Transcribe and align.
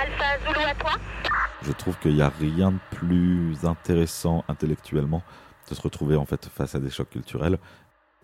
Alpha 0.00 0.38
Zulu 0.46 0.64
à 0.64 0.74
toi. 0.74 0.92
Je 1.62 1.72
trouve 1.72 1.98
qu'il 1.98 2.14
n'y 2.14 2.22
a 2.22 2.30
rien 2.30 2.72
de 2.72 2.78
plus 2.90 3.64
intéressant 3.64 4.44
intellectuellement 4.48 5.22
de 5.68 5.74
se 5.74 5.82
retrouver 5.82 6.16
en 6.16 6.24
fait 6.24 6.46
face 6.46 6.74
à 6.74 6.78
des 6.78 6.88
chocs 6.88 7.10
culturels 7.10 7.58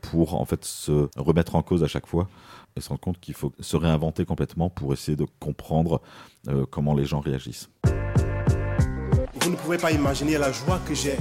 pour 0.00 0.40
en 0.40 0.44
fait 0.46 0.64
se 0.64 1.08
remettre 1.16 1.54
en 1.54 1.62
cause 1.62 1.84
à 1.84 1.86
chaque 1.86 2.06
fois 2.06 2.28
et 2.76 2.80
se 2.80 2.88
rendre 2.88 3.00
compte 3.00 3.20
qu'il 3.20 3.34
faut 3.34 3.52
se 3.60 3.76
réinventer 3.76 4.24
complètement 4.24 4.70
pour 4.70 4.92
essayer 4.92 5.16
de 5.16 5.26
comprendre 5.38 6.00
euh, 6.48 6.64
comment 6.70 6.94
les 6.94 7.04
gens 7.04 7.20
réagissent. 7.20 7.68
Vous 9.42 9.50
ne 9.50 9.56
pouvez 9.56 9.76
pas 9.76 9.92
imaginer 9.92 10.38
la 10.38 10.52
joie 10.52 10.80
que 10.88 10.94
j'ai 10.94 11.16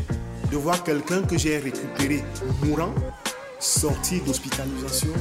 de 0.52 0.58
voir 0.58 0.84
quelqu'un 0.84 1.22
que 1.24 1.38
j'ai 1.38 1.58
récupéré 1.58 2.24
mourant 2.64 2.94
sorti 3.60 4.22
d'hospitalisation 4.22 5.12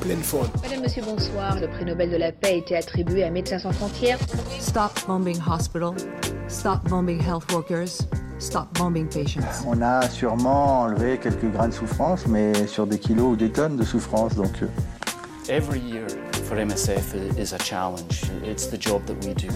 pleine 0.00 0.22
forme. 0.22 0.48
Madame, 0.62 0.82
monsieur, 0.82 1.02
bonsoir. 1.02 1.58
Le 1.60 1.68
prix 1.68 1.84
Nobel 1.84 2.10
de 2.10 2.16
la 2.16 2.32
paix 2.32 2.48
a 2.48 2.56
été 2.56 2.76
attribué 2.76 3.24
à 3.24 3.30
Médecins 3.30 3.58
sans 3.58 3.72
frontières. 3.72 4.18
Stop 4.60 4.92
bombing 5.06 5.38
hospital. 5.46 5.92
Stop 6.48 6.88
bombing 6.88 7.20
health 7.20 7.50
workers. 7.52 8.06
Stop 8.38 8.68
bombing 8.78 9.08
patients. 9.08 9.42
On 9.66 9.82
a 9.82 10.08
sûrement 10.08 10.82
enlevé 10.82 11.18
quelques 11.18 11.50
grains 11.52 11.68
de 11.68 11.74
souffrance, 11.74 12.26
mais 12.26 12.66
sur 12.66 12.86
des 12.86 12.98
kilos 12.98 13.32
ou 13.32 13.36
des 13.36 13.50
tonnes 13.50 13.76
de 13.76 13.84
souffrance. 13.84 14.34
Donc, 14.34 14.62
euh, 14.62 14.68
Every 15.48 15.80
year 15.80 16.06
for 16.44 16.56
MSF 16.56 17.14
is 17.38 17.54
a 17.54 17.58
challenge. 17.58 18.22
It's 18.44 18.66
the 18.68 18.80
job 18.80 19.02
that 19.06 19.14
we 19.26 19.34
do. 19.34 19.48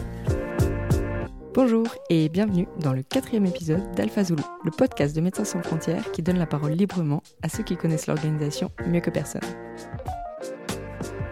Bonjour 1.54 1.86
et 2.08 2.30
bienvenue 2.30 2.66
dans 2.80 2.94
le 2.94 3.02
quatrième 3.02 3.44
épisode 3.44 3.82
d'Alpha 3.94 4.24
Zulu, 4.24 4.42
le 4.64 4.70
podcast 4.70 5.14
de 5.14 5.20
Médecins 5.20 5.44
sans 5.44 5.62
frontières 5.62 6.10
qui 6.12 6.22
donne 6.22 6.38
la 6.38 6.46
parole 6.46 6.72
librement 6.72 7.22
à 7.42 7.50
ceux 7.50 7.62
qui 7.62 7.76
connaissent 7.76 8.06
l'organisation 8.06 8.70
mieux 8.86 9.00
que 9.00 9.10
personne. 9.10 9.42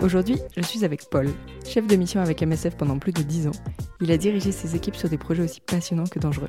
Aujourd'hui, 0.03 0.39
je 0.57 0.63
suis 0.63 0.87
avec 0.87 1.11
Paul, 1.11 1.29
chef 1.67 1.87
de 1.87 1.95
mission 1.95 2.23
avec 2.23 2.43
MSF 2.43 2.75
pendant 2.75 2.99
plus 2.99 3.13
de 3.13 3.21
10 3.21 3.49
ans. 3.49 3.57
Il 4.01 4.11
a 4.11 4.17
dirigé 4.17 4.51
ses 4.51 4.75
équipes 4.75 4.97
sur 4.97 5.11
des 5.11 5.19
projets 5.19 5.43
aussi 5.43 5.61
passionnants 5.61 6.07
que 6.07 6.19
dangereux. 6.19 6.49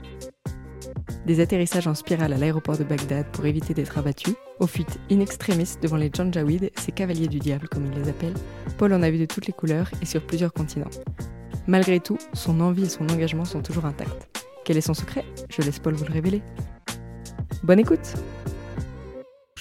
Des 1.25 1.41
atterrissages 1.41 1.85
en 1.85 1.93
spirale 1.93 2.31
à 2.31 2.37
l'aéroport 2.37 2.77
de 2.77 2.85
Bagdad 2.85 3.25
pour 3.33 3.45
éviter 3.45 3.73
d'être 3.73 3.97
abattu, 3.97 4.31
aux 4.61 4.67
fuites 4.67 4.99
in 5.11 5.19
extremis 5.19 5.75
devant 5.81 5.97
les 5.97 6.09
Janjaweed, 6.13 6.71
ces 6.79 6.93
cavaliers 6.93 7.27
du 7.27 7.39
diable 7.39 7.67
comme 7.67 7.85
il 7.85 8.01
les 8.01 8.09
appelle, 8.09 8.33
Paul 8.77 8.93
en 8.93 9.01
a 9.01 9.11
vu 9.11 9.17
de 9.17 9.25
toutes 9.25 9.47
les 9.47 9.53
couleurs 9.53 9.91
et 10.01 10.05
sur 10.05 10.25
plusieurs 10.25 10.53
continents. 10.53 10.89
Malgré 11.67 11.99
tout, 11.99 12.17
son 12.33 12.61
envie 12.61 12.85
et 12.85 12.89
son 12.89 13.09
engagement 13.09 13.45
sont 13.45 13.61
toujours 13.61 13.85
intacts. 13.85 14.29
Quel 14.63 14.77
est 14.77 14.81
son 14.81 14.93
secret? 14.93 15.25
Je 15.49 15.61
laisse 15.61 15.79
Paul 15.79 15.95
vous 15.95 16.05
le 16.05 16.13
révéler. 16.13 16.41
Bonne 17.63 17.79
écoute 17.79 18.15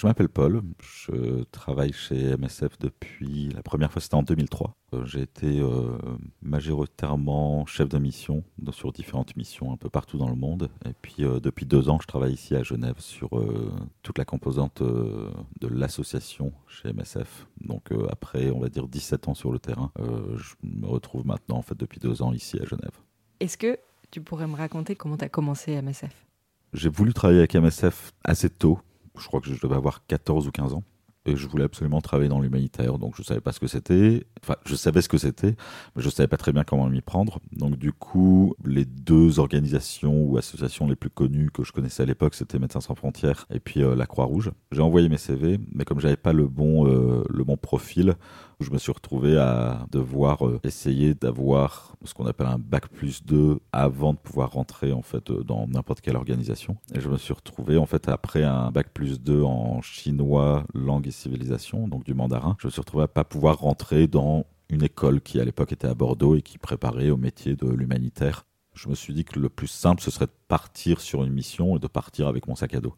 Je 0.01 0.07
m'appelle 0.07 0.29
Paul, 0.29 0.63
je 0.81 1.43
travaille 1.51 1.93
chez 1.93 2.35
MSF 2.35 2.79
depuis 2.79 3.49
la 3.49 3.61
première 3.61 3.91
fois 3.91 4.01
c'était 4.01 4.15
en 4.15 4.23
2003. 4.23 4.75
Euh, 4.95 5.05
J'ai 5.05 5.21
été 5.21 5.59
euh, 5.59 5.95
majoritairement 6.41 7.67
chef 7.67 7.87
de 7.87 7.99
mission 7.99 8.43
sur 8.71 8.91
différentes 8.93 9.35
missions 9.35 9.71
un 9.71 9.77
peu 9.77 9.91
partout 9.91 10.17
dans 10.17 10.27
le 10.27 10.33
monde. 10.33 10.69
Et 10.85 10.93
puis 10.99 11.17
euh, 11.19 11.39
depuis 11.39 11.67
deux 11.67 11.87
ans 11.87 11.99
je 12.01 12.07
travaille 12.07 12.33
ici 12.33 12.55
à 12.55 12.63
Genève 12.63 12.95
sur 12.97 13.37
euh, 13.37 13.71
toute 14.01 14.17
la 14.17 14.25
composante 14.25 14.81
de 14.81 15.67
l'association 15.67 16.51
chez 16.67 16.91
MSF. 16.93 17.45
Donc 17.63 17.91
après 18.09 18.49
on 18.49 18.59
va 18.59 18.69
dire 18.69 18.87
17 18.87 19.27
ans 19.27 19.35
sur 19.35 19.51
le 19.51 19.59
terrain, 19.59 19.91
je 19.99 20.55
me 20.63 20.87
retrouve 20.87 21.27
maintenant 21.27 21.57
en 21.57 21.61
fait 21.61 21.77
depuis 21.77 21.99
deux 21.99 22.23
ans 22.23 22.33
ici 22.33 22.57
à 22.59 22.65
Genève. 22.65 22.97
Est-ce 23.39 23.55
que 23.55 23.77
tu 24.09 24.19
pourrais 24.19 24.47
me 24.47 24.55
raconter 24.55 24.95
comment 24.95 25.17
tu 25.17 25.25
as 25.25 25.29
commencé 25.29 25.79
MSF 25.79 26.25
J'ai 26.73 26.89
voulu 26.89 27.13
travailler 27.13 27.41
avec 27.41 27.53
MSF 27.53 28.13
assez 28.23 28.49
tôt. 28.49 28.79
Je 29.17 29.27
crois 29.27 29.41
que 29.41 29.47
je 29.47 29.59
devais 29.59 29.75
avoir 29.75 30.05
14 30.07 30.47
ou 30.47 30.51
15 30.51 30.73
ans. 30.73 30.83
Et 31.27 31.35
je 31.35 31.47
voulais 31.47 31.65
absolument 31.65 32.01
travailler 32.01 32.29
dans 32.29 32.39
l'humanitaire. 32.39 32.97
Donc 32.97 33.13
je 33.15 33.21
savais 33.21 33.41
pas 33.41 33.51
ce 33.51 33.59
que 33.59 33.67
c'était. 33.67 34.25
Enfin, 34.41 34.55
je 34.65 34.73
savais 34.73 35.03
ce 35.03 35.09
que 35.09 35.19
c'était, 35.19 35.55
mais 35.95 36.01
je 36.01 36.09
savais 36.09 36.27
pas 36.27 36.37
très 36.37 36.51
bien 36.51 36.63
comment 36.63 36.89
m'y 36.89 37.01
prendre. 37.01 37.39
Donc 37.51 37.75
du 37.75 37.93
coup, 37.93 38.55
les 38.65 38.85
deux 38.85 39.37
organisations 39.37 40.23
ou 40.23 40.37
associations 40.37 40.87
les 40.87 40.95
plus 40.95 41.11
connues 41.11 41.51
que 41.51 41.63
je 41.63 41.71
connaissais 41.73 42.01
à 42.01 42.05
l'époque, 42.07 42.33
c'était 42.33 42.57
Médecins 42.57 42.81
sans 42.81 42.95
frontières 42.95 43.45
et 43.53 43.59
puis 43.59 43.83
euh, 43.83 43.95
la 43.95 44.07
Croix-Rouge. 44.07 44.51
J'ai 44.71 44.81
envoyé 44.81 45.09
mes 45.09 45.17
CV, 45.17 45.59
mais 45.71 45.85
comme 45.85 45.99
j'avais 45.99 46.17
pas 46.17 46.33
le 46.33 46.47
bon 46.47 46.87
euh, 46.87 47.23
le 47.29 47.43
bon 47.43 47.55
profil, 47.55 48.15
je 48.61 48.71
me 48.71 48.77
suis 48.77 48.91
retrouvé 48.91 49.37
à 49.37 49.85
devoir 49.91 50.45
euh, 50.45 50.59
essayer 50.63 51.13
d'avoir 51.13 51.95
ce 52.03 52.13
qu'on 52.13 52.25
appelle 52.25 52.47
un 52.47 52.59
bac 52.59 52.87
plus 52.89 53.23
2 53.23 53.59
avant 53.71 54.13
de 54.13 54.17
pouvoir 54.17 54.51
rentrer 54.51 54.91
en 54.93 55.01
fait 55.01 55.29
euh, 55.29 55.43
dans 55.43 55.67
n'importe 55.67 56.01
quelle 56.01 56.15
organisation. 56.15 56.77
Et 56.93 56.99
je 56.99 57.09
me 57.09 57.17
suis 57.17 57.33
retrouvé 57.33 57.77
en 57.77 57.85
fait 57.85 58.07
après 58.09 58.43
un 58.43 58.71
bac 58.71 58.89
plus 58.93 59.21
2 59.21 59.43
en 59.43 59.81
chinois, 59.81 60.63
langue 60.73 61.07
et 61.07 61.11
civilisation, 61.11 61.87
donc 61.87 62.03
du 62.03 62.13
mandarin, 62.13 62.55
je 62.59 62.67
me 62.67 62.71
suis 62.71 62.81
retrouvé 62.81 63.03
à 63.03 63.07
pas 63.07 63.23
pouvoir 63.23 63.59
rentrer 63.59 64.07
dans 64.07 64.45
une 64.69 64.83
école 64.83 65.21
qui 65.21 65.39
à 65.39 65.45
l'époque 65.45 65.73
était 65.73 65.87
à 65.87 65.93
Bordeaux 65.93 66.35
et 66.35 66.41
qui 66.41 66.57
préparait 66.57 67.09
au 67.09 67.17
métier 67.17 67.55
de 67.55 67.67
l'humanitaire. 67.67 68.45
Je 68.73 68.87
me 68.89 68.95
suis 68.95 69.13
dit 69.13 69.25
que 69.25 69.39
le 69.39 69.49
plus 69.49 69.67
simple, 69.67 70.01
ce 70.01 70.11
serait 70.11 70.27
de 70.27 70.31
partir 70.47 71.01
sur 71.01 71.23
une 71.23 71.33
mission 71.33 71.75
et 71.75 71.79
de 71.79 71.87
partir 71.87 72.27
avec 72.27 72.47
mon 72.47 72.55
sac 72.55 72.73
à 72.73 72.79
dos. 72.79 72.95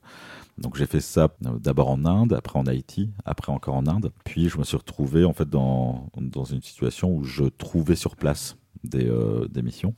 Donc 0.58 0.78
j'ai 0.78 0.86
fait 0.86 1.02
ça 1.02 1.34
euh, 1.46 1.58
d'abord 1.60 1.90
en 1.90 2.06
Inde, 2.06 2.34
après 2.34 2.60
en 2.60 2.68
Haïti, 2.68 3.10
après 3.26 3.52
encore 3.52 3.76
en 3.76 3.88
Inde. 3.88 4.12
Puis 4.24 4.50
je 4.50 4.58
me 4.58 4.64
suis 4.64 4.78
retrouvé 4.78 5.26
en 5.26 5.34
fait 5.34 5.50
dans, 5.50 6.10
dans 6.16 6.46
une 6.46 6.62
situation 6.62 7.12
où 7.14 7.24
je 7.24 7.46
trouvais 7.46 7.96
sur 7.96 8.16
place 8.16 8.56
des, 8.84 9.08
euh, 9.08 9.48
des 9.48 9.62
missions. 9.62 9.96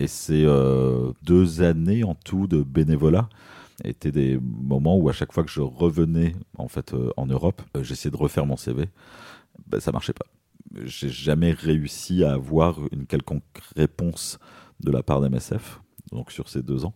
Et 0.00 0.06
ces 0.06 0.44
euh, 0.44 1.12
deux 1.22 1.62
années 1.62 2.04
en 2.04 2.14
tout 2.14 2.46
de 2.46 2.62
bénévolat 2.62 3.28
étaient 3.84 4.12
des 4.12 4.38
moments 4.40 4.96
où 4.96 5.08
à 5.08 5.12
chaque 5.12 5.32
fois 5.32 5.44
que 5.44 5.50
je 5.50 5.60
revenais 5.60 6.34
en 6.58 6.68
fait 6.68 6.94
euh, 6.94 7.10
en 7.16 7.26
Europe, 7.26 7.62
j'essayais 7.80 8.10
de 8.10 8.16
refaire 8.16 8.46
mon 8.46 8.56
CV. 8.56 8.88
Ben, 9.66 9.80
ça 9.80 9.92
marchait 9.92 10.12
pas. 10.12 10.26
J'ai 10.84 11.08
jamais 11.08 11.52
réussi 11.52 12.24
à 12.24 12.32
avoir 12.32 12.80
une 12.92 13.06
quelconque 13.06 13.44
réponse 13.76 14.38
de 14.82 14.90
la 14.90 15.02
part 15.02 15.20
d'MSF, 15.20 15.80
donc 16.10 16.30
sur 16.30 16.48
ces 16.48 16.62
deux 16.62 16.84
ans 16.84 16.94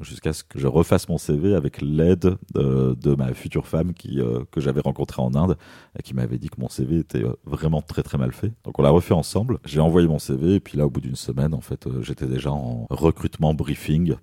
jusqu'à 0.00 0.32
ce 0.32 0.44
que 0.44 0.58
je 0.58 0.66
refasse 0.66 1.08
mon 1.08 1.18
CV 1.18 1.54
avec 1.54 1.80
l'aide 1.80 2.36
euh, 2.56 2.94
de 2.94 3.14
ma 3.14 3.34
future 3.34 3.66
femme 3.66 3.94
qui, 3.94 4.20
euh, 4.20 4.44
que 4.50 4.60
j'avais 4.60 4.80
rencontrée 4.80 5.22
en 5.22 5.34
Inde 5.34 5.56
et 5.98 6.02
qui 6.02 6.14
m'avait 6.14 6.38
dit 6.38 6.48
que 6.48 6.60
mon 6.60 6.68
CV 6.68 6.98
était 6.98 7.24
euh, 7.24 7.34
vraiment 7.44 7.82
très 7.82 8.02
très 8.02 8.18
mal 8.18 8.32
fait. 8.32 8.52
Donc 8.64 8.78
on 8.78 8.82
l'a 8.82 8.90
refait 8.90 9.14
ensemble. 9.14 9.58
J'ai 9.64 9.80
envoyé 9.80 10.06
mon 10.06 10.18
CV 10.18 10.54
et 10.54 10.60
puis 10.60 10.78
là 10.78 10.86
au 10.86 10.90
bout 10.90 11.00
d'une 11.00 11.16
semaine 11.16 11.54
en 11.54 11.60
fait 11.60 11.88
j'étais 12.02 12.26
déjà 12.26 12.52
en 12.52 12.86
recrutement 12.90 13.54
briefing 13.54 14.14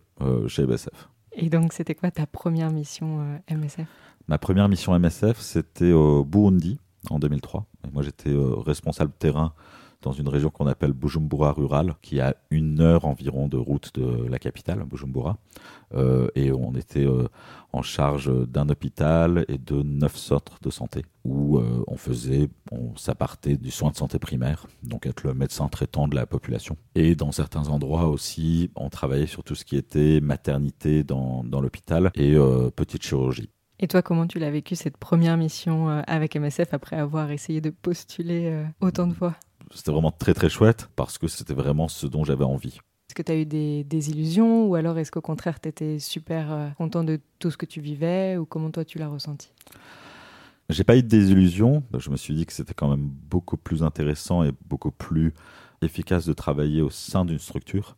chez 0.47 0.65
MSF. 0.65 1.09
Et 1.33 1.49
donc 1.49 1.73
c'était 1.73 1.95
quoi 1.95 2.11
ta 2.11 2.25
première 2.25 2.71
mission 2.71 3.39
MSF 3.49 3.87
Ma 4.27 4.37
première 4.37 4.69
mission 4.69 4.97
MSF 4.97 5.39
c'était 5.39 5.91
au 5.91 6.23
Burundi 6.23 6.79
en 7.09 7.19
2003. 7.19 7.65
Et 7.85 7.91
moi 7.91 8.01
j'étais 8.01 8.33
responsable 8.65 9.11
terrain 9.19 9.53
dans 10.01 10.11
une 10.11 10.27
région 10.27 10.49
qu'on 10.49 10.67
appelle 10.67 10.93
Bujumbura 10.93 11.51
rural, 11.51 11.95
qui 12.01 12.19
à 12.19 12.35
une 12.51 12.79
heure 12.81 13.05
environ 13.05 13.47
de 13.47 13.57
route 13.57 13.91
de 13.95 14.27
la 14.27 14.39
capitale, 14.39 14.83
Bujumbura. 14.83 15.37
Euh, 15.93 16.27
et 16.35 16.51
on 16.51 16.73
était 16.73 17.05
euh, 17.05 17.27
en 17.71 17.81
charge 17.81 18.31
d'un 18.47 18.69
hôpital 18.69 19.45
et 19.47 19.57
de 19.57 19.81
neuf 19.81 20.15
centres 20.15 20.59
de 20.61 20.69
santé, 20.69 21.03
où 21.23 21.57
euh, 21.57 21.83
on 21.87 21.97
faisait, 21.97 22.49
on 22.71 22.95
s'appartait 22.95 23.57
du 23.57 23.71
soin 23.71 23.91
de 23.91 23.95
santé 23.95 24.19
primaire, 24.19 24.67
donc 24.83 25.05
être 25.05 25.25
le 25.25 25.33
médecin 25.33 25.67
traitant 25.67 26.07
de 26.07 26.15
la 26.15 26.25
population. 26.25 26.77
Et 26.95 27.15
dans 27.15 27.31
certains 27.31 27.69
endroits 27.69 28.07
aussi, 28.07 28.71
on 28.75 28.89
travaillait 28.89 29.27
sur 29.27 29.43
tout 29.43 29.55
ce 29.55 29.65
qui 29.65 29.77
était 29.77 30.19
maternité 30.21 31.03
dans, 31.03 31.43
l'hôpital 31.43 32.11
et 32.15 32.35
petite 32.75 33.03
chirurgie. 33.03 33.49
Et 33.79 33.87
toi, 33.87 34.01
comment 34.01 34.27
tu 34.27 34.39
l'as 34.39 34.51
vécu 34.51 34.75
cette 34.75 34.97
première 34.97 35.37
mission 35.37 35.87
avec 36.05 36.35
MSF 36.35 36.73
après 36.73 36.97
avoir 36.97 37.31
essayé 37.31 37.61
de 37.61 37.69
postuler 37.69 38.65
autant 38.81 39.07
de 39.07 39.13
fois? 39.13 39.35
C'était 39.73 39.91
vraiment 39.91 40.11
très 40.11 40.33
très 40.33 40.49
chouette 40.49 40.89
parce 40.95 41.17
que 41.17 41.27
c'était 41.27 41.53
vraiment 41.53 41.87
ce 41.87 42.07
dont 42.07 42.23
j'avais 42.23 42.43
envie. 42.43 42.79
Est-ce 43.09 43.15
que 43.15 43.21
tu 43.21 43.31
as 43.31 43.35
eu 43.35 43.45
des, 43.45 43.83
des 43.83 44.09
illusions 44.09 44.65
ou 44.67 44.75
alors 44.75 44.97
est-ce 44.97 45.11
qu'au 45.11 45.21
contraire 45.21 45.59
tu 45.59 45.69
étais 45.69 45.99
super 45.99 46.51
euh, 46.51 46.69
content 46.77 47.03
de 47.03 47.19
tout 47.39 47.51
ce 47.51 47.57
que 47.57 47.65
tu 47.65 47.81
vivais 47.81 48.37
ou 48.37 48.45
comment 48.45 48.71
toi 48.71 48.83
tu 48.83 48.97
l'as 48.97 49.07
ressenti? 49.07 49.51
J'ai 50.69 50.83
pas 50.83 50.97
eu 50.97 51.03
de 51.03 51.07
désillusion. 51.07 51.83
Je 51.95 52.09
me 52.09 52.17
suis 52.17 52.33
dit 52.33 52.45
que 52.45 52.53
c'était 52.53 52.73
quand 52.73 52.89
même 52.89 53.07
beaucoup 53.07 53.57
plus 53.57 53.83
intéressant 53.83 54.43
et 54.43 54.51
beaucoup 54.67 54.91
plus 54.91 55.33
efficace 55.81 56.25
de 56.25 56.33
travailler 56.33 56.81
au 56.81 56.89
sein 56.89 57.25
d'une 57.25 57.37
structure 57.37 57.95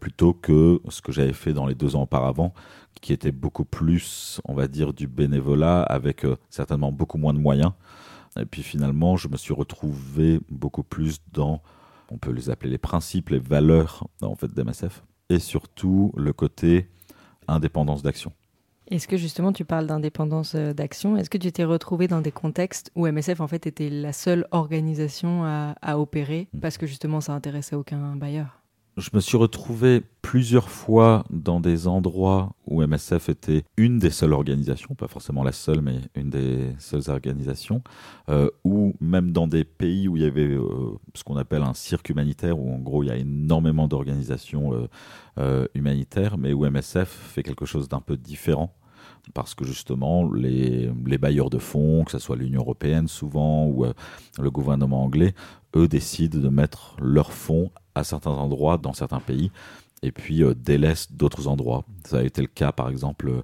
plutôt 0.00 0.32
que 0.32 0.80
ce 0.88 1.02
que 1.02 1.12
j'avais 1.12 1.34
fait 1.34 1.52
dans 1.52 1.66
les 1.66 1.74
deux 1.74 1.94
ans 1.94 2.02
auparavant, 2.02 2.54
qui 3.00 3.12
était 3.12 3.32
beaucoup 3.32 3.64
plus, 3.64 4.40
on 4.46 4.54
va 4.54 4.66
dire, 4.66 4.92
du 4.92 5.06
bénévolat 5.06 5.82
avec 5.82 6.24
euh, 6.24 6.36
certainement 6.48 6.90
beaucoup 6.90 7.18
moins 7.18 7.34
de 7.34 7.38
moyens. 7.38 7.72
Et 8.38 8.44
puis 8.44 8.62
finalement, 8.62 9.16
je 9.16 9.28
me 9.28 9.36
suis 9.36 9.54
retrouvé 9.54 10.40
beaucoup 10.50 10.82
plus 10.82 11.18
dans, 11.32 11.62
on 12.10 12.18
peut 12.18 12.30
les 12.30 12.50
appeler 12.50 12.70
les 12.70 12.78
principes, 12.78 13.30
les 13.30 13.38
valeurs 13.38 14.06
en 14.22 14.34
fait 14.34 14.52
d'MSF, 14.52 15.02
et 15.28 15.38
surtout 15.38 16.12
le 16.16 16.32
côté 16.32 16.88
indépendance 17.48 18.02
d'action. 18.02 18.32
Est-ce 18.90 19.06
que 19.06 19.16
justement 19.16 19.52
tu 19.52 19.64
parles 19.64 19.86
d'indépendance 19.86 20.56
euh, 20.56 20.72
d'action? 20.72 21.16
Est-ce 21.16 21.30
que 21.30 21.38
tu 21.38 21.52
t'es 21.52 21.64
retrouvé 21.64 22.08
dans 22.08 22.20
des 22.20 22.32
contextes 22.32 22.90
où 22.96 23.06
MSF 23.06 23.40
en 23.40 23.46
fait 23.46 23.66
était 23.66 23.88
la 23.88 24.12
seule 24.12 24.46
organisation 24.50 25.44
à, 25.44 25.76
à 25.80 25.98
opérer? 25.98 26.48
Mm. 26.52 26.58
parce 26.60 26.76
que 26.76 26.86
justement 26.86 27.20
ça 27.20 27.32
intéressait 27.32 27.76
aucun 27.76 28.16
bailleur 28.16 28.59
je 29.00 29.10
me 29.14 29.20
suis 29.20 29.36
retrouvé 29.36 30.02
plusieurs 30.20 30.68
fois 30.68 31.24
dans 31.30 31.58
des 31.58 31.88
endroits 31.88 32.52
où 32.66 32.82
MSF 32.82 33.30
était 33.30 33.64
une 33.76 33.98
des 33.98 34.10
seules 34.10 34.34
organisations, 34.34 34.94
pas 34.94 35.08
forcément 35.08 35.42
la 35.42 35.52
seule, 35.52 35.80
mais 35.80 36.00
une 36.14 36.28
des 36.28 36.72
seules 36.78 37.08
organisations, 37.08 37.82
euh, 38.28 38.50
ou 38.62 38.94
même 39.00 39.32
dans 39.32 39.46
des 39.46 39.64
pays 39.64 40.06
où 40.06 40.16
il 40.16 40.22
y 40.22 40.26
avait 40.26 40.42
euh, 40.42 40.92
ce 41.14 41.24
qu'on 41.24 41.36
appelle 41.36 41.62
un 41.62 41.74
cirque 41.74 42.10
humanitaire, 42.10 42.58
où 42.58 42.72
en 42.72 42.78
gros 42.78 43.02
il 43.02 43.06
y 43.06 43.10
a 43.10 43.16
énormément 43.16 43.88
d'organisations 43.88 44.88
euh, 45.38 45.66
humanitaires, 45.74 46.36
mais 46.36 46.52
où 46.52 46.68
MSF 46.68 47.08
fait 47.08 47.42
quelque 47.42 47.64
chose 47.64 47.88
d'un 47.88 48.00
peu 48.00 48.16
différent 48.16 48.74
parce 49.34 49.54
que 49.54 49.64
justement 49.64 50.30
les, 50.32 50.90
bailleurs 51.18 51.50
de 51.50 51.58
fonds, 51.58 52.04
que 52.04 52.10
ce 52.10 52.18
soit 52.18 52.36
l'Union 52.36 52.62
européenne 52.62 53.06
souvent 53.06 53.66
ou 53.66 53.84
le 54.38 54.50
gouvernement 54.50 55.04
anglais, 55.04 55.34
eux 55.76 55.88
décident 55.88 56.38
de 56.38 56.48
mettre 56.48 56.96
leurs 57.00 57.32
fonds 57.32 57.70
à 57.94 58.04
certains 58.04 58.30
endroits 58.30 58.78
dans 58.78 58.92
certains 58.92 59.20
pays 59.20 59.50
et 60.02 60.12
puis 60.12 60.42
euh, 60.42 60.54
délaissent 60.54 61.12
d'autres 61.12 61.48
endroits. 61.48 61.84
Ça 62.04 62.18
a 62.18 62.22
été 62.22 62.40
le 62.40 62.48
cas 62.48 62.72
par 62.72 62.88
exemple 62.88 63.42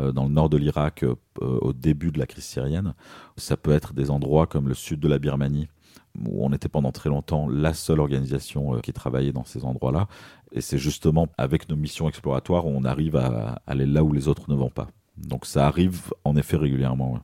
euh, 0.00 0.12
dans 0.12 0.24
le 0.24 0.30
nord 0.30 0.48
de 0.48 0.56
l'Irak 0.56 1.02
euh, 1.02 1.16
au 1.40 1.72
début 1.72 2.12
de 2.12 2.18
la 2.18 2.26
crise 2.26 2.44
syrienne. 2.44 2.94
Ça 3.36 3.56
peut 3.56 3.72
être 3.72 3.92
des 3.92 4.10
endroits 4.10 4.46
comme 4.46 4.68
le 4.68 4.74
sud 4.74 5.00
de 5.00 5.08
la 5.08 5.18
Birmanie 5.18 5.68
où 6.24 6.46
on 6.46 6.52
était 6.52 6.68
pendant 6.68 6.92
très 6.92 7.10
longtemps 7.10 7.46
la 7.46 7.74
seule 7.74 8.00
organisation 8.00 8.80
qui 8.80 8.94
travaillait 8.94 9.32
dans 9.32 9.44
ces 9.44 9.66
endroits-là. 9.66 10.08
Et 10.52 10.62
c'est 10.62 10.78
justement 10.78 11.28
avec 11.36 11.68
nos 11.68 11.76
missions 11.76 12.08
exploratoires 12.08 12.66
où 12.66 12.70
on 12.70 12.84
arrive 12.84 13.16
à 13.16 13.60
aller 13.66 13.84
là 13.84 14.02
où 14.02 14.14
les 14.14 14.26
autres 14.26 14.50
ne 14.50 14.56
vont 14.56 14.70
pas. 14.70 14.88
Donc 15.18 15.44
ça 15.44 15.66
arrive 15.66 16.14
en 16.24 16.34
effet 16.36 16.56
régulièrement. 16.56 17.20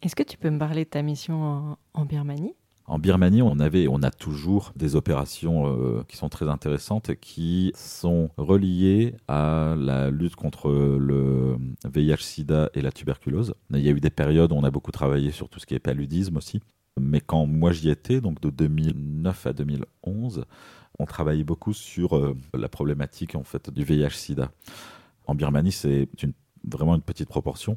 Est-ce 0.00 0.16
que 0.16 0.22
tu 0.22 0.38
peux 0.38 0.48
me 0.48 0.58
parler 0.58 0.84
de 0.84 0.90
ta 0.90 1.02
mission 1.02 1.76
en 1.92 2.04
Birmanie? 2.06 2.54
En 2.88 2.98
Birmanie, 2.98 3.42
on 3.42 3.58
avait, 3.58 3.88
on 3.88 4.02
a 4.02 4.10
toujours 4.10 4.72
des 4.76 4.94
opérations 4.94 5.66
euh, 5.66 6.04
qui 6.06 6.16
sont 6.16 6.28
très 6.28 6.48
intéressantes 6.48 7.10
et 7.10 7.16
qui 7.16 7.72
sont 7.74 8.30
reliées 8.36 9.14
à 9.26 9.74
la 9.76 10.10
lutte 10.10 10.36
contre 10.36 10.70
le 10.70 11.56
VIH/SIDA 11.84 12.70
et 12.74 12.82
la 12.82 12.92
tuberculose. 12.92 13.54
Il 13.70 13.80
y 13.80 13.88
a 13.88 13.92
eu 13.92 14.00
des 14.00 14.10
périodes 14.10 14.52
où 14.52 14.54
on 14.54 14.62
a 14.62 14.70
beaucoup 14.70 14.92
travaillé 14.92 15.32
sur 15.32 15.48
tout 15.48 15.58
ce 15.58 15.66
qui 15.66 15.74
est 15.74 15.80
paludisme 15.80 16.36
aussi. 16.36 16.60
Mais 16.98 17.20
quand 17.20 17.44
moi 17.46 17.72
j'y 17.72 17.90
étais, 17.90 18.20
donc 18.20 18.40
de 18.40 18.50
2009 18.50 19.46
à 19.46 19.52
2011, 19.52 20.44
on 20.98 21.06
travaillait 21.06 21.44
beaucoup 21.44 21.74
sur 21.74 22.16
euh, 22.16 22.36
la 22.54 22.68
problématique 22.68 23.34
en 23.34 23.42
fait 23.42 23.68
du 23.68 23.82
VIH/SIDA. 23.82 24.50
En 25.26 25.34
Birmanie, 25.34 25.72
c'est 25.72 26.08
vraiment 26.64 26.94
une 26.94 27.02
petite 27.02 27.28
proportion. 27.28 27.76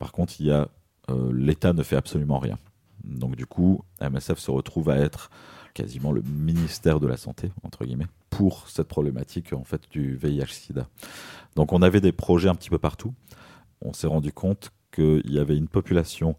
Par 0.00 0.10
contre, 0.10 0.34
il 0.40 0.46
y 0.46 0.50
a 0.50 0.68
euh, 1.10 1.32
l'État 1.32 1.72
ne 1.72 1.82
fait 1.82 1.96
absolument 1.96 2.38
rien. 2.38 2.58
Donc 3.04 3.36
du 3.36 3.46
coup, 3.46 3.82
MSF 4.00 4.38
se 4.38 4.50
retrouve 4.50 4.90
à 4.90 4.96
être 4.96 5.30
quasiment 5.74 6.12
le 6.12 6.22
ministère 6.22 7.00
de 7.00 7.06
la 7.06 7.16
Santé, 7.16 7.52
entre 7.62 7.84
guillemets, 7.84 8.08
pour 8.30 8.68
cette 8.68 8.88
problématique 8.88 9.52
en 9.52 9.64
fait 9.64 9.82
du 9.90 10.16
VIH-Sida. 10.16 10.88
Donc 11.56 11.72
on 11.72 11.82
avait 11.82 12.00
des 12.00 12.12
projets 12.12 12.48
un 12.48 12.54
petit 12.54 12.70
peu 12.70 12.78
partout. 12.78 13.14
On 13.80 13.92
s'est 13.92 14.06
rendu 14.06 14.32
compte 14.32 14.70
qu'il 14.92 15.30
y 15.30 15.38
avait 15.38 15.56
une 15.56 15.68
population 15.68 16.36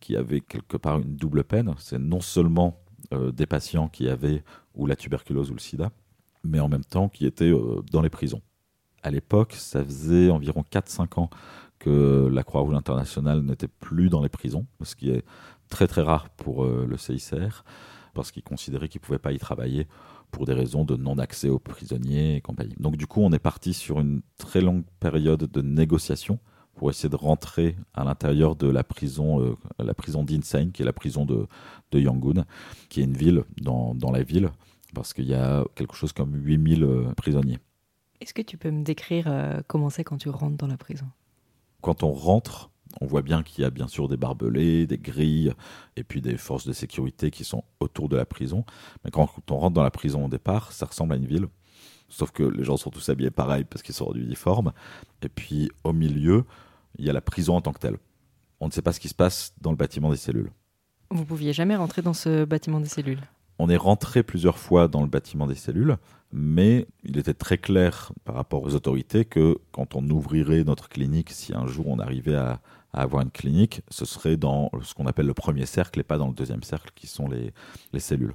qui 0.00 0.16
avait 0.16 0.40
quelque 0.40 0.76
part 0.76 0.98
une 0.98 1.16
double 1.16 1.44
peine. 1.44 1.74
C'est 1.78 1.98
non 1.98 2.20
seulement 2.20 2.80
euh, 3.12 3.30
des 3.30 3.46
patients 3.46 3.88
qui 3.88 4.08
avaient 4.08 4.42
ou 4.74 4.86
la 4.86 4.96
tuberculose 4.96 5.50
ou 5.50 5.54
le 5.54 5.60
sida, 5.60 5.90
mais 6.44 6.60
en 6.60 6.68
même 6.68 6.84
temps 6.84 7.08
qui 7.08 7.26
étaient 7.26 7.52
euh, 7.52 7.82
dans 7.92 8.02
les 8.02 8.10
prisons. 8.10 8.42
À 9.02 9.10
l'époque, 9.10 9.54
ça 9.54 9.84
faisait 9.84 10.30
environ 10.30 10.64
4-5 10.70 11.20
ans 11.20 11.30
que 11.78 12.28
la 12.32 12.44
Croix-Rouge 12.44 12.74
internationale 12.74 13.42
n'était 13.42 13.68
plus 13.68 14.08
dans 14.08 14.22
les 14.22 14.28
prisons, 14.28 14.66
ce 14.82 14.94
qui 14.94 15.10
est 15.10 15.24
très 15.72 15.88
très 15.88 16.02
rare 16.02 16.28
pour 16.30 16.64
euh, 16.64 16.86
le 16.88 16.96
CICR, 16.96 17.64
parce 18.14 18.30
qu'ils 18.30 18.44
considéraient 18.44 18.88
qu'ils 18.88 19.00
ne 19.00 19.06
pouvaient 19.06 19.18
pas 19.18 19.32
y 19.32 19.38
travailler 19.38 19.88
pour 20.30 20.46
des 20.46 20.52
raisons 20.52 20.84
de 20.84 20.96
non-accès 20.96 21.48
aux 21.48 21.58
prisonniers 21.58 22.36
et 22.36 22.40
compagnie. 22.40 22.76
Donc 22.78 22.96
du 22.96 23.06
coup, 23.06 23.22
on 23.22 23.32
est 23.32 23.38
parti 23.38 23.74
sur 23.74 23.98
une 23.98 24.22
très 24.38 24.60
longue 24.60 24.84
période 25.00 25.50
de 25.50 25.62
négociation 25.62 26.38
pour 26.74 26.90
essayer 26.90 27.08
de 27.08 27.16
rentrer 27.16 27.76
à 27.94 28.04
l'intérieur 28.04 28.54
de 28.54 28.68
la 28.68 28.84
prison, 28.84 29.40
euh, 29.40 29.56
la 29.78 29.94
prison 29.94 30.24
d'Insein, 30.24 30.70
qui 30.70 30.82
est 30.82 30.86
la 30.86 30.92
prison 30.92 31.24
de, 31.24 31.46
de 31.90 32.00
Yangon, 32.00 32.44
qui 32.88 33.00
est 33.00 33.04
une 33.04 33.16
ville 33.16 33.44
dans, 33.60 33.94
dans 33.94 34.10
la 34.10 34.22
ville, 34.22 34.50
parce 34.94 35.12
qu'il 35.12 35.26
y 35.26 35.34
a 35.34 35.64
quelque 35.74 35.94
chose 35.94 36.12
comme 36.12 36.34
8000 36.34 36.84
euh, 36.84 37.12
prisonniers. 37.16 37.58
Est-ce 38.20 38.34
que 38.34 38.42
tu 38.42 38.56
peux 38.56 38.70
me 38.70 38.84
décrire 38.84 39.24
euh, 39.26 39.60
comment 39.66 39.90
c'est 39.90 40.04
quand 40.04 40.18
tu 40.18 40.28
rentres 40.28 40.56
dans 40.56 40.66
la 40.66 40.76
prison? 40.76 41.06
Quand 41.80 42.02
on 42.02 42.12
rentre, 42.12 42.70
on 43.00 43.06
voit 43.06 43.22
bien 43.22 43.42
qu'il 43.42 43.62
y 43.62 43.64
a 43.64 43.70
bien 43.70 43.88
sûr 43.88 44.08
des 44.08 44.16
barbelés, 44.16 44.86
des 44.86 44.98
grilles, 44.98 45.52
et 45.96 46.04
puis 46.04 46.20
des 46.20 46.36
forces 46.36 46.66
de 46.66 46.72
sécurité 46.72 47.30
qui 47.30 47.44
sont 47.44 47.64
autour 47.80 48.08
de 48.08 48.16
la 48.16 48.26
prison. 48.26 48.64
Mais 49.04 49.10
quand 49.10 49.28
on 49.50 49.58
rentre 49.58 49.74
dans 49.74 49.82
la 49.82 49.90
prison 49.90 50.26
au 50.26 50.28
départ, 50.28 50.72
ça 50.72 50.86
ressemble 50.86 51.14
à 51.14 51.16
une 51.16 51.26
ville. 51.26 51.46
Sauf 52.08 52.30
que 52.30 52.42
les 52.42 52.64
gens 52.64 52.76
sont 52.76 52.90
tous 52.90 53.08
habillés 53.08 53.30
pareil 53.30 53.64
parce 53.64 53.82
qu'ils 53.82 53.94
sont 53.94 54.06
en 54.06 54.14
uniforme. 54.14 54.72
Et 55.22 55.28
puis 55.28 55.70
au 55.82 55.92
milieu, 55.92 56.44
il 56.98 57.06
y 57.06 57.10
a 57.10 57.12
la 57.12 57.22
prison 57.22 57.56
en 57.56 57.60
tant 57.62 57.72
que 57.72 57.80
telle. 57.80 57.96
On 58.60 58.66
ne 58.66 58.72
sait 58.72 58.82
pas 58.82 58.92
ce 58.92 59.00
qui 59.00 59.08
se 59.08 59.14
passe 59.14 59.54
dans 59.60 59.70
le 59.70 59.76
bâtiment 59.76 60.10
des 60.10 60.16
cellules. 60.16 60.50
Vous 61.10 61.24
pouviez 61.24 61.52
jamais 61.52 61.74
rentrer 61.74 62.02
dans 62.02 62.12
ce 62.14 62.44
bâtiment 62.44 62.80
des 62.80 62.88
cellules? 62.88 63.22
On 63.58 63.68
est 63.68 63.76
rentré 63.76 64.22
plusieurs 64.22 64.58
fois 64.58 64.88
dans 64.88 65.02
le 65.02 65.08
bâtiment 65.08 65.46
des 65.46 65.54
cellules, 65.54 65.96
mais 66.32 66.86
il 67.04 67.18
était 67.18 67.34
très 67.34 67.58
clair 67.58 68.12
par 68.24 68.34
rapport 68.34 68.62
aux 68.62 68.74
autorités 68.74 69.24
que 69.24 69.58
quand 69.72 69.94
on 69.94 70.08
ouvrirait 70.08 70.64
notre 70.64 70.88
clinique, 70.88 71.30
si 71.30 71.54
un 71.54 71.66
jour 71.66 71.88
on 71.88 71.98
arrivait 71.98 72.34
à, 72.34 72.60
à 72.92 73.02
avoir 73.02 73.22
une 73.22 73.30
clinique, 73.30 73.82
ce 73.88 74.04
serait 74.04 74.36
dans 74.36 74.70
ce 74.82 74.94
qu'on 74.94 75.06
appelle 75.06 75.26
le 75.26 75.34
premier 75.34 75.66
cercle 75.66 76.00
et 76.00 76.02
pas 76.02 76.18
dans 76.18 76.28
le 76.28 76.34
deuxième 76.34 76.62
cercle 76.62 76.90
qui 76.94 77.06
sont 77.06 77.28
les, 77.28 77.52
les 77.92 78.00
cellules. 78.00 78.34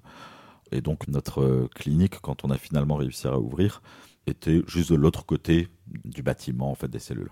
Et 0.72 0.82
donc 0.82 1.08
notre 1.08 1.70
clinique, 1.76 2.20
quand 2.22 2.44
on 2.44 2.50
a 2.50 2.58
finalement 2.58 2.96
réussi 2.96 3.28
à 3.28 3.38
ouvrir, 3.40 3.82
était 4.26 4.62
juste 4.68 4.92
de 4.92 4.98
l'autre 4.98 5.26
côté 5.26 5.70
du 6.06 6.22
bâtiment 6.22 6.72
en 6.72 6.76
fait 6.76 6.88
des 6.88 7.00
cellules. 7.00 7.32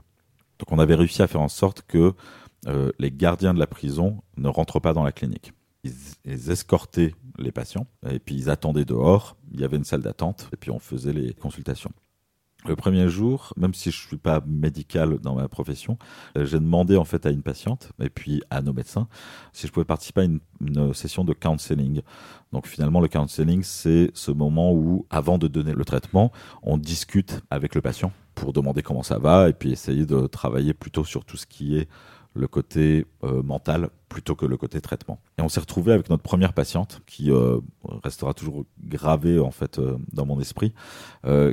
Donc 0.59 0.71
on 0.71 0.79
avait 0.79 0.95
réussi 0.95 1.21
à 1.21 1.27
faire 1.27 1.41
en 1.41 1.49
sorte 1.49 1.81
que 1.81 2.13
euh, 2.67 2.91
les 2.99 3.11
gardiens 3.11 3.53
de 3.53 3.59
la 3.59 3.67
prison 3.67 4.23
ne 4.37 4.47
rentrent 4.47 4.79
pas 4.79 4.93
dans 4.93 5.03
la 5.03 5.11
clinique. 5.11 5.53
Ils, 5.83 6.49
escortaient 6.49 7.13
les 7.37 7.51
patients 7.51 7.85
et 8.09 8.17
puis 8.17 8.35
ils 8.35 8.49
attendaient 8.49 8.85
dehors. 8.85 9.37
Il 9.51 9.59
y 9.59 9.63
avait 9.63 9.77
une 9.77 9.83
salle 9.83 10.01
d'attente 10.01 10.49
et 10.53 10.57
puis 10.57 10.71
on 10.71 10.79
faisait 10.79 11.13
les 11.13 11.33
consultations. 11.33 11.91
Le 12.67 12.75
premier 12.75 13.07
jour, 13.09 13.53
même 13.57 13.75
si 13.75 13.91
je 13.91 14.07
suis 14.07 14.17
pas 14.17 14.41
médical 14.47 15.19
dans 15.19 15.35
ma 15.35 15.47
profession, 15.47 15.99
euh, 16.35 16.45
j'ai 16.45 16.59
demandé 16.59 16.97
en 16.97 17.05
fait 17.05 17.25
à 17.27 17.29
une 17.29 17.43
patiente 17.43 17.91
et 18.01 18.09
puis 18.09 18.41
à 18.49 18.63
nos 18.63 18.73
médecins 18.73 19.07
si 19.53 19.67
je 19.67 19.71
pouvais 19.71 19.85
participer 19.85 20.21
à 20.21 20.23
une, 20.23 20.39
une 20.61 20.93
session 20.93 21.23
de 21.23 21.33
counseling. 21.33 22.01
Donc 22.51 22.65
finalement, 22.65 23.01
le 23.01 23.07
counseling, 23.07 23.61
c'est 23.61 24.09
ce 24.15 24.31
moment 24.31 24.73
où, 24.73 25.05
avant 25.11 25.37
de 25.37 25.47
donner 25.47 25.73
le 25.73 25.85
traitement, 25.85 26.31
on 26.63 26.77
discute 26.77 27.41
avec 27.51 27.75
le 27.75 27.81
patient 27.81 28.11
pour 28.33 28.51
demander 28.51 28.81
comment 28.81 29.03
ça 29.03 29.19
va 29.19 29.47
et 29.49 29.53
puis 29.53 29.71
essayer 29.71 30.05
de 30.05 30.27
travailler 30.27 30.73
plutôt 30.73 31.03
sur 31.03 31.23
tout 31.23 31.37
ce 31.37 31.45
qui 31.45 31.77
est 31.77 31.87
le 32.35 32.47
côté 32.47 33.05
euh, 33.23 33.41
mental 33.41 33.89
plutôt 34.09 34.35
que 34.35 34.45
le 34.45 34.57
côté 34.57 34.81
traitement. 34.81 35.19
Et 35.37 35.41
on 35.41 35.49
s'est 35.49 35.59
retrouvé 35.59 35.93
avec 35.93 36.09
notre 36.09 36.21
première 36.21 36.53
patiente 36.53 37.01
qui 37.07 37.31
euh, 37.31 37.59
restera 38.03 38.33
toujours 38.33 38.65
gravée 38.83 39.39
en 39.39 39.51
fait 39.51 39.79
euh, 39.79 39.97
dans 40.11 40.25
mon 40.25 40.39
esprit, 40.39 40.73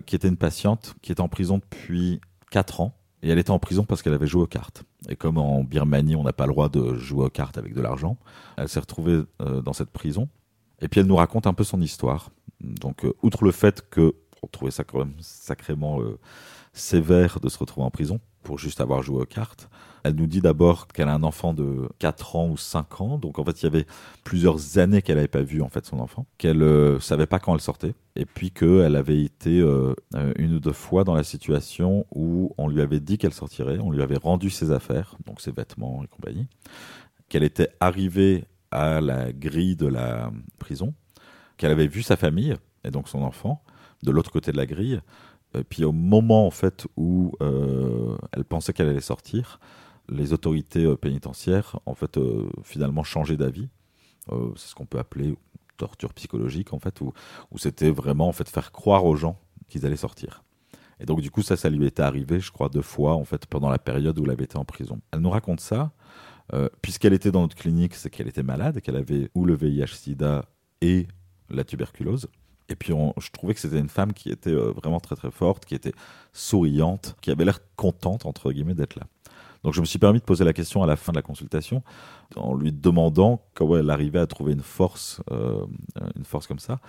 qui 0.06 0.17
était 0.17 0.29
une 0.29 0.37
patiente 0.37 0.95
qui 1.00 1.12
était 1.12 1.21
en 1.21 1.28
prison 1.28 1.59
depuis 1.59 2.21
4 2.50 2.80
ans 2.80 2.95
et 3.23 3.30
elle 3.30 3.38
était 3.38 3.50
en 3.50 3.59
prison 3.59 3.85
parce 3.85 4.02
qu'elle 4.02 4.12
avait 4.12 4.26
joué 4.26 4.42
aux 4.42 4.47
cartes. 4.47 4.85
Et 5.09 5.16
comme 5.16 5.38
en 5.38 5.62
Birmanie, 5.62 6.16
on 6.16 6.25
n'a 6.25 6.33
pas 6.33 6.47
le 6.47 6.52
droit 6.52 6.68
de 6.68 6.95
jouer 6.97 7.25
aux 7.25 7.30
cartes 7.30 7.57
avec 7.57 7.73
de 7.75 7.80
l'argent, 7.80 8.18
elle 8.57 8.68
s'est 8.68 8.80
retrouvée 8.80 9.23
dans 9.38 9.73
cette 9.73 9.90
prison. 9.90 10.28
Et 10.80 10.88
puis 10.88 11.00
elle 11.00 11.07
nous 11.07 11.16
raconte 11.16 11.47
un 11.47 11.54
peu 11.54 11.64
son 11.64 11.80
histoire. 11.80 12.30
Donc, 12.61 13.07
outre 13.23 13.45
le 13.45 13.52
fait 13.52 13.88
que 13.88 14.14
on 14.42 14.49
trouvait 14.49 14.73
ça 14.73 14.83
quand 14.83 14.99
même 14.99 15.14
sacrément 15.21 16.00
sévère 16.73 17.41
de 17.41 17.49
se 17.49 17.59
retrouver 17.59 17.87
en 17.87 17.91
prison 17.91 18.21
pour 18.43 18.59
juste 18.59 18.81
avoir 18.81 19.02
joué 19.02 19.23
aux 19.23 19.26
cartes, 19.26 19.69
elle 20.05 20.14
nous 20.14 20.26
dit 20.26 20.41
d'abord 20.41 20.88
qu'elle 20.88 21.09
a 21.09 21.14
un 21.14 21.23
enfant 21.23 21.55
de 21.55 21.88
4 22.00 22.37
ans 22.37 22.49
ou 22.49 22.57
5 22.57 23.00
ans. 23.00 23.19
Donc 23.19 23.38
en 23.38 23.45
fait, 23.45 23.62
il 23.62 23.64
y 23.64 23.69
avait 23.69 23.87
plusieurs 24.25 24.79
années 24.79 25.00
qu'elle 25.00 25.17
n'avait 25.17 25.29
pas 25.29 25.43
vu 25.43 25.62
en 25.62 25.69
fait 25.69 25.87
son 25.87 26.00
enfant, 26.00 26.26
qu'elle 26.38 26.62
euh, 26.62 26.99
savait 26.99 27.26
pas 27.26 27.38
quand 27.38 27.55
elle 27.55 27.61
sortait, 27.61 27.95
et 28.17 28.26
puis 28.26 28.50
qu'elle 28.50 28.97
avait 28.97 29.23
été 29.23 29.61
euh, 29.61 29.95
une 30.37 30.55
ou 30.55 30.61
deux 30.61 30.73
fois 30.73 31.05
dans 31.05 31.14
la 31.14 31.23
situation 31.23 32.05
où 32.12 32.52
on 32.59 32.69
lui 32.69 32.81
avait 32.81 33.00
dit 33.00 33.19
qu'elle 33.19 33.33
sortirait, 33.33 33.79
on 33.79 33.91
lui 33.91 34.02
avait 34.02 34.17
rendu 34.17 34.50
ses 34.50 34.73
affaires, 34.73 35.17
donc 35.25 35.41
ses 35.41 35.52
vêtements 35.52 36.02
et 36.02 36.09
compagnie, 36.09 36.49
qu'elle 37.29 37.45
était 37.45 37.69
arrivée 37.81 38.45
à 38.71 39.00
la 39.00 39.33
grille 39.33 39.76
de 39.76 39.87
la 39.87 40.33
prison, 40.59 40.95
qu'elle 41.57 41.71
avait 41.71 41.87
vu 41.87 42.02
sa 42.02 42.17
famille 42.17 42.57
et 42.85 42.91
donc 42.91 43.09
son 43.09 43.23
enfant 43.23 43.62
de 44.02 44.11
l'autre 44.11 44.33
côté 44.33 44.50
de 44.50 44.57
la 44.57 44.67
grille. 44.67 45.00
Et 45.54 45.64
puis 45.64 45.85
au 45.85 45.92
moment 45.92 46.47
en 46.47 46.50
fait 46.50 46.87
où 46.97 47.32
euh, 47.42 48.16
elle 48.32 48.44
pensait 48.44 48.73
qu'elle 48.73 48.88
allait 48.88 49.00
sortir, 49.00 49.61
les 50.09 50.32
autorités 50.32 50.85
euh, 50.85 50.97
pénitentiaires 50.97 51.78
en 51.87 51.94
fait 51.94 52.16
euh, 52.16 52.49
finalement 52.62 53.04
changé 53.04 53.37
d'avis. 53.37 53.68
Euh, 54.30 54.50
c'est 54.56 54.68
ce 54.68 54.75
qu'on 54.75 54.87
peut 54.87 54.99
appeler 54.99 55.35
torture 55.76 56.14
psychologique 56.14 56.73
en 56.73 56.78
fait, 56.78 57.00
où, 57.00 57.12
c'était 57.56 57.90
vraiment 57.90 58.28
en 58.28 58.32
fait 58.32 58.49
faire 58.49 58.73
croire 58.73 59.04
aux 59.04 59.16
gens 59.16 59.38
qu'ils 59.68 59.85
allaient 59.87 59.97
sortir. 59.97 60.44
Et 61.00 61.06
donc 61.06 61.21
du 61.21 61.30
coup 61.30 61.42
ça, 61.42 61.56
ça 61.56 61.68
lui 61.71 61.87
était 61.87 62.02
arrivé, 62.02 62.38
je 62.38 62.52
crois, 62.52 62.68
deux 62.68 62.82
fois 62.82 63.14
en 63.14 63.25
fait 63.25 63.47
pendant 63.47 63.71
la 63.71 63.78
période 63.78 64.18
où 64.18 64.25
elle 64.25 64.30
avait 64.30 64.44
été 64.44 64.56
en 64.56 64.64
prison. 64.64 65.00
Elle 65.12 65.21
nous 65.21 65.30
raconte 65.30 65.61
ça. 65.61 65.92
Euh, 66.54 66.68
puisqu'elle 66.82 67.14
était 67.14 67.30
dans 67.30 67.42
notre 67.42 67.56
clinique, 67.56 67.94
c'est 67.94 68.11
qu'elle 68.11 68.28
était 68.28 68.42
malade, 68.42 68.80
qu'elle 68.80 68.97
avait 68.97 69.30
ou 69.35 69.47
le 69.47 69.54
VIH/SIDA 69.54 70.44
et 70.82 71.06
la 71.49 71.64
tuberculose, 71.64 72.28
Et 72.73 72.75
puis 72.75 72.95
je 73.19 73.31
trouvais 73.31 73.52
que 73.52 73.61
c'était 73.61 73.79
une 73.79 73.91
femme 73.91 74.14
qui 74.14 74.31
était 74.31 74.50
euh, 74.50 74.73
vraiment 74.73 74.99
très 74.99 75.14
très 75.14 75.31
forte, 75.31 75.67
qui 75.67 75.75
était 75.75 75.93
souriante, 76.33 77.17
qui 77.21 77.31
avait 77.31 77.45
l'air 77.45 77.61
contente 77.76 78.25
entre 78.25 78.50
guillemets 78.50 78.75
d'être 78.75 78.97
là. 78.97 79.07
Donc 79.62 79.75
je 79.75 79.81
me 79.81 79.85
suis 79.85 79.99
permis 79.99 80.21
de 80.21 80.25
poser 80.25 80.43
la 80.45 80.55
question 80.55 80.83
à 80.83 80.87
la 80.87 80.97
fin 80.97 81.12
de 81.12 81.19
la 81.19 81.23
consultation 81.23 81.83
en 82.35 82.55
lui 82.55 82.73
demandant 82.73 83.45
comment 83.55 83.76
elle 83.76 83.91
arrivait 83.91 84.19
à 84.19 84.26
trouver 84.26 84.55
une 84.55 84.62
force, 84.62 85.21
euh, 85.31 85.67
une 86.17 86.25
force 86.25 86.47
comme 86.47 86.59
ça. 86.59 86.81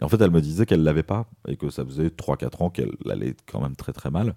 Et 0.00 0.04
en 0.04 0.08
fait, 0.08 0.20
elle 0.20 0.30
me 0.30 0.40
disait 0.40 0.64
qu'elle 0.64 0.84
l'avait 0.84 1.02
pas 1.02 1.26
et 1.48 1.56
que 1.56 1.70
ça 1.70 1.84
faisait 1.84 2.08
3-4 2.08 2.62
ans 2.62 2.70
qu'elle 2.70 2.92
allait 3.10 3.34
quand 3.46 3.60
même 3.60 3.74
très 3.74 3.92
très 3.92 4.10
mal, 4.10 4.36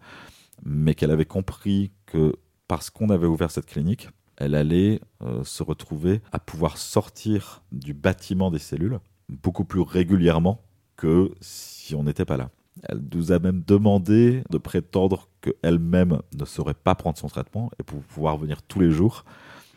mais 0.66 0.96
qu'elle 0.96 1.12
avait 1.12 1.26
compris 1.26 1.92
que 2.08 2.34
parce 2.68 2.90
qu'on 2.90 3.10
avait 3.10 3.28
ouvert 3.28 3.52
cette 3.52 3.68
clinique, 3.68 4.10
elle 4.38 4.56
allait 4.56 5.02
euh, 5.22 5.44
se 5.44 5.62
retrouver 5.62 6.22
à 6.32 6.40
pouvoir 6.40 6.78
sortir 6.78 7.62
du 7.72 7.94
bâtiment 7.94 8.50
des 8.50 8.60
cellules 8.60 9.00
beaucoup 9.30 9.66
plus 9.66 9.82
régulièrement 9.82 10.64
que 11.00 11.32
si 11.40 11.96
on 11.96 12.04
n'était 12.04 12.26
pas 12.26 12.36
là. 12.36 12.50
Elle 12.84 13.02
nous 13.14 13.32
a 13.32 13.40
même 13.40 13.64
demandé 13.66 14.44
de 14.50 14.58
prétendre 14.58 15.30
qu'elle-même 15.42 16.22
ne 16.38 16.46
saurait 16.46 16.74
pas 16.74 16.94
prendre 16.94 17.18
son 17.18 17.28
traitement 17.30 17.72
et 17.80 17.84
pour 17.84 18.02
pouvoir 18.02 18.38
venir 18.38 18.62
tous 18.62 18.82
les 18.82 18.92
jours 18.92 19.24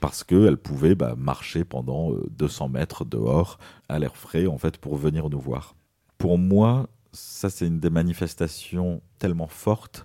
parce 0.00 0.24
qu'elle 0.24 0.56
pouvait 0.56 0.96
bah, 0.96 1.14
marcher 1.16 1.64
pendant 1.64 2.12
euh, 2.12 2.28
200 2.30 2.70
mètres 2.70 3.04
dehors 3.04 3.58
à 3.88 4.00
l'air 4.00 4.16
frais 4.16 4.46
en 4.46 4.58
fait 4.58 4.78
pour 4.78 4.96
venir 4.96 5.30
nous 5.30 5.38
voir. 5.38 5.76
Pour 6.18 6.38
moi, 6.38 6.88
ça 7.12 7.50
c'est 7.50 7.68
une 7.68 7.78
des 7.78 7.90
manifestations 7.90 9.00
tellement 9.20 9.46
fortes 9.46 10.04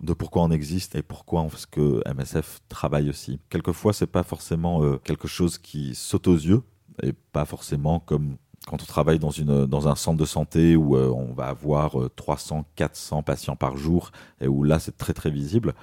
de 0.00 0.12
pourquoi 0.12 0.42
on 0.42 0.50
existe 0.52 0.94
et 0.94 1.02
pourquoi 1.02 1.46
ce 1.56 1.66
que 1.66 2.02
MSF 2.08 2.60
travaille 2.68 3.10
aussi. 3.10 3.40
Quelquefois, 3.50 3.92
c'est 3.92 4.06
pas 4.06 4.22
forcément 4.22 4.84
euh, 4.84 4.98
quelque 4.98 5.28
chose 5.28 5.58
qui 5.58 5.96
saute 5.96 6.28
aux 6.28 6.36
yeux 6.36 6.62
et 7.02 7.12
pas 7.32 7.44
forcément 7.44 7.98
comme 8.00 8.36
quand 8.66 8.82
on 8.82 8.86
travaille 8.86 9.18
dans, 9.18 9.30
une, 9.30 9.66
dans 9.66 9.88
un 9.88 9.94
centre 9.94 10.18
de 10.18 10.24
santé 10.24 10.76
où 10.76 10.96
euh, 10.96 11.08
on 11.08 11.32
va 11.32 11.46
avoir 11.46 12.00
euh, 12.00 12.10
300, 12.14 12.64
400 12.76 13.22
patients 13.22 13.56
par 13.56 13.76
jour 13.76 14.12
et 14.40 14.48
où 14.48 14.62
là 14.62 14.78
c'est 14.78 14.96
très 14.96 15.12
très 15.12 15.30
visible. 15.30 15.74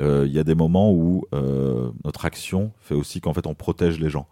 Euh, 0.00 0.24
Il 0.26 0.32
y 0.32 0.38
a 0.38 0.44
des 0.44 0.54
moments 0.54 0.92
où 0.92 1.24
euh, 1.34 1.90
notre 2.04 2.24
action 2.24 2.72
fait 2.80 2.94
aussi 2.94 3.20
qu'en 3.20 3.34
fait 3.34 3.46
on 3.46 3.54
protège 3.54 4.00
les 4.00 4.10
gens. 4.10 4.26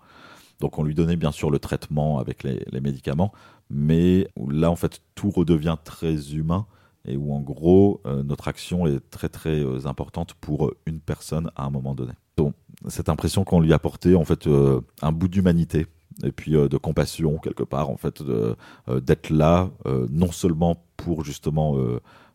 Donc 0.60 0.78
on 0.78 0.82
lui 0.82 0.94
donnait 0.94 1.16
bien 1.16 1.32
sûr 1.32 1.50
le 1.50 1.58
traitement 1.58 2.18
avec 2.18 2.42
les, 2.42 2.64
les 2.70 2.80
médicaments, 2.80 3.32
mais 3.70 4.28
là 4.48 4.70
en 4.70 4.76
fait 4.76 5.00
tout 5.14 5.30
redevient 5.30 5.76
très 5.84 6.34
humain 6.34 6.66
et 7.04 7.16
où 7.16 7.32
en 7.32 7.40
gros 7.40 8.00
euh, 8.06 8.22
notre 8.22 8.48
action 8.48 8.86
est 8.86 9.00
très 9.10 9.28
très 9.28 9.60
euh, 9.60 9.86
importante 9.86 10.34
pour 10.34 10.66
euh, 10.66 10.76
une 10.86 11.00
personne 11.00 11.50
à 11.56 11.64
un 11.64 11.70
moment 11.70 11.94
donné. 11.94 12.12
Donc 12.36 12.54
cette 12.88 13.08
impression 13.08 13.44
qu'on 13.44 13.60
lui 13.60 13.72
apportait 13.72 14.14
en 14.14 14.24
fait 14.24 14.46
euh, 14.46 14.80
un 15.02 15.12
bout 15.12 15.28
d'humanité 15.28 15.86
et 16.24 16.32
puis 16.32 16.56
euh, 16.56 16.68
de 16.68 16.76
compassion 16.76 17.38
quelque 17.38 17.62
part 17.62 17.90
en 17.90 17.96
fait 17.96 18.20
euh, 18.20 18.54
d'être 19.00 19.30
là 19.30 19.70
euh, 19.86 20.06
non 20.10 20.32
seulement 20.32 20.84
pour 20.96 21.24
justement 21.24 21.76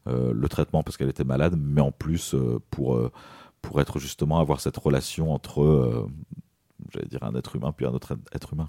le 0.05 0.47
traitement 0.49 0.83
parce 0.83 0.97
qu'elle 0.97 1.09
était 1.09 1.23
malade, 1.23 1.55
mais 1.57 1.81
en 1.81 1.91
plus 1.91 2.35
pour 2.69 2.99
pour 3.61 3.81
être 3.81 3.99
justement 3.99 4.39
avoir 4.39 4.59
cette 4.59 4.77
relation 4.77 5.33
entre 5.33 6.07
j'allais 6.93 7.07
dire 7.07 7.23
un 7.23 7.33
être 7.35 7.55
humain 7.55 7.71
puis 7.71 7.85
un 7.85 7.91
autre 7.91 8.17
être 8.33 8.53
humain. 8.53 8.67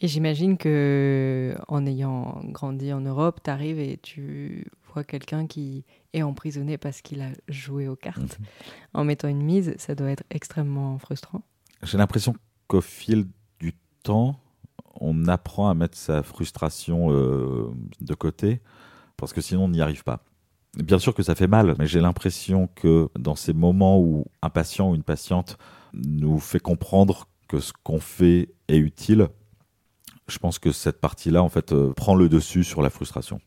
Et 0.00 0.08
j'imagine 0.08 0.58
que 0.58 1.54
en 1.68 1.86
ayant 1.86 2.40
grandi 2.44 2.92
en 2.92 3.00
Europe, 3.00 3.40
tu 3.42 3.50
arrives 3.50 3.78
et 3.78 3.98
tu 3.98 4.66
vois 4.92 5.04
quelqu'un 5.04 5.46
qui 5.46 5.84
est 6.12 6.22
emprisonné 6.22 6.76
parce 6.78 7.00
qu'il 7.00 7.22
a 7.22 7.30
joué 7.48 7.88
aux 7.88 7.96
cartes 7.96 8.38
Mhm. 8.38 8.46
en 8.94 9.04
mettant 9.04 9.28
une 9.28 9.42
mise, 9.42 9.74
ça 9.78 9.94
doit 9.94 10.10
être 10.10 10.24
extrêmement 10.30 10.98
frustrant. 10.98 11.42
J'ai 11.82 11.98
l'impression 11.98 12.34
qu'au 12.68 12.80
fil 12.82 13.26
temps, 14.06 14.40
on 15.00 15.26
apprend 15.26 15.68
à 15.68 15.74
mettre 15.74 15.96
sa 15.96 16.22
frustration 16.22 17.08
euh, 17.10 17.70
de 18.00 18.14
côté, 18.14 18.60
parce 19.16 19.32
que 19.32 19.40
sinon 19.40 19.64
on 19.64 19.68
n'y 19.68 19.80
arrive 19.80 20.04
pas. 20.04 20.20
Bien 20.76 20.98
sûr 20.98 21.14
que 21.14 21.22
ça 21.22 21.34
fait 21.34 21.46
mal, 21.46 21.74
mais 21.78 21.86
j'ai 21.86 22.00
l'impression 22.00 22.68
que 22.74 23.08
dans 23.18 23.34
ces 23.34 23.52
moments 23.52 23.98
où 23.98 24.26
un 24.42 24.50
patient 24.50 24.90
ou 24.90 24.94
une 24.94 25.02
patiente 25.02 25.58
nous 25.94 26.38
fait 26.38 26.60
comprendre 26.60 27.28
que 27.48 27.60
ce 27.60 27.72
qu'on 27.82 28.00
fait 28.00 28.50
est 28.68 28.78
utile, 28.78 29.28
je 30.28 30.38
pense 30.38 30.58
que 30.58 30.72
cette 30.72 31.00
partie-là, 31.00 31.42
en 31.42 31.48
fait, 31.48 31.72
euh, 31.72 31.92
prend 31.92 32.14
le 32.14 32.28
dessus 32.28 32.64
sur 32.64 32.82
la 32.82 32.90
frustration. 32.90 33.40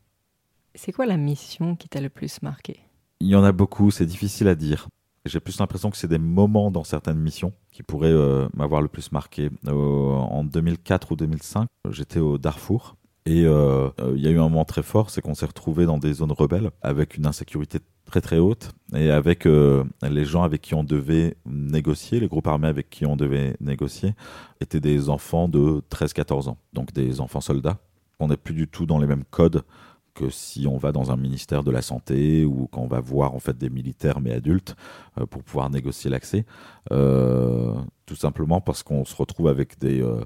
C'est 0.74 0.92
quoi 0.92 1.06
la 1.06 1.16
mission 1.16 1.76
qui 1.76 1.88
t'a 1.88 2.00
le 2.00 2.10
plus 2.10 2.42
marqué? 2.42 2.80
Il 3.20 3.28
y 3.28 3.36
en 3.36 3.44
a 3.44 3.52
beaucoup, 3.52 3.90
c'est 3.90 4.06
difficile 4.06 4.48
à 4.48 4.54
dire. 4.54 4.88
J'ai 5.26 5.40
plus 5.40 5.58
l'impression 5.58 5.90
que 5.90 5.98
c'est 5.98 6.08
des 6.08 6.18
moments 6.18 6.70
dans 6.70 6.84
certaines 6.84 7.18
missions 7.18 7.52
qui 7.72 7.82
pourraient 7.82 8.08
euh, 8.08 8.48
m'avoir 8.54 8.80
le 8.80 8.88
plus 8.88 9.12
marqué. 9.12 9.50
Euh, 9.66 9.72
en 9.72 10.44
2004 10.44 11.12
ou 11.12 11.16
2005, 11.16 11.68
j'étais 11.90 12.20
au 12.20 12.38
Darfour 12.38 12.96
et 13.26 13.44
euh, 13.44 13.90
il 14.14 14.22
y 14.22 14.26
a 14.26 14.30
eu 14.30 14.38
un 14.38 14.48
moment 14.48 14.64
très 14.64 14.82
fort, 14.82 15.10
c'est 15.10 15.20
qu'on 15.20 15.34
s'est 15.34 15.46
retrouvé 15.46 15.84
dans 15.84 15.98
des 15.98 16.14
zones 16.14 16.32
rebelles 16.32 16.70
avec 16.80 17.18
une 17.18 17.26
insécurité 17.26 17.80
très 18.06 18.22
très 18.22 18.38
haute 18.38 18.72
et 18.94 19.10
avec 19.10 19.44
les 19.44 20.24
gens 20.24 20.42
avec 20.42 20.62
qui 20.62 20.74
on 20.74 20.82
devait 20.82 21.36
négocier, 21.44 22.18
les 22.18 22.26
groupes 22.26 22.48
armés 22.48 22.66
avec 22.66 22.88
qui 22.88 23.04
on 23.04 23.14
devait 23.14 23.56
négocier, 23.60 24.14
étaient 24.62 24.80
des 24.80 25.10
enfants 25.10 25.48
de 25.48 25.82
13-14 25.90 26.48
ans, 26.48 26.56
donc 26.72 26.92
des 26.92 27.20
enfants 27.20 27.42
soldats. 27.42 27.78
On 28.18 28.28
n'est 28.28 28.38
plus 28.38 28.54
du 28.54 28.66
tout 28.66 28.86
dans 28.86 28.98
les 28.98 29.06
mêmes 29.06 29.24
codes 29.30 29.64
que 30.14 30.30
si 30.30 30.66
on 30.66 30.76
va 30.76 30.92
dans 30.92 31.10
un 31.10 31.16
ministère 31.16 31.62
de 31.62 31.70
la 31.70 31.82
santé 31.82 32.44
ou 32.44 32.68
quand 32.70 32.82
on 32.82 32.86
va 32.86 33.00
voir 33.00 33.34
en 33.34 33.38
fait 33.38 33.56
des 33.56 33.70
militaires 33.70 34.20
mais 34.20 34.32
adultes 34.32 34.76
euh, 35.18 35.26
pour 35.26 35.42
pouvoir 35.42 35.70
négocier 35.70 36.10
l'accès, 36.10 36.44
Euh, 36.92 37.74
tout 38.06 38.16
simplement 38.16 38.60
parce 38.60 38.82
qu'on 38.82 39.04
se 39.04 39.14
retrouve 39.14 39.48
avec 39.48 39.78
des 39.78 40.02
euh, 40.02 40.24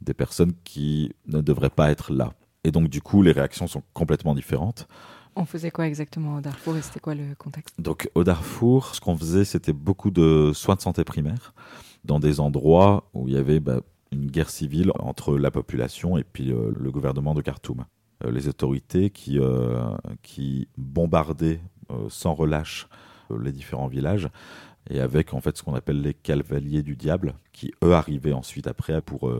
des 0.00 0.14
personnes 0.14 0.52
qui 0.64 1.12
ne 1.26 1.40
devraient 1.40 1.70
pas 1.70 1.90
être 1.90 2.12
là. 2.12 2.32
Et 2.64 2.70
donc 2.70 2.88
du 2.88 3.00
coup, 3.00 3.22
les 3.22 3.32
réactions 3.32 3.66
sont 3.66 3.82
complètement 3.92 4.34
différentes. 4.34 4.88
On 5.36 5.44
faisait 5.44 5.70
quoi 5.70 5.86
exactement 5.86 6.36
au 6.36 6.40
Darfour 6.40 6.76
et 6.76 6.82
c'était 6.82 7.00
quoi 7.00 7.14
le 7.14 7.34
contexte? 7.34 7.78
Donc 7.78 8.08
au 8.14 8.24
Darfour, 8.24 8.94
ce 8.94 9.00
qu'on 9.00 9.16
faisait, 9.16 9.44
c'était 9.44 9.74
beaucoup 9.74 10.10
de 10.10 10.52
soins 10.54 10.76
de 10.76 10.80
santé 10.80 11.04
primaire 11.04 11.52
dans 12.04 12.20
des 12.20 12.40
endroits 12.40 13.08
où 13.12 13.28
il 13.28 13.34
y 13.34 13.38
avait 13.38 13.60
bah, 13.60 13.80
une 14.12 14.30
guerre 14.30 14.50
civile 14.50 14.92
entre 14.98 15.36
la 15.36 15.50
population 15.50 16.16
et 16.16 16.24
puis 16.24 16.46
le 16.46 16.90
gouvernement 16.90 17.34
de 17.34 17.42
Khartoum. 17.42 17.84
Euh, 18.24 18.30
les 18.30 18.48
autorités 18.48 19.10
qui, 19.10 19.38
euh, 19.38 19.90
qui 20.22 20.68
bombardaient 20.78 21.60
euh, 21.90 22.06
sans 22.08 22.34
relâche 22.34 22.88
les 23.42 23.52
différents 23.52 23.88
villages 23.88 24.28
et 24.88 25.00
avec 25.00 25.34
en 25.34 25.40
fait 25.40 25.56
ce 25.56 25.64
qu'on 25.64 25.74
appelle 25.74 26.00
les 26.00 26.14
cavaliers 26.14 26.82
du 26.82 26.94
diable 26.94 27.34
qui 27.52 27.72
eux 27.82 27.92
arrivaient 27.92 28.32
ensuite 28.32 28.68
après 28.68 29.02
pour 29.02 29.32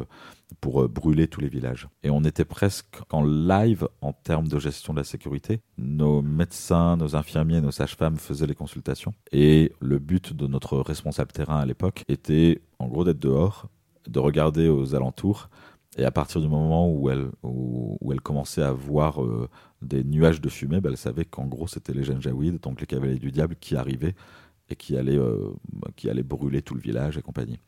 pour 0.60 0.88
brûler 0.88 1.28
tous 1.28 1.40
les 1.40 1.48
villages. 1.48 1.88
Et 2.02 2.10
on 2.10 2.24
était 2.24 2.44
presque 2.44 2.96
en 3.12 3.22
live 3.24 3.86
en 4.00 4.12
termes 4.12 4.48
de 4.48 4.58
gestion 4.58 4.92
de 4.92 4.98
la 4.98 5.04
sécurité. 5.04 5.60
Nos 5.78 6.20
médecins, 6.20 6.96
nos 6.96 7.14
infirmiers, 7.14 7.60
nos 7.60 7.70
sages-femmes 7.70 8.16
faisaient 8.16 8.48
les 8.48 8.56
consultations. 8.56 9.14
Et 9.30 9.72
le 9.80 10.00
but 10.00 10.32
de 10.32 10.48
notre 10.48 10.78
responsable 10.78 11.30
terrain 11.30 11.60
à 11.60 11.66
l'époque 11.66 12.02
était 12.08 12.60
en 12.80 12.88
gros 12.88 13.04
d'être 13.04 13.20
dehors, 13.20 13.68
de 14.08 14.18
regarder 14.18 14.68
aux 14.68 14.96
alentours. 14.96 15.48
Et 15.96 16.04
à 16.04 16.10
partir 16.10 16.40
du 16.40 16.48
moment 16.48 16.90
où 16.90 17.10
elle, 17.10 17.30
où, 17.42 17.96
où 18.00 18.12
elle 18.12 18.20
commençait 18.20 18.62
à 18.62 18.72
voir 18.72 19.22
euh, 19.22 19.48
des 19.82 20.04
nuages 20.04 20.40
de 20.40 20.48
fumée, 20.48 20.80
ben, 20.80 20.90
elle 20.90 20.98
savait 20.98 21.24
qu'en 21.24 21.46
gros 21.46 21.66
c'était 21.66 21.92
les 21.92 22.04
Janjaouides, 22.04 22.60
donc 22.60 22.80
les 22.80 22.86
cavaliers 22.86 23.18
du 23.18 23.32
diable, 23.32 23.56
qui 23.58 23.76
arrivaient 23.76 24.14
et 24.68 24.76
qui 24.76 24.96
allaient, 24.96 25.18
euh, 25.18 25.54
qui 25.96 26.10
allaient 26.10 26.22
brûler 26.22 26.60
tout 26.60 26.74
le 26.74 26.80
village 26.80 27.16
et 27.16 27.22
compagnie. 27.22 27.58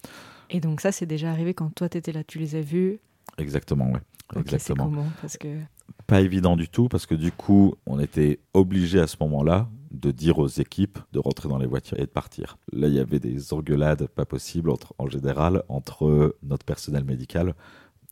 Et 0.50 0.60
donc 0.60 0.80
ça, 0.80 0.92
c'est 0.92 1.06
déjà 1.06 1.30
arrivé 1.30 1.54
quand 1.54 1.74
toi, 1.74 1.88
t'étais 1.88 2.12
là, 2.12 2.24
tu 2.24 2.38
les 2.38 2.54
as 2.56 2.60
vus? 2.60 3.00
Exactement, 3.38 3.92
c'est 4.32 4.40
Exactement. 4.40 4.84
comment? 4.84 5.06
Parce 5.20 5.36
que 5.36 5.58
pas 6.06 6.20
évident 6.20 6.56
du 6.56 6.68
tout 6.68 6.88
parce 6.88 7.06
que 7.06 7.14
du 7.14 7.32
coup, 7.32 7.74
on 7.86 7.98
était 7.98 8.40
obligé 8.54 9.00
à 9.00 9.06
ce 9.06 9.16
moment-là 9.20 9.68
de 9.90 10.10
dire 10.10 10.38
aux 10.38 10.48
équipes 10.48 10.98
de 11.12 11.18
rentrer 11.18 11.48
dans 11.48 11.58
les 11.58 11.66
voitures 11.66 11.98
et 11.98 12.02
de 12.02 12.06
partir. 12.06 12.58
Là, 12.72 12.88
il 12.88 12.94
y 12.94 12.98
avait 12.98 13.20
des 13.20 13.52
engueulades 13.52 14.06
pas 14.06 14.26
possibles 14.26 14.70
entre, 14.70 14.94
en 14.98 15.08
général 15.08 15.62
entre 15.68 16.36
notre 16.42 16.64
personnel 16.64 17.04
médical 17.04 17.54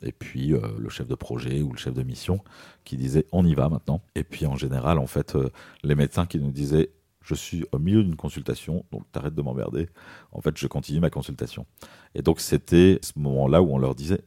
et 0.03 0.13
puis 0.13 0.53
euh, 0.53 0.61
le 0.79 0.89
chef 0.89 1.09
de 1.09 1.15
projet 1.15 1.63
ou 1.63 1.73
le 1.73 1.79
chef 1.79 1.95
de 1.95 2.03
mission 2.03 2.43
qui 2.85 2.97
disait 2.97 3.27
on 3.33 3.47
y 3.47 3.55
va 3.55 3.69
maintenant. 3.69 4.03
Et 4.15 4.25
puis 4.25 4.47
en 4.47 4.57
général, 4.57 4.99
en 4.99 5.07
fait, 5.07 5.37
euh, 5.37 5.51
les 5.83 5.95
médecins 5.95 6.27
qui 6.27 6.39
nous 6.39 6.51
disaient 6.51 6.91
je 7.23 7.35
suis 7.35 7.65
au 7.73 7.81
milieu 7.81 8.05
d'une 8.05 8.15
consultation, 8.15 8.85
donc 8.93 9.03
t'arrêtes 9.11 9.35
de 9.35 9.43
m'emmerder. 9.43 9.89
En 10.31 10.41
fait, 10.41 10.57
je 10.57 10.69
continue 10.69 11.01
ma 11.01 11.11
consultation. 11.11 11.67
Et 12.15 12.23
donc 12.23 12.41
c'était 12.41 13.01
ce 13.03 13.19
moment-là 13.19 13.63
où 13.63 13.73
on 13.73 13.79
leur 13.79 13.95
disait 13.95 14.21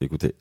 écoutez, 0.00 0.34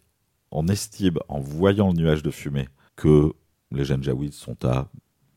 on 0.52 0.68
estime 0.68 1.18
en 1.28 1.40
voyant 1.40 1.90
le 1.90 1.94
nuage 1.94 2.24
de 2.24 2.32
fumée 2.32 2.68
que 2.96 3.34
les 3.72 3.86
Janjaouides 3.86 4.34
sont 4.34 4.66
à 4.66 4.90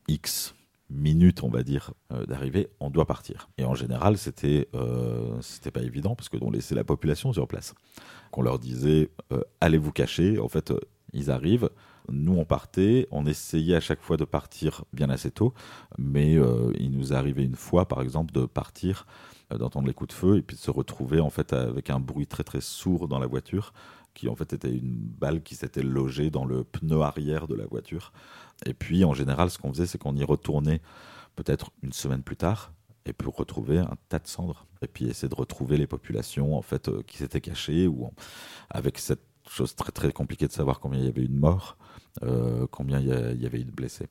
X 0.07 0.55
minutes, 0.89 1.43
on 1.43 1.49
va 1.49 1.63
dire, 1.63 1.93
euh, 2.11 2.25
d'arrivée, 2.25 2.69
on 2.79 2.89
doit 2.89 3.05
partir. 3.05 3.49
Et 3.57 3.65
en 3.65 3.75
général, 3.75 4.17
c'était 4.17 4.67
euh, 4.73 5.39
c'était 5.41 5.71
pas 5.71 5.81
évident 5.81 6.15
parce 6.15 6.29
que 6.29 6.37
on 6.41 6.51
laissait 6.51 6.75
la 6.75 6.83
population 6.83 7.33
sur 7.33 7.47
place. 7.47 7.73
Qu'on 8.31 8.41
leur 8.41 8.59
disait 8.59 9.11
euh, 9.31 9.41
allez 9.61 9.77
vous 9.77 9.91
cacher. 9.91 10.39
En 10.39 10.47
fait, 10.47 10.71
euh, 10.71 10.79
ils 11.13 11.31
arrivent. 11.31 11.69
Nous, 12.11 12.33
on 12.33 12.45
partait. 12.45 13.07
On 13.11 13.25
essayait 13.25 13.75
à 13.75 13.79
chaque 13.79 14.01
fois 14.01 14.17
de 14.17 14.25
partir 14.25 14.83
bien 14.93 15.09
assez 15.09 15.31
tôt, 15.31 15.53
mais 15.97 16.37
euh, 16.37 16.71
il 16.79 16.91
nous 16.91 17.13
arrivé 17.13 17.43
une 17.43 17.55
fois, 17.55 17.87
par 17.87 18.01
exemple, 18.01 18.33
de 18.33 18.45
partir, 18.45 19.05
d'entendre 19.55 19.87
les 19.87 19.93
coups 19.93 20.09
de 20.09 20.19
feu 20.19 20.37
et 20.37 20.41
puis 20.41 20.55
de 20.55 20.61
se 20.61 20.71
retrouver 20.71 21.19
en 21.19 21.29
fait 21.29 21.53
avec 21.53 21.89
un 21.89 21.99
bruit 21.99 22.27
très 22.27 22.43
très 22.43 22.61
sourd 22.61 23.07
dans 23.07 23.17
la 23.17 23.25
voiture 23.25 23.73
qui 24.13 24.27
en 24.27 24.35
fait 24.35 24.53
était 24.53 24.71
une 24.71 24.95
balle 24.95 25.41
qui 25.41 25.55
s'était 25.55 25.81
logée 25.81 26.29
dans 26.29 26.45
le 26.45 26.63
pneu 26.63 27.01
arrière 27.01 27.47
de 27.47 27.55
la 27.55 27.65
voiture. 27.65 28.11
Et 28.65 28.73
puis 28.73 29.03
en 29.05 29.13
général, 29.13 29.49
ce 29.49 29.57
qu'on 29.57 29.73
faisait, 29.73 29.85
c'est 29.85 29.97
qu'on 29.97 30.15
y 30.15 30.23
retournait 30.23 30.81
peut-être 31.35 31.71
une 31.81 31.93
semaine 31.93 32.23
plus 32.23 32.35
tard 32.35 32.73
et 33.05 33.13
pour 33.13 33.35
retrouver 33.35 33.79
un 33.79 33.95
tas 34.09 34.19
de 34.19 34.27
cendres 34.27 34.67
et 34.81 34.87
puis 34.87 35.05
essayer 35.05 35.29
de 35.29 35.35
retrouver 35.35 35.77
les 35.77 35.87
populations 35.87 36.57
en 36.57 36.61
fait 36.61 36.89
euh, 36.89 37.01
qui 37.03 37.17
s'étaient 37.17 37.41
cachées 37.41 37.87
ou 37.87 38.11
avec 38.69 38.99
cette 38.99 39.23
chose 39.47 39.75
très 39.75 39.91
très 39.91 40.11
compliquée 40.11 40.47
de 40.47 40.51
savoir 40.51 40.79
combien 40.79 40.99
il 40.99 41.05
y 41.05 41.09
avait 41.09 41.23
eu 41.23 41.27
de 41.27 41.39
morts, 41.39 41.77
euh, 42.23 42.67
combien 42.69 42.99
il 42.99 43.05
y, 43.05 43.41
y 43.41 43.45
avait 43.45 43.61
eu 43.61 43.65
de 43.65 43.71
blessés. 43.71 44.07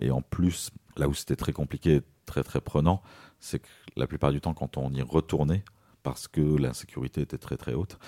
Et 0.00 0.10
en 0.10 0.22
plus, 0.22 0.70
là 0.96 1.08
où 1.08 1.14
c'était 1.14 1.36
très 1.36 1.52
compliqué, 1.52 2.00
très 2.26 2.42
très 2.42 2.60
prenant, 2.60 3.02
c'est 3.38 3.60
que 3.60 3.68
la 3.96 4.06
plupart 4.06 4.32
du 4.32 4.40
temps, 4.40 4.54
quand 4.54 4.76
on 4.76 4.92
y 4.92 5.02
retournait, 5.02 5.64
parce 6.02 6.28
que 6.28 6.40
l'insécurité 6.40 7.20
était 7.20 7.38
très 7.38 7.56
très 7.56 7.74
haute, 7.74 7.98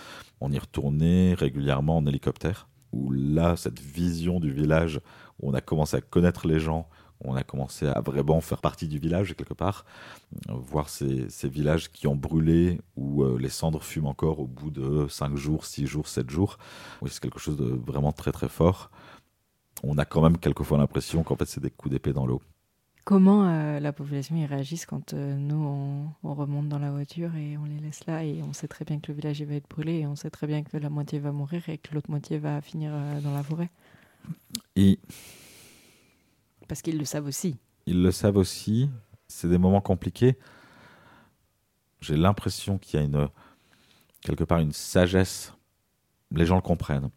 on 0.41 0.51
y 0.51 0.59
retournait 0.59 1.35
régulièrement 1.35 1.99
en 1.99 2.07
hélicoptère, 2.07 2.69
où 2.93 3.11
là, 3.11 3.57
cette 3.57 3.81
vision 3.81 4.41
du 4.41 4.53
village, 4.53 5.01
où 5.41 5.51
on 5.51 5.55
a 5.55 5.61
commencé 5.61 5.97
à 5.97 6.01
connaître 6.01 6.47
les 6.47 6.61
gens, 6.61 6.89
on 7.25 7.35
a 7.35 7.43
commencé 7.43 7.87
à 7.87 8.01
vraiment 8.01 8.41
faire 8.41 8.61
partie 8.61 8.89
du 8.89 8.99
village 8.99 9.35
quelque 9.37 9.55
part, 9.55 9.85
euh, 10.49 10.55
voir 10.55 10.89
ces, 10.89 11.29
villages 11.45 11.91
qui 11.91 12.07
ont 12.07 12.17
brûlé, 12.17 12.81
où 12.97 13.23
euh, 13.23 13.39
les 13.39 13.49
cendres 13.49 13.83
fument 13.83 14.07
encore 14.07 14.41
au 14.41 14.47
bout 14.47 14.71
de 14.71 15.07
5 15.09 15.37
jours, 15.37 15.65
6 15.65 15.87
jours, 15.87 16.09
7 16.09 16.31
jours. 16.31 16.59
C'est 17.07 17.21
quelque 17.21 17.39
chose 17.39 17.57
de 17.57 17.65
vraiment 17.65 18.13
très 18.13 18.33
très 18.33 18.49
fort. 18.49 18.91
On 19.83 19.99
a 19.99 20.05
quand 20.05 20.23
même 20.23 20.39
quelquefois 20.39 20.79
l'impression 20.79 21.23
qu'en 21.23 21.37
fait 21.37 21.47
c'est 21.47 21.61
des 21.61 21.71
coups 21.71 21.93
d'épée 21.93 22.13
dans 22.13 22.27
l'eau. 22.27 22.43
Comment 23.05 23.49
euh, 23.49 23.81
la 23.81 23.93
population 23.93 24.37
y 24.37 24.47
réagissent 24.47 24.87
quand 24.87 25.13
euh, 25.13 25.37
nous, 25.37 25.57
on, 25.57 26.13
on 26.23 26.35
remonte 26.35 26.69
dans 26.69 26.79
la 26.79 26.93
voiture 26.93 27.35
et 27.35 27.57
on 27.59 27.65
les 27.65 27.81
laisse 27.81 28.07
là 28.07 28.23
et 28.25 28.43
on 28.43 28.53
sait 28.53 28.69
très 28.69 28.85
bien 28.85 29.01
que 29.01 29.11
le 29.11 29.17
village 29.17 29.41
il 29.41 29.47
va 29.47 29.55
être 29.55 29.69
brûlé 29.69 29.99
et 30.01 30.07
on 30.07 30.15
sait 30.15 30.31
très 30.31 30.47
bien 30.47 30.63
que 30.63 30.77
la 30.77 30.89
moitié 30.89 31.19
va 31.19 31.33
mourir 31.33 31.69
et 31.69 31.79
que 31.79 31.95
l'autre 31.95 32.11
moitié 32.11 32.39
va 32.39 32.61
finir 32.61 32.93
euh, 32.95 33.21
dans 33.21 33.35
la 33.35 33.43
forêt 33.43 33.71
Et 34.77 35.01
Parce 36.69 36.81
qu'ils 36.81 36.97
le 36.97 37.05
savent 37.05 37.27
aussi. 37.27 37.57
ils 37.87 38.01
le 38.01 38.13
savent 38.13 38.37
aussi, 38.37 38.89
c'est 39.27 39.49
des 39.49 39.59
moments 39.59 39.81
compliqués. 39.81 40.39
J'ai 42.01 42.17
l'impression 42.17 42.79
qu'il 42.79 43.01
y 43.01 43.03
a 43.03 43.07
une, 43.07 43.29
quelque 44.21 44.45
part 44.45 44.61
une 44.61 44.73
sagesse. 44.73 45.53
Les 46.31 46.47
gens 46.47 46.57
le 46.57 46.63
comprennent. 46.63 47.11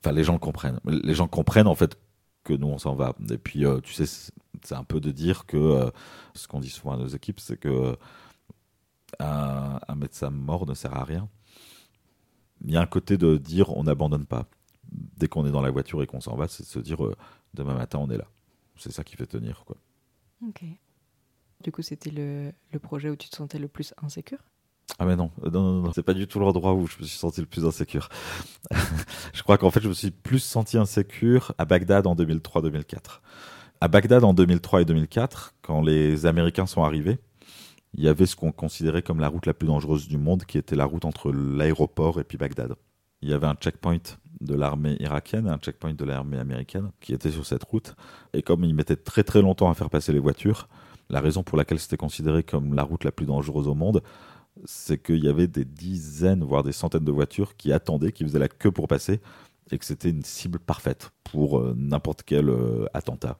Enfin, 0.00 0.12
les 0.12 0.24
gens 0.24 0.32
le 0.32 0.38
comprennent. 0.38 0.80
Les 0.86 1.14
gens 1.14 1.28
comprennent 1.28 1.66
en 1.66 1.74
fait 1.74 1.98
que 2.44 2.54
nous 2.54 2.66
on 2.66 2.78
s'en 2.78 2.94
va. 2.94 3.14
Et 3.30 3.38
puis, 3.38 3.64
tu 3.82 3.92
sais, 3.92 4.32
c'est 4.64 4.74
un 4.74 4.84
peu 4.84 5.00
de 5.00 5.10
dire 5.10 5.46
que 5.46 5.56
euh, 5.56 5.90
ce 6.34 6.48
qu'on 6.48 6.60
dit 6.60 6.70
souvent 6.70 6.92
à 6.94 6.96
nos 6.96 7.08
équipes, 7.08 7.40
c'est 7.40 7.56
que 7.56 7.68
euh, 7.68 7.96
un, 9.20 9.78
un 9.86 9.94
médecin 9.94 10.30
mort 10.30 10.66
ne 10.66 10.74
sert 10.74 10.94
à 10.94 11.04
rien. 11.04 11.28
Il 12.64 12.72
y 12.72 12.76
a 12.76 12.80
un 12.80 12.86
côté 12.86 13.16
de 13.18 13.36
dire 13.36 13.76
on 13.76 13.84
n'abandonne 13.84 14.26
pas. 14.26 14.46
Dès 14.92 15.28
qu'on 15.28 15.46
est 15.46 15.50
dans 15.50 15.62
la 15.62 15.70
voiture 15.70 16.02
et 16.02 16.06
qu'on 16.06 16.20
s'en 16.20 16.36
va, 16.36 16.48
c'est 16.48 16.62
de 16.62 16.68
se 16.68 16.78
dire 16.78 17.04
euh, 17.04 17.16
demain 17.54 17.74
matin 17.74 17.98
on 18.00 18.10
est 18.10 18.18
là. 18.18 18.28
C'est 18.76 18.92
ça 18.92 19.04
qui 19.04 19.16
fait 19.16 19.26
tenir 19.26 19.64
quoi. 19.64 19.76
Ok. 20.46 20.64
Du 21.62 21.72
coup, 21.72 21.82
c'était 21.82 22.10
le, 22.10 22.52
le 22.70 22.78
projet 22.78 23.08
où 23.08 23.16
tu 23.16 23.28
te 23.28 23.36
sentais 23.36 23.58
le 23.58 23.68
plus 23.68 23.94
insécure? 24.02 24.38
Ah 24.98 25.04
mais 25.04 25.16
non, 25.16 25.30
non, 25.42 25.50
non, 25.50 25.82
non, 25.82 25.92
c'est 25.92 26.02
pas 26.02 26.14
du 26.14 26.26
tout 26.26 26.38
l'endroit 26.38 26.72
où 26.74 26.86
je 26.86 26.98
me 26.98 27.04
suis 27.04 27.18
senti 27.18 27.40
le 27.40 27.46
plus 27.46 27.66
insécure. 27.66 28.08
je 29.34 29.42
crois 29.42 29.58
qu'en 29.58 29.70
fait, 29.70 29.82
je 29.82 29.88
me 29.88 29.94
suis 29.94 30.10
plus 30.10 30.38
senti 30.38 30.78
insécure 30.78 31.52
à 31.58 31.64
Bagdad 31.64 32.06
en 32.06 32.14
2003-2004. 32.14 33.20
À 33.78 33.88
Bagdad 33.88 34.24
en 34.24 34.32
2003 34.32 34.80
et 34.80 34.84
2004, 34.86 35.54
quand 35.60 35.82
les 35.82 36.24
Américains 36.24 36.64
sont 36.64 36.82
arrivés, 36.82 37.18
il 37.92 38.02
y 38.02 38.08
avait 38.08 38.24
ce 38.24 38.34
qu'on 38.34 38.50
considérait 38.50 39.02
comme 39.02 39.20
la 39.20 39.28
route 39.28 39.44
la 39.44 39.52
plus 39.52 39.66
dangereuse 39.66 40.08
du 40.08 40.16
monde, 40.16 40.44
qui 40.44 40.56
était 40.56 40.76
la 40.76 40.86
route 40.86 41.04
entre 41.04 41.30
l'aéroport 41.30 42.18
et 42.18 42.24
puis 42.24 42.38
Bagdad. 42.38 42.74
Il 43.20 43.28
y 43.28 43.34
avait 43.34 43.46
un 43.46 43.54
checkpoint 43.54 43.98
de 44.40 44.54
l'armée 44.54 44.96
irakienne 45.00 45.46
et 45.46 45.50
un 45.50 45.58
checkpoint 45.58 45.92
de 45.92 46.04
l'armée 46.06 46.38
américaine 46.38 46.90
qui 47.00 47.12
était 47.12 47.30
sur 47.30 47.44
cette 47.44 47.64
route. 47.64 47.94
Et 48.32 48.40
comme 48.40 48.64
ils 48.64 48.74
mettaient 48.74 48.96
très 48.96 49.24
très 49.24 49.42
longtemps 49.42 49.70
à 49.70 49.74
faire 49.74 49.90
passer 49.90 50.12
les 50.12 50.20
voitures, 50.20 50.68
la 51.10 51.20
raison 51.20 51.42
pour 51.42 51.58
laquelle 51.58 51.78
c'était 51.78 51.98
considéré 51.98 52.42
comme 52.44 52.74
la 52.74 52.82
route 52.82 53.04
la 53.04 53.12
plus 53.12 53.26
dangereuse 53.26 53.68
au 53.68 53.74
monde, 53.74 54.02
c'est 54.64 55.02
qu'il 55.02 55.22
y 55.22 55.28
avait 55.28 55.48
des 55.48 55.66
dizaines, 55.66 56.42
voire 56.42 56.62
des 56.62 56.72
centaines 56.72 57.04
de 57.04 57.12
voitures 57.12 57.56
qui 57.56 57.72
attendaient, 57.72 58.12
qui 58.12 58.24
faisaient 58.24 58.38
la 58.38 58.48
queue 58.48 58.70
pour 58.70 58.88
passer, 58.88 59.20
et 59.70 59.76
que 59.76 59.84
c'était 59.84 60.10
une 60.10 60.22
cible 60.22 60.60
parfaite 60.60 61.10
pour 61.24 61.58
euh, 61.58 61.74
n'importe 61.76 62.22
quel 62.22 62.48
euh, 62.48 62.86
attentat. 62.94 63.38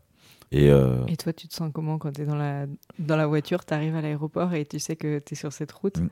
Et, 0.52 0.70
euh, 0.70 1.04
Et 1.08 1.16
toi, 1.16 1.32
tu 1.32 1.48
te 1.48 1.54
sens 1.54 1.70
comment 1.74 1.98
quand 1.98 2.12
tu 2.12 2.22
es 2.22 2.24
dans 2.24 2.36
la, 2.36 2.66
dans 2.98 3.16
la 3.16 3.26
voiture, 3.26 3.64
tu 3.64 3.74
arrives 3.74 3.96
à 3.96 4.00
l'aéroport 4.00 4.54
et 4.54 4.64
tu 4.64 4.78
sais 4.78 4.96
que 4.96 5.18
tu 5.18 5.34
es 5.34 5.36
sur 5.36 5.52
cette 5.52 5.72
route 5.72 5.98
Mm. 5.98 6.08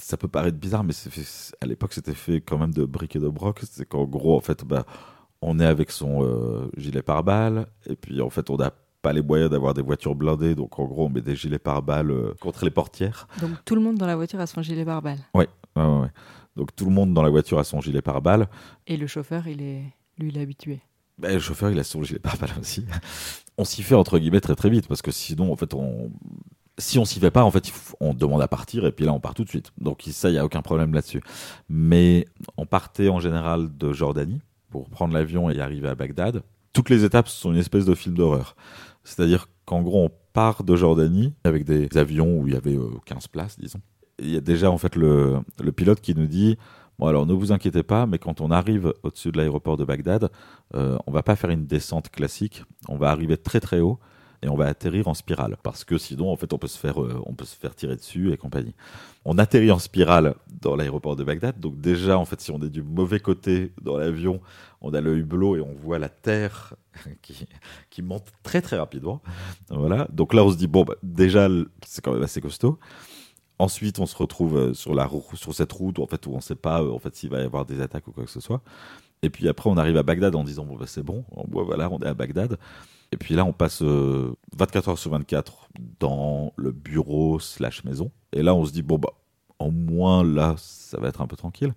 ça 0.00 0.16
peut 0.16 0.28
paraître 0.28 0.58
bizarre, 0.58 0.84
mais 0.84 0.92
fait- 0.92 1.54
à 1.60 1.66
l'époque, 1.66 1.92
c'était 1.94 2.14
fait 2.14 2.40
quand 2.40 2.58
même 2.58 2.74
de 2.74 2.84
briques 2.84 3.16
et 3.16 3.20
de 3.20 3.28
broc. 3.28 3.60
C'est 3.70 3.86
qu'en 3.88 4.04
gros, 4.04 4.36
en 4.36 4.40
fait, 4.40 4.64
bah, 4.64 4.84
on 5.40 5.58
est 5.60 5.64
avec 5.66 5.90
son 5.90 6.22
euh, 6.24 6.68
gilet 6.76 7.02
pare-balles, 7.02 7.66
et 7.86 7.96
puis 7.96 8.20
en 8.20 8.28
fait, 8.30 8.50
on 8.50 8.56
n'a 8.56 8.72
pas 9.02 9.12
les 9.12 9.22
moyens 9.22 9.50
d'avoir 9.50 9.72
des 9.72 9.82
voitures 9.82 10.14
blindées, 10.16 10.54
donc 10.56 10.78
en 10.80 10.84
gros, 10.86 11.06
on 11.06 11.08
met 11.08 11.20
des 11.22 11.36
gilets 11.36 11.58
pare-balles 11.60 12.10
euh, 12.10 12.34
contre 12.40 12.64
les 12.64 12.70
portières. 12.72 13.28
Donc 13.40 13.50
tout 13.64 13.74
le 13.76 13.80
monde 13.80 13.96
dans 13.96 14.06
la 14.06 14.16
voiture 14.16 14.40
a 14.40 14.46
son 14.46 14.62
gilet 14.62 14.84
pare-balles. 14.84 15.20
Ouais, 15.32 15.48
ouais, 15.76 15.82
ouais. 15.84 16.08
Donc 16.56 16.74
tout 16.74 16.86
le 16.86 16.90
monde 16.90 17.14
dans 17.14 17.22
la 17.22 17.30
voiture 17.30 17.58
a 17.58 17.64
son 17.64 17.80
gilet 17.80 18.02
pare-balles. 18.02 18.48
Et 18.86 18.96
le 18.96 19.06
chauffeur, 19.06 19.46
il 19.46 19.62
est, 19.62 19.82
lui, 20.18 20.28
il 20.30 20.38
est 20.38 20.42
habitué. 20.42 20.80
Ben, 21.18 21.32
le 21.34 21.38
chauffeur, 21.40 21.70
il 21.70 21.78
a 21.78 21.84
son 21.84 22.02
gilet 22.02 22.18
pare-balles 22.18 22.58
aussi. 22.60 22.84
On 23.58 23.64
s'y 23.64 23.82
fait 23.82 23.94
entre 23.94 24.18
guillemets 24.18 24.40
très 24.40 24.54
très 24.54 24.70
vite 24.70 24.86
parce 24.88 25.02
que 25.02 25.10
sinon, 25.10 25.52
en 25.52 25.56
fait, 25.56 25.74
on 25.74 26.10
si 26.78 26.98
on 26.98 27.06
s'y 27.06 27.20
fait 27.20 27.30
pas, 27.30 27.42
en 27.42 27.50
fait, 27.50 27.72
on 28.00 28.12
demande 28.12 28.42
à 28.42 28.48
partir 28.48 28.84
et 28.84 28.92
puis 28.92 29.06
là, 29.06 29.12
on 29.12 29.20
part 29.20 29.34
tout 29.34 29.44
de 29.44 29.48
suite. 29.48 29.72
Donc 29.78 30.02
ça, 30.10 30.28
il 30.28 30.34
y 30.34 30.38
a 30.38 30.44
aucun 30.44 30.60
problème 30.60 30.92
là-dessus. 30.92 31.22
Mais 31.70 32.26
on 32.58 32.66
partait 32.66 33.08
en 33.08 33.18
général 33.18 33.74
de 33.76 33.92
Jordanie 33.92 34.40
pour 34.70 34.90
prendre 34.90 35.14
l'avion 35.14 35.48
et 35.48 35.58
arriver 35.60 35.88
à 35.88 35.94
Bagdad. 35.94 36.42
Toutes 36.74 36.90
les 36.90 37.04
étapes 37.04 37.28
sont 37.28 37.52
une 37.52 37.58
espèce 37.58 37.86
de 37.86 37.94
film 37.94 38.14
d'horreur. 38.14 38.56
C'est-à-dire 39.04 39.48
qu'en 39.64 39.80
gros, 39.80 40.04
on 40.04 40.10
part 40.34 40.64
de 40.64 40.76
Jordanie 40.76 41.32
avec 41.44 41.64
des 41.64 41.88
avions 41.96 42.38
où 42.38 42.46
il 42.46 42.52
y 42.52 42.56
avait 42.56 42.76
euh, 42.76 42.90
15 43.06 43.28
places, 43.28 43.58
disons. 43.58 43.80
Il 44.18 44.30
y 44.30 44.36
a 44.36 44.40
déjà 44.40 44.70
en 44.70 44.78
fait 44.78 44.96
le 44.96 45.42
pilote 45.74 46.00
qui 46.00 46.14
nous 46.14 46.26
dit 46.26 46.56
Bon, 46.98 47.06
alors 47.06 47.26
ne 47.26 47.34
vous 47.34 47.52
inquiétez 47.52 47.82
pas, 47.82 48.06
mais 48.06 48.18
quand 48.18 48.40
on 48.40 48.50
arrive 48.50 48.94
au-dessus 49.02 49.30
de 49.30 49.36
l'aéroport 49.36 49.76
de 49.76 49.84
Bagdad, 49.84 50.30
euh, 50.74 50.98
on 51.06 51.12
va 51.12 51.22
pas 51.22 51.36
faire 51.36 51.50
une 51.50 51.66
descente 51.66 52.10
classique, 52.10 52.64
on 52.88 52.96
va 52.96 53.10
arriver 53.10 53.36
très 53.36 53.60
très 53.60 53.80
haut 53.80 53.98
et 54.42 54.48
on 54.48 54.56
va 54.56 54.66
atterrir 54.66 55.08
en 55.08 55.14
spirale 55.14 55.56
parce 55.62 55.84
que 55.84 55.98
sinon 55.98 56.30
en 56.30 56.36
fait 56.36 56.52
on 56.52 56.58
peut 56.58 56.68
se 56.68 56.78
faire 56.78 57.02
euh, 57.02 57.22
on 57.26 57.34
peut 57.34 57.44
se 57.44 57.56
faire 57.56 57.74
tirer 57.74 57.96
dessus 57.96 58.32
et 58.32 58.36
compagnie. 58.36 58.74
On 59.24 59.38
atterrit 59.38 59.70
en 59.70 59.78
spirale 59.78 60.34
dans 60.60 60.76
l'aéroport 60.76 61.16
de 61.16 61.24
Bagdad, 61.24 61.58
donc 61.60 61.80
déjà 61.80 62.18
en 62.18 62.24
fait 62.24 62.40
si 62.40 62.50
on 62.50 62.62
est 62.62 62.70
du 62.70 62.82
mauvais 62.82 63.20
côté 63.20 63.72
dans 63.82 63.98
l'avion, 63.98 64.40
on 64.80 64.94
a 64.94 65.00
l'œil 65.00 65.22
bleu 65.22 65.58
et 65.58 65.60
on 65.60 65.74
voit 65.74 65.98
la 65.98 66.08
terre 66.08 66.74
qui, 67.22 67.46
qui 67.90 68.02
monte 68.02 68.26
très 68.42 68.62
très 68.62 68.78
rapidement. 68.78 69.20
Voilà, 69.68 70.08
donc 70.10 70.32
là 70.32 70.44
on 70.44 70.50
se 70.50 70.56
dit 70.56 70.66
bon 70.66 70.84
bah, 70.84 70.94
déjà 71.02 71.48
c'est 71.84 72.02
quand 72.02 72.12
même 72.12 72.22
assez 72.22 72.40
costaud. 72.40 72.78
Ensuite, 73.58 73.98
on 73.98 74.06
se 74.06 74.16
retrouve 74.16 74.56
euh, 74.56 74.74
sur, 74.74 74.94
la, 74.94 75.08
sur 75.34 75.54
cette 75.54 75.72
route 75.72 75.98
où, 75.98 76.02
en 76.02 76.06
fait, 76.06 76.26
on 76.26 76.36
ne 76.36 76.40
sait 76.40 76.54
pas 76.54 76.82
euh, 76.82 76.90
en 76.90 76.98
fait, 76.98 77.14
s'il 77.16 77.30
va 77.30 77.40
y 77.40 77.44
avoir 77.44 77.64
des 77.64 77.80
attaques 77.80 78.06
ou 78.06 78.12
quoi 78.12 78.24
que 78.24 78.30
ce 78.30 78.40
soit. 78.40 78.60
Et 79.22 79.30
puis 79.30 79.48
après, 79.48 79.70
on 79.70 79.76
arrive 79.76 79.96
à 79.96 80.02
Bagdad 80.02 80.34
en 80.34 80.44
disant 80.44 80.64
bon, 80.64 80.76
bah, 80.76 80.86
c'est 80.86 81.02
bon, 81.02 81.24
voilà, 81.50 81.90
on 81.90 81.98
est 82.00 82.06
à 82.06 82.14
Bagdad. 82.14 82.58
Et 83.12 83.16
puis 83.16 83.34
là, 83.34 83.44
on 83.44 83.52
passe 83.52 83.82
euh, 83.82 84.34
24 84.56 84.90
heures 84.90 84.98
sur 84.98 85.10
24 85.10 85.68
dans 86.00 86.52
le 86.56 86.72
bureau 86.72 87.38
slash 87.38 87.84
maison. 87.84 88.10
Et 88.32 88.42
là, 88.42 88.54
on 88.54 88.64
se 88.64 88.72
dit 88.72 88.82
bon, 88.82 88.98
bah, 88.98 89.12
au 89.58 89.70
moins 89.70 90.22
là, 90.22 90.54
ça 90.58 91.00
va 91.00 91.08
être 91.08 91.22
un 91.22 91.26
peu 91.26 91.36
tranquille. 91.36 91.72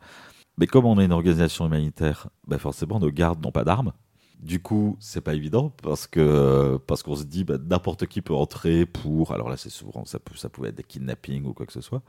Mais 0.57 0.67
comme 0.67 0.85
on 0.85 0.99
est 0.99 1.05
une 1.05 1.13
organisation 1.13 1.65
humanitaire, 1.65 2.27
bah, 2.45 2.57
forcément, 2.57 2.99
nos 2.99 3.11
gardes 3.11 3.41
n'ont 3.43 3.51
pas 3.51 3.63
d'armes. 3.63 3.93
Du 4.39 4.61
coup, 4.61 4.95
c'est 5.01 5.19
pas 5.19 5.33
évident 5.33 5.69
parce 5.83 6.07
que 6.07 6.77
parce 6.87 7.03
qu'on 7.03 7.17
se 7.17 7.25
dit 7.25 7.43
bah, 7.43 7.57
n'importe 7.57 8.05
qui 8.07 8.21
peut 8.21 8.33
entrer 8.33 8.85
pour. 8.85 9.33
Alors 9.33 9.49
là, 9.49 9.57
c'est 9.57 9.69
souvent 9.69 10.05
ça 10.05 10.17
peut 10.17 10.33
pouvait 10.49 10.69
être 10.69 10.75
des 10.75 10.83
kidnappings 10.83 11.45
ou 11.45 11.53
quoi 11.53 11.65
que 11.65 11.73
ce 11.73 11.81
soit. 11.81 12.01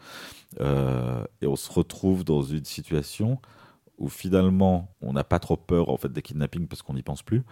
Euh, 0.60 1.24
et 1.42 1.48
on 1.48 1.56
se 1.56 1.72
retrouve 1.72 2.24
dans 2.24 2.42
une 2.42 2.64
situation 2.64 3.40
où 3.98 4.08
finalement 4.08 4.94
on 5.02 5.12
n'a 5.12 5.24
pas 5.24 5.40
trop 5.40 5.56
peur 5.56 5.88
en 5.88 5.96
fait 5.96 6.12
des 6.12 6.22
kidnappings 6.22 6.68
parce 6.68 6.82
qu'on 6.82 6.94
n'y 6.94 7.02
pense 7.02 7.22
plus, 7.22 7.42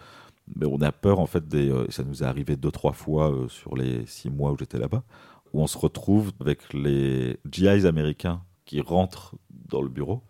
mais 0.55 0.65
on 0.65 0.79
a 0.81 0.93
peur 0.93 1.19
en 1.19 1.27
fait 1.27 1.45
des. 1.47 1.69
euh, 1.69 1.85
ça 1.89 2.03
nous 2.03 2.23
est 2.23 2.25
arrivé 2.25 2.55
deux 2.55 2.71
trois 2.71 2.93
fois 2.93 3.31
euh, 3.33 3.49
sur 3.49 3.75
les 3.75 4.05
six 4.05 4.29
mois 4.29 4.53
où 4.53 4.57
j'étais 4.57 4.79
là-bas, 4.79 5.03
où 5.51 5.61
on 5.61 5.67
se 5.67 5.77
retrouve 5.77 6.31
avec 6.39 6.73
les 6.73 7.37
GIs 7.51 7.85
américains 7.85 8.43
qui 8.65 8.79
rentrent 8.79 9.35
dans 9.49 9.81
le 9.81 9.89
bureau 9.89 10.23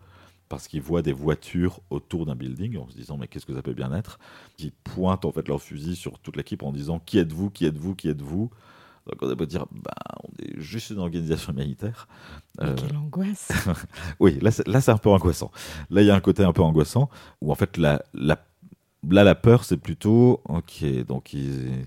parce 0.50 0.68
qu'ils 0.68 0.82
voient 0.82 1.00
des 1.00 1.14
voitures 1.14 1.80
autour 1.88 2.26
d'un 2.26 2.34
building 2.34 2.76
en 2.76 2.86
se 2.90 2.94
disant 2.96 3.16
mais 3.16 3.26
qu'est-ce 3.28 3.46
que 3.46 3.54
ça 3.54 3.62
peut 3.62 3.72
bien 3.72 3.94
être? 3.94 4.18
Qui 4.58 4.72
pointent 4.84 5.24
en 5.24 5.32
fait 5.32 5.48
leur 5.48 5.62
fusil 5.62 5.96
sur 5.96 6.18
toute 6.18 6.36
l'équipe 6.36 6.62
en 6.62 6.72
disant 6.72 6.98
qui 6.98 7.16
êtes-vous 7.18 7.48
qui 7.48 7.64
êtes-vous 7.64 7.94
qui 7.94 8.08
êtes-vous? 8.10 8.50
Donc 9.06 9.22
on 9.22 9.30
a 9.30 9.34
beau 9.34 9.46
dire 9.46 9.64
bah 9.72 9.94
on 10.24 10.28
est 10.44 10.60
juste 10.60 10.90
une 10.90 10.98
organisation 10.98 11.52
humanitaire 11.54 12.06
Euh, 12.60 12.74
Quelle 12.76 12.96
angoisse 12.96 13.50
oui, 14.20 14.38
là, 14.42 14.50
c'est- 14.50 14.68
là 14.68 14.82
c'est 14.82 14.90
un 14.90 14.98
peu 14.98 15.08
angoissant. 15.08 15.50
Là, 15.88 16.02
il 16.02 16.06
y 16.06 16.10
a 16.10 16.14
un 16.14 16.20
côté 16.20 16.44
un 16.44 16.52
peu 16.52 16.62
angoissant 16.62 17.08
où 17.40 17.50
en 17.50 17.54
fait, 17.54 17.78
la, 17.78 18.02
la, 18.12 18.38
là, 19.08 19.24
la 19.24 19.34
peur, 19.34 19.64
c'est 19.64 19.78
plutôt 19.78 20.42
ok. 20.46 20.84
Donc, 21.06 21.32
ils, 21.32 21.86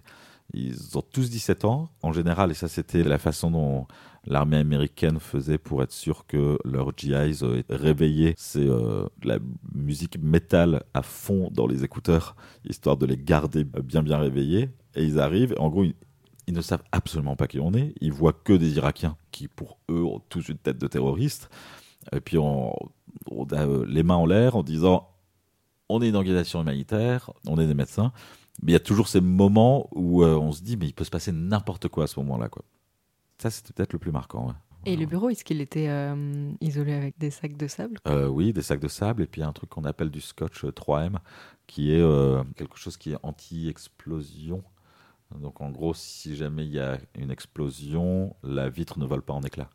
Ils 0.53 0.97
ont 0.97 1.01
tous 1.03 1.29
17 1.29 1.65
ans, 1.65 1.89
en 2.03 2.11
général, 2.13 2.51
et 2.51 2.53
ça 2.53 2.67
c'était 2.67 3.03
la 3.03 3.17
façon 3.17 3.51
dont 3.51 3.87
l'armée 4.25 4.57
américaine 4.57 5.19
faisait 5.19 5.57
pour 5.57 5.83
être 5.83 5.91
sûr 5.91 6.25
que 6.25 6.57
leurs 6.65 6.95
GIs 6.95 7.43
euh, 7.43 7.61
réveillaient. 7.69 8.35
C'est 8.37 8.67
euh, 8.67 9.05
la 9.23 9.39
musique 9.73 10.17
métal 10.21 10.83
à 10.93 11.01
fond 11.01 11.49
dans 11.51 11.67
les 11.67 11.83
écouteurs, 11.83 12.35
histoire 12.65 12.97
de 12.97 13.05
les 13.05 13.17
garder 13.17 13.63
bien 13.63 14.03
bien 14.03 14.17
réveillés. 14.17 14.69
Et 14.95 15.03
ils 15.03 15.19
arrivent, 15.19 15.55
en 15.57 15.69
gros, 15.69 15.83
ils, 15.83 16.53
ne 16.53 16.61
savent 16.61 16.83
absolument 16.91 17.35
pas 17.35 17.47
qui 17.47 17.59
on 17.59 17.73
est. 17.73 17.93
Ils 18.01 18.13
voient 18.13 18.33
que 18.33 18.53
des 18.53 18.75
Irakiens 18.77 19.17
qui, 19.31 19.47
pour 19.47 19.79
eux, 19.89 20.03
ont 20.03 20.21
tous 20.29 20.49
une 20.49 20.57
tête 20.57 20.77
de 20.77 20.87
terroriste. 20.87 21.49
Et 22.11 22.19
puis 22.19 22.37
on, 22.37 22.73
a 23.51 23.65
euh, 23.65 23.85
les 23.87 24.03
mains 24.03 24.15
en 24.15 24.25
l'air 24.25 24.55
en 24.55 24.63
disant 24.63 25.09
on 25.89 26.01
est 26.01 26.09
une 26.09 26.15
organisation 26.15 26.61
humanitaire, 26.61 27.31
on 27.47 27.59
est 27.59 27.67
des 27.67 27.73
médecins. 27.73 28.11
Mais 28.61 28.71
il 28.71 28.73
y 28.73 28.77
a 28.77 28.81
toujours 28.81 29.07
ces 29.07 29.21
moments 29.21 29.89
où 29.93 30.23
euh, 30.23 30.35
on 30.35 30.51
se 30.51 30.61
dit 30.61 30.77
mais 30.77 30.87
il 30.87 30.93
peut 30.93 31.03
se 31.03 31.09
passer 31.09 31.31
n'importe 31.31 31.87
quoi 31.87 32.05
à 32.05 32.07
ce 32.07 32.19
moment-là. 32.19 32.49
Quoi. 32.49 32.63
Ça, 33.43 33.49
c'était 33.49 33.73
peut-être 33.73 33.91
le 33.91 33.99
plus 33.99 34.13
marquant. 34.13 34.47
ouais. 34.47 34.53
Et 34.85 34.95
le 34.95 35.05
bureau, 35.05 35.29
est-ce 35.29 35.43
qu'il 35.43 35.59
était 35.59 35.89
euh, 35.89 36.49
isolé 36.61 36.93
avec 36.93 37.17
des 37.17 37.29
sacs 37.29 37.57
de 37.57 37.67
sable? 37.67 37.97
Euh, 38.07 38.27
oui, 38.27 38.53
des 38.53 38.61
sacs 38.61 38.79
de 38.79 38.87
sable 38.87 39.21
et 39.23 39.27
puis 39.27 39.43
un 39.43 39.51
truc 39.51 39.69
qu'on 39.69 39.83
appelle 39.83 40.09
du 40.09 40.21
scotch 40.21 40.63
euh, 40.63 40.71
3M 40.71 41.17
qui 41.67 41.93
est 41.93 41.99
euh, 41.99 42.41
quelque 42.55 42.77
chose 42.77 42.95
qui 42.95 43.11
est 43.11 43.17
anti-explosion. 43.21 44.63
Donc 45.41 45.59
en 45.59 45.71
gros, 45.71 45.93
si 45.93 46.37
jamais 46.37 46.65
il 46.65 46.71
y 46.71 46.79
a 46.79 46.97
une 47.15 47.31
explosion, 47.31 48.33
la 48.43 48.69
vitre 48.69 48.97
ne 48.97 49.05
vole 49.05 49.23
pas 49.23 49.33
en 49.33 49.41
éclats. 49.41 49.71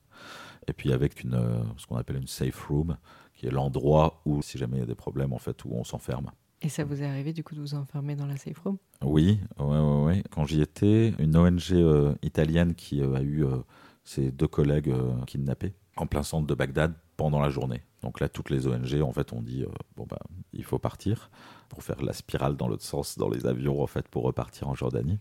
Et 0.67 0.73
puis 0.73 0.91
avec 0.91 1.23
une, 1.23 1.35
euh, 1.35 1.63
ce 1.77 1.87
qu'on 1.87 1.97
appelle 1.97 2.17
une 2.17 2.27
safe 2.27 2.65
room, 2.69 2.97
qui 3.35 3.47
est 3.49 3.51
l'endroit 3.51 4.23
où, 4.25 4.41
si 4.41 4.57
jamais 4.57 4.79
il 4.79 4.81
y 4.81 4.83
a 4.83 4.87
des 4.87 4.95
problèmes, 4.95 5.35
en 5.35 5.39
fait, 5.39 5.63
où 5.67 5.75
on 5.75 5.85
s'enferme. 5.85 6.31
Et 6.61 6.69
ça 6.69 6.85
vous 6.85 7.03
est 7.03 7.07
arrivé 7.07 7.33
du 7.33 7.45
coup 7.45 7.55
de 7.55 7.61
vous 7.61 7.75
enfermer 7.75 8.17
dans 8.17 8.27
la 8.27 8.37
safe 8.37 8.59
room? 8.59 8.79
Oui, 9.05 9.39
ouais, 9.61 9.79
ouais. 9.79 10.25
Quand 10.31 10.45
j'y 10.45 10.61
étais, 10.61 11.15
une 11.19 11.37
ONG 11.37 11.73
euh, 11.73 12.15
italienne 12.23 12.75
qui 12.75 13.01
euh, 13.01 13.15
a 13.15 13.23
eu 13.23 13.45
euh, 13.45 13.59
ses 14.05 14.33
deux 14.33 14.49
collègues 14.49 14.93
kidnappés 15.27 15.75
en 15.97 16.07
plein 16.07 16.23
centre 16.23 16.47
de 16.47 16.55
Bagdad 16.55 16.95
pendant 17.17 17.41
la 17.41 17.51
journée. 17.51 17.83
Donc 18.03 18.21
là, 18.21 18.29
toutes 18.29 18.51
les 18.51 18.67
ONG, 18.67 19.01
en 19.03 19.13
fait, 19.13 19.33
ont 19.33 19.43
dit 19.43 19.65
bon 19.97 20.07
bah, 20.09 20.21
il 20.53 20.65
faut 20.65 20.79
partir 20.79 21.31
pour 21.69 21.83
faire 21.83 22.01
la 22.03 22.13
spirale 22.13 22.57
dans 22.57 22.69
l'autre 22.69 22.85
sens 22.85 23.19
dans 23.19 23.29
les 23.29 23.47
avions, 23.47 23.83
en 23.83 23.87
fait, 23.87 24.09
pour 24.09 24.23
repartir 24.23 24.69
en 24.69 24.75
Jordanie. 24.75 25.19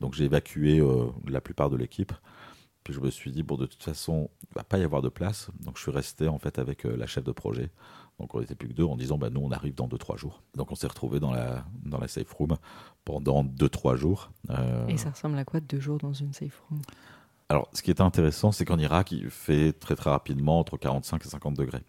Donc 0.00 0.14
j'ai 0.14 0.24
évacué 0.24 0.82
la 1.26 1.40
plupart 1.40 1.70
de 1.70 1.76
l'équipe. 1.76 2.12
Puis 2.86 2.94
je 2.94 3.00
me 3.00 3.10
suis 3.10 3.32
dit 3.32 3.42
bon, 3.42 3.56
de 3.56 3.66
toute 3.66 3.82
façon, 3.82 4.30
il 4.48 4.54
va 4.54 4.62
pas 4.62 4.78
y 4.78 4.84
avoir 4.84 5.02
de 5.02 5.08
place. 5.08 5.50
Donc 5.58 5.76
je 5.76 5.82
suis 5.82 5.90
resté 5.90 6.28
en 6.28 6.38
fait 6.38 6.60
avec 6.60 6.86
euh, 6.86 6.96
la 6.96 7.08
chef 7.08 7.24
de 7.24 7.32
projet. 7.32 7.72
Donc 8.20 8.32
on 8.36 8.38
n'était 8.38 8.54
plus 8.54 8.68
que 8.68 8.74
deux 8.74 8.84
en 8.84 8.96
disant 8.96 9.18
bah 9.18 9.28
nous 9.28 9.40
on 9.40 9.50
arrive 9.50 9.74
dans 9.74 9.88
2-3 9.88 10.16
jours. 10.16 10.40
Donc 10.54 10.70
on 10.70 10.76
s'est 10.76 10.86
retrouvé 10.86 11.18
dans 11.18 11.32
la 11.32 11.64
dans 11.84 11.98
la 11.98 12.06
safe 12.06 12.32
room 12.32 12.56
pendant 13.04 13.42
2-3 13.42 13.96
jours. 13.96 14.30
Euh, 14.50 14.86
Et 14.86 14.98
ça 14.98 15.10
ressemble 15.10 15.36
à 15.36 15.44
quoi 15.44 15.58
deux 15.58 15.80
jours 15.80 15.98
dans 15.98 16.12
une 16.12 16.32
safe 16.32 16.62
room? 16.70 16.80
Alors, 17.48 17.68
ce 17.72 17.82
qui 17.82 17.90
est 17.90 18.00
intéressant, 18.00 18.52
c'est 18.52 18.64
qu'en 18.64 18.78
Irak, 18.78 19.10
il 19.10 19.30
fait 19.30 19.72
très 19.72 19.96
très 19.96 20.10
rapidement 20.10 20.60
entre 20.60 20.76
45 20.76 21.26
et 21.26 21.28
50 21.28 21.54
degrés. 21.56 21.82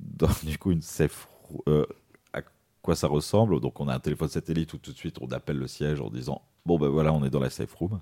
Donc, 0.00 0.44
du 0.44 0.58
coup, 0.58 0.72
une 0.72 0.82
safe, 0.82 1.28
rou- 1.44 1.62
euh, 1.68 1.86
à 2.32 2.40
quoi 2.82 2.96
ça 2.96 3.08
ressemble? 3.08 3.60
Donc, 3.60 3.78
on 3.80 3.88
a 3.88 3.94
un 3.94 3.98
téléphone 4.00 4.28
satellite 4.28 4.72
où 4.74 4.78
tout 4.78 4.92
de 4.92 4.96
suite 4.96 5.18
on 5.20 5.28
appelle 5.28 5.58
le 5.58 5.66
siège 5.68 6.00
en 6.00 6.08
disant 6.10 6.42
bon 6.66 6.78
ben 6.78 6.88
voilà, 6.88 7.12
on 7.12 7.22
est 7.24 7.30
dans 7.30 7.40
la 7.40 7.50
safe 7.50 7.74
room. 7.74 8.00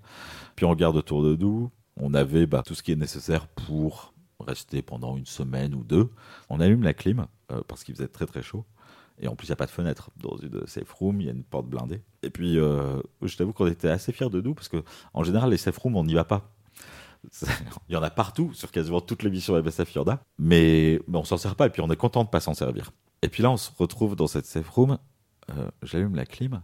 Puis 0.57 0.65
on 0.67 0.71
regarde 0.71 0.97
autour 0.97 1.23
de 1.25 1.35
nous. 1.37 1.71
On 1.97 2.15
avait 2.15 2.47
bah, 2.47 2.63
tout 2.65 2.75
ce 2.75 2.83
qui 2.83 2.93
est 2.93 2.97
nécessaire 2.97 3.47
pour 3.49 4.15
rester 4.41 4.83
pendant 4.83 5.17
une 5.17 5.27
semaine 5.27 5.75
ou 5.75 5.85
deux. 5.85 6.11
On 6.49 6.61
allume 6.61 6.83
la 6.83 6.95
clim 6.95 7.27
euh, 7.51 7.63
parce 7.69 7.85
qu'il 7.85 7.95
faisait 7.95 8.09
très 8.09 8.27
très 8.27 8.43
chaud. 8.43 8.65
Et 9.21 9.29
en 9.29 9.37
plus, 9.37 9.47
il 9.47 9.51
n'y 9.51 9.55
a 9.55 9.57
pas 9.57 9.67
de 9.67 9.71
fenêtre 9.71 10.11
dans 10.17 10.37
une 10.37 10.67
safe 10.67 10.91
room, 10.93 11.21
il 11.21 11.27
y 11.27 11.29
a 11.29 11.33
une 11.33 11.45
porte 11.45 11.67
blindée. 11.67 12.03
Et 12.23 12.31
puis, 12.31 12.59
euh, 12.59 13.01
je 13.21 13.37
t'avoue 13.37 13.53
qu'on 13.53 13.67
était 13.67 13.89
assez 13.89 14.11
fiers 14.11 14.31
de 14.31 14.41
nous 14.41 14.55
parce 14.55 14.69
que, 14.69 14.83
en 15.15 15.23
général, 15.23 15.51
les 15.51 15.59
safe 15.59 15.77
rooms, 15.79 15.97
on 15.97 16.05
n'y 16.05 16.15
va 16.15 16.25
pas. 16.25 16.51
Il 17.89 17.93
y 17.93 17.97
en 17.97 18.03
a 18.03 18.11
partout, 18.11 18.53
sur 18.53 18.73
quasiment 18.73 19.01
toutes 19.01 19.23
les 19.23 19.31
missions 19.31 19.55
MSF, 19.63 19.95
il 19.95 19.99
y 19.99 20.01
en. 20.01 20.19
Mais, 20.39 20.99
mais 21.07 21.19
on 21.19 21.25
s'en 21.25 21.37
sert 21.37 21.55
pas, 21.55 21.67
et 21.67 21.71
puis 21.71 21.81
on 21.81 21.89
est 21.91 21.97
content 21.97 22.25
de 22.25 22.29
pas 22.31 22.41
s'en 22.41 22.55
servir. 22.55 22.91
Et 23.23 23.29
puis 23.29 23.45
là, 23.45 23.51
on 23.53 23.57
se 23.57 23.71
retrouve 23.79 24.17
dans 24.17 24.27
cette 24.27 24.47
safe 24.47 24.69
room. 24.71 24.99
euh, 25.51 25.71
J'allume 25.83 26.17
la 26.17 26.27
clim. 26.27 26.63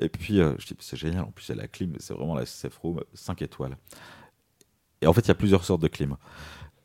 Et 0.00 0.08
puis, 0.08 0.38
je 0.38 0.66
dis, 0.66 0.74
c'est 0.80 0.96
génial, 0.96 1.22
en 1.24 1.30
plus, 1.30 1.46
il 1.50 1.54
y 1.54 1.58
a 1.58 1.62
la 1.62 1.68
clim, 1.68 1.94
c'est 2.00 2.14
vraiment 2.14 2.34
la 2.34 2.46
safe 2.46 2.76
room 2.78 3.00
5 3.14 3.42
étoiles. 3.42 3.76
Et 5.02 5.06
en 5.06 5.12
fait, 5.12 5.22
il 5.22 5.28
y 5.28 5.32
a 5.32 5.34
plusieurs 5.34 5.64
sortes 5.64 5.82
de 5.82 5.88
clim. 5.88 6.16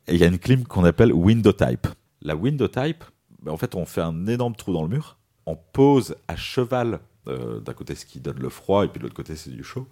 Et 0.06 0.14
il 0.14 0.20
y 0.20 0.24
a 0.24 0.26
une 0.26 0.38
clim 0.38 0.64
qu'on 0.64 0.84
appelle 0.84 1.12
window 1.12 1.52
type. 1.52 1.86
La 2.20 2.36
window 2.36 2.68
type, 2.68 3.04
ben, 3.42 3.52
en 3.52 3.56
fait, 3.56 3.74
on 3.74 3.86
fait 3.86 4.00
un 4.00 4.26
énorme 4.26 4.54
trou 4.54 4.72
dans 4.72 4.82
le 4.82 4.88
mur. 4.88 5.16
On 5.46 5.56
pose 5.56 6.16
à 6.26 6.36
cheval 6.36 7.00
euh, 7.28 7.60
d'un 7.60 7.72
côté 7.72 7.94
ce 7.94 8.04
qui 8.04 8.20
donne 8.20 8.38
le 8.38 8.48
froid, 8.48 8.84
et 8.84 8.88
puis 8.88 8.98
de 8.98 9.04
l'autre 9.04 9.14
côté, 9.14 9.36
c'est 9.36 9.50
du 9.50 9.62
chaud. 9.62 9.86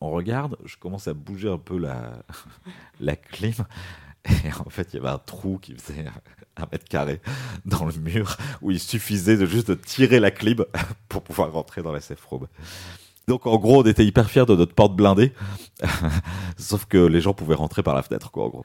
On 0.00 0.10
regarde, 0.10 0.56
je 0.64 0.76
commence 0.76 1.08
à 1.08 1.14
bouger 1.14 1.50
un 1.50 1.58
peu 1.58 1.76
la, 1.78 2.12
la 3.00 3.16
clim. 3.16 3.54
Et 4.24 4.52
en 4.64 4.70
fait, 4.70 4.92
il 4.92 4.96
y 4.96 4.98
avait 5.00 5.08
un 5.08 5.18
trou 5.18 5.58
qui 5.58 5.74
faisait 5.74 6.06
un 6.56 6.66
mètre 6.70 6.84
carré 6.84 7.20
dans 7.64 7.84
le 7.84 7.94
mur 7.94 8.36
où 8.62 8.70
il 8.70 8.78
suffisait 8.78 9.36
de 9.36 9.46
juste 9.46 9.80
tirer 9.82 10.20
la 10.20 10.30
clim 10.30 10.64
pour 11.08 11.22
pouvoir 11.22 11.52
rentrer 11.52 11.82
dans 11.82 11.92
la 11.92 12.00
safe. 12.00 12.26
Donc 13.28 13.46
en 13.46 13.56
gros, 13.58 13.80
on 13.80 13.82
était 13.82 14.04
hyper 14.04 14.30
fiers 14.30 14.46
de 14.46 14.54
notre 14.54 14.74
porte 14.74 14.94
blindée, 14.94 15.32
sauf 16.56 16.84
que 16.86 16.98
les 16.98 17.20
gens 17.20 17.32
pouvaient 17.34 17.54
rentrer 17.54 17.82
par 17.82 17.94
la 17.94 18.02
fenêtre, 18.02 18.30
quoi, 18.30 18.44
en 18.44 18.48
gros. 18.48 18.64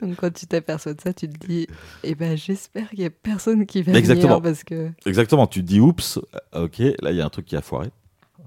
Donc 0.00 0.16
quand 0.16 0.32
tu 0.32 0.46
t'aperçois 0.46 0.94
de 0.94 1.00
ça, 1.00 1.12
tu 1.12 1.28
te 1.28 1.46
dis 1.46 1.66
eh 2.02 2.14
ben 2.14 2.36
j'espère 2.36 2.88
qu'il 2.90 3.00
y 3.00 3.04
a 3.04 3.10
personne 3.10 3.66
qui 3.66 3.82
va 3.82 3.92
Exactement. 3.92 4.40
venir 4.40 4.42
parce 4.42 4.64
que 4.64 4.90
Exactement, 5.06 5.46
tu 5.46 5.60
te 5.60 5.66
dis, 5.66 5.78
oups, 5.80 6.18
ok, 6.54 6.78
là 7.00 7.10
il 7.10 7.16
y 7.16 7.20
a 7.20 7.26
un 7.26 7.28
truc 7.30 7.46
qui 7.46 7.56
a 7.56 7.62
foiré. 7.62 7.90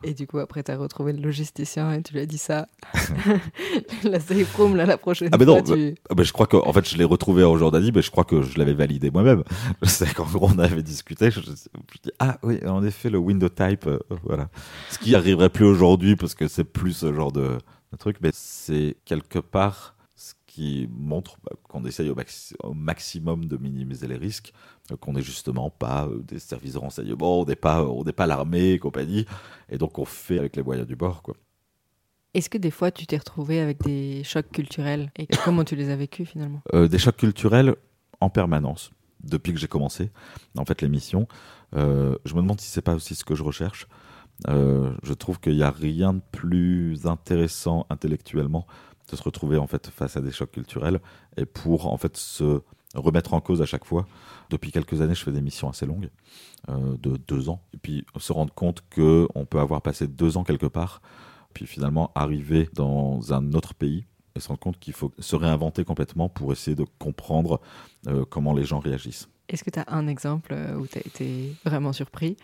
Et 0.05 0.13
du 0.13 0.27
coup 0.27 0.39
après 0.39 0.63
t'as 0.63 0.77
retrouvé 0.77 1.13
le 1.13 1.21
logisticien 1.21 1.91
et 1.93 2.01
tu 2.03 2.13
lui 2.13 2.21
as 2.21 2.25
dit 2.25 2.37
ça. 2.37 2.67
la 4.03 4.19
safe 4.19 4.55
room 4.55 4.75
là 4.75 4.85
la 4.85 4.97
prochaine 4.97 5.29
Ah, 5.31 5.37
mais 5.37 5.45
fois 5.45 5.55
non, 5.57 5.61
tu 5.63 5.95
Ah 6.09 6.15
ben, 6.15 6.23
je 6.23 6.31
crois 6.33 6.47
que, 6.47 6.57
en 6.57 6.71
fait, 6.73 6.87
je 6.87 6.97
l'ai 6.97 7.03
retrouvé 7.03 7.43
en 7.43 7.57
Jordanie, 7.57 7.91
mais 7.93 8.01
je 8.01 8.11
crois 8.11 8.23
que 8.23 8.41
je 8.41 8.57
l'avais 8.57 8.73
validé 8.73 9.11
moi-même. 9.11 9.43
Je 9.81 9.89
sais 9.89 10.07
qu'en 10.13 10.25
gros, 10.25 10.49
on 10.53 10.59
avait 10.59 10.83
discuté. 10.83 11.31
Je, 11.31 11.39
je- 11.41 11.47
je 11.47 11.99
dis, 12.03 12.11
ah 12.19 12.37
oui, 12.43 12.59
en 12.65 12.83
effet, 12.83 13.09
le 13.09 13.17
window 13.17 13.49
type, 13.49 13.87
euh, 13.87 13.99
voilà. 14.23 14.49
Ce 14.89 14.97
qui 14.99 15.15
arriverait 15.15 15.49
plus 15.49 15.65
aujourd'hui 15.65 16.15
parce 16.15 16.35
que 16.35 16.47
c'est 16.47 16.63
plus 16.63 16.93
ce 16.93 17.13
genre 17.13 17.31
de, 17.31 17.57
de 17.91 17.97
truc, 17.97 18.17
mais 18.21 18.29
c'est 18.33 18.95
quelque 19.05 19.39
part 19.39 19.94
qui 20.55 20.87
montre 20.89 21.37
bah, 21.43 21.51
qu'on 21.63 21.83
essaye 21.83 22.09
au, 22.09 22.15
maxi- 22.15 22.55
au 22.63 22.73
maximum 22.73 23.45
de 23.45 23.57
minimiser 23.57 24.07
les 24.07 24.15
risques, 24.15 24.53
euh, 24.91 24.95
qu'on 24.95 25.13
n'est 25.13 25.21
justement 25.21 25.69
pas 25.69 26.07
euh, 26.07 26.23
des 26.23 26.39
services 26.39 26.73
de 26.73 26.77
renseignement, 26.79 27.41
on 27.41 27.45
n'est 27.45 27.57
pas, 27.57 27.83
on 27.83 28.03
pas 28.03 28.25
l'armée 28.25 28.71
et 28.71 28.79
compagnie, 28.79 29.25
et 29.67 29.77
donc 29.77 29.99
on 29.99 30.05
fait 30.05 30.39
avec 30.39 30.55
les 30.55 30.63
moyens 30.63 30.87
du 30.87 30.95
bord, 30.95 31.21
quoi. 31.23 31.35
Est-ce 32.33 32.49
que 32.49 32.57
des 32.57 32.71
fois 32.71 32.91
tu 32.91 33.05
t'es 33.05 33.17
retrouvé 33.17 33.59
avec 33.59 33.81
des 33.83 34.23
chocs 34.23 34.51
culturels 34.51 35.11
et 35.17 35.27
comment 35.43 35.63
tu 35.65 35.75
les 35.75 35.89
as 35.89 35.95
vécus 35.97 36.27
finalement? 36.29 36.61
Euh, 36.73 36.87
des 36.87 36.99
chocs 36.99 37.17
culturels 37.17 37.75
en 38.21 38.29
permanence 38.29 38.91
depuis 39.23 39.53
que 39.53 39.59
j'ai 39.59 39.67
commencé 39.67 40.11
en 40.57 40.65
fait 40.65 40.81
l'émission. 40.81 41.27
Euh, 41.75 42.17
je 42.25 42.33
me 42.35 42.41
demande 42.41 42.61
si 42.61 42.69
c'est 42.69 42.81
pas 42.81 42.95
aussi 42.95 43.15
ce 43.15 43.23
que 43.23 43.35
je 43.35 43.43
recherche. 43.43 43.87
Euh, 44.49 44.93
je 45.03 45.13
trouve 45.13 45.39
qu'il 45.39 45.55
n'y 45.55 45.63
a 45.63 45.71
rien 45.71 46.13
de 46.13 46.21
plus 46.31 47.05
intéressant 47.05 47.85
intellectuellement 47.89 48.67
de 49.09 49.15
se 49.15 49.23
retrouver 49.23 49.57
en 49.57 49.67
fait 49.67 49.87
face 49.87 50.17
à 50.17 50.21
des 50.21 50.31
chocs 50.31 50.51
culturels 50.51 50.99
et 51.37 51.45
pour 51.45 51.91
en 51.91 51.97
fait 51.97 52.17
se 52.17 52.61
remettre 52.95 53.33
en 53.33 53.41
cause 53.41 53.61
à 53.61 53.65
chaque 53.65 53.85
fois. 53.85 54.07
Depuis 54.49 54.71
quelques 54.71 55.01
années, 55.01 55.15
je 55.15 55.23
fais 55.23 55.31
des 55.31 55.41
missions 55.41 55.69
assez 55.69 55.85
longues, 55.85 56.09
euh, 56.69 56.95
de 56.97 57.17
deux 57.17 57.49
ans, 57.49 57.61
et 57.73 57.77
puis 57.77 58.05
se 58.17 58.31
rendre 58.31 58.53
compte 58.53 58.83
que 58.89 59.27
on 59.35 59.45
peut 59.45 59.59
avoir 59.59 59.81
passé 59.81 60.07
deux 60.07 60.37
ans 60.37 60.43
quelque 60.43 60.65
part, 60.65 61.01
puis 61.53 61.65
finalement 61.65 62.11
arriver 62.15 62.69
dans 62.73 63.33
un 63.33 63.53
autre 63.53 63.73
pays 63.73 64.05
et 64.35 64.39
se 64.39 64.47
rendre 64.49 64.59
compte 64.59 64.79
qu'il 64.79 64.93
faut 64.93 65.11
se 65.17 65.35
réinventer 65.35 65.83
complètement 65.83 66.29
pour 66.29 66.51
essayer 66.51 66.75
de 66.75 66.85
comprendre 66.99 67.61
euh, 68.07 68.25
comment 68.29 68.53
les 68.53 68.65
gens 68.65 68.79
réagissent. 68.79 69.29
Est-ce 69.47 69.63
que 69.63 69.69
tu 69.69 69.79
as 69.79 69.85
un 69.87 70.07
exemple 70.07 70.53
euh, 70.53 70.75
où 70.75 70.87
tu 70.87 70.97
as 70.97 71.01
été 71.01 71.53
vraiment 71.63 71.93
surpris? 71.93 72.35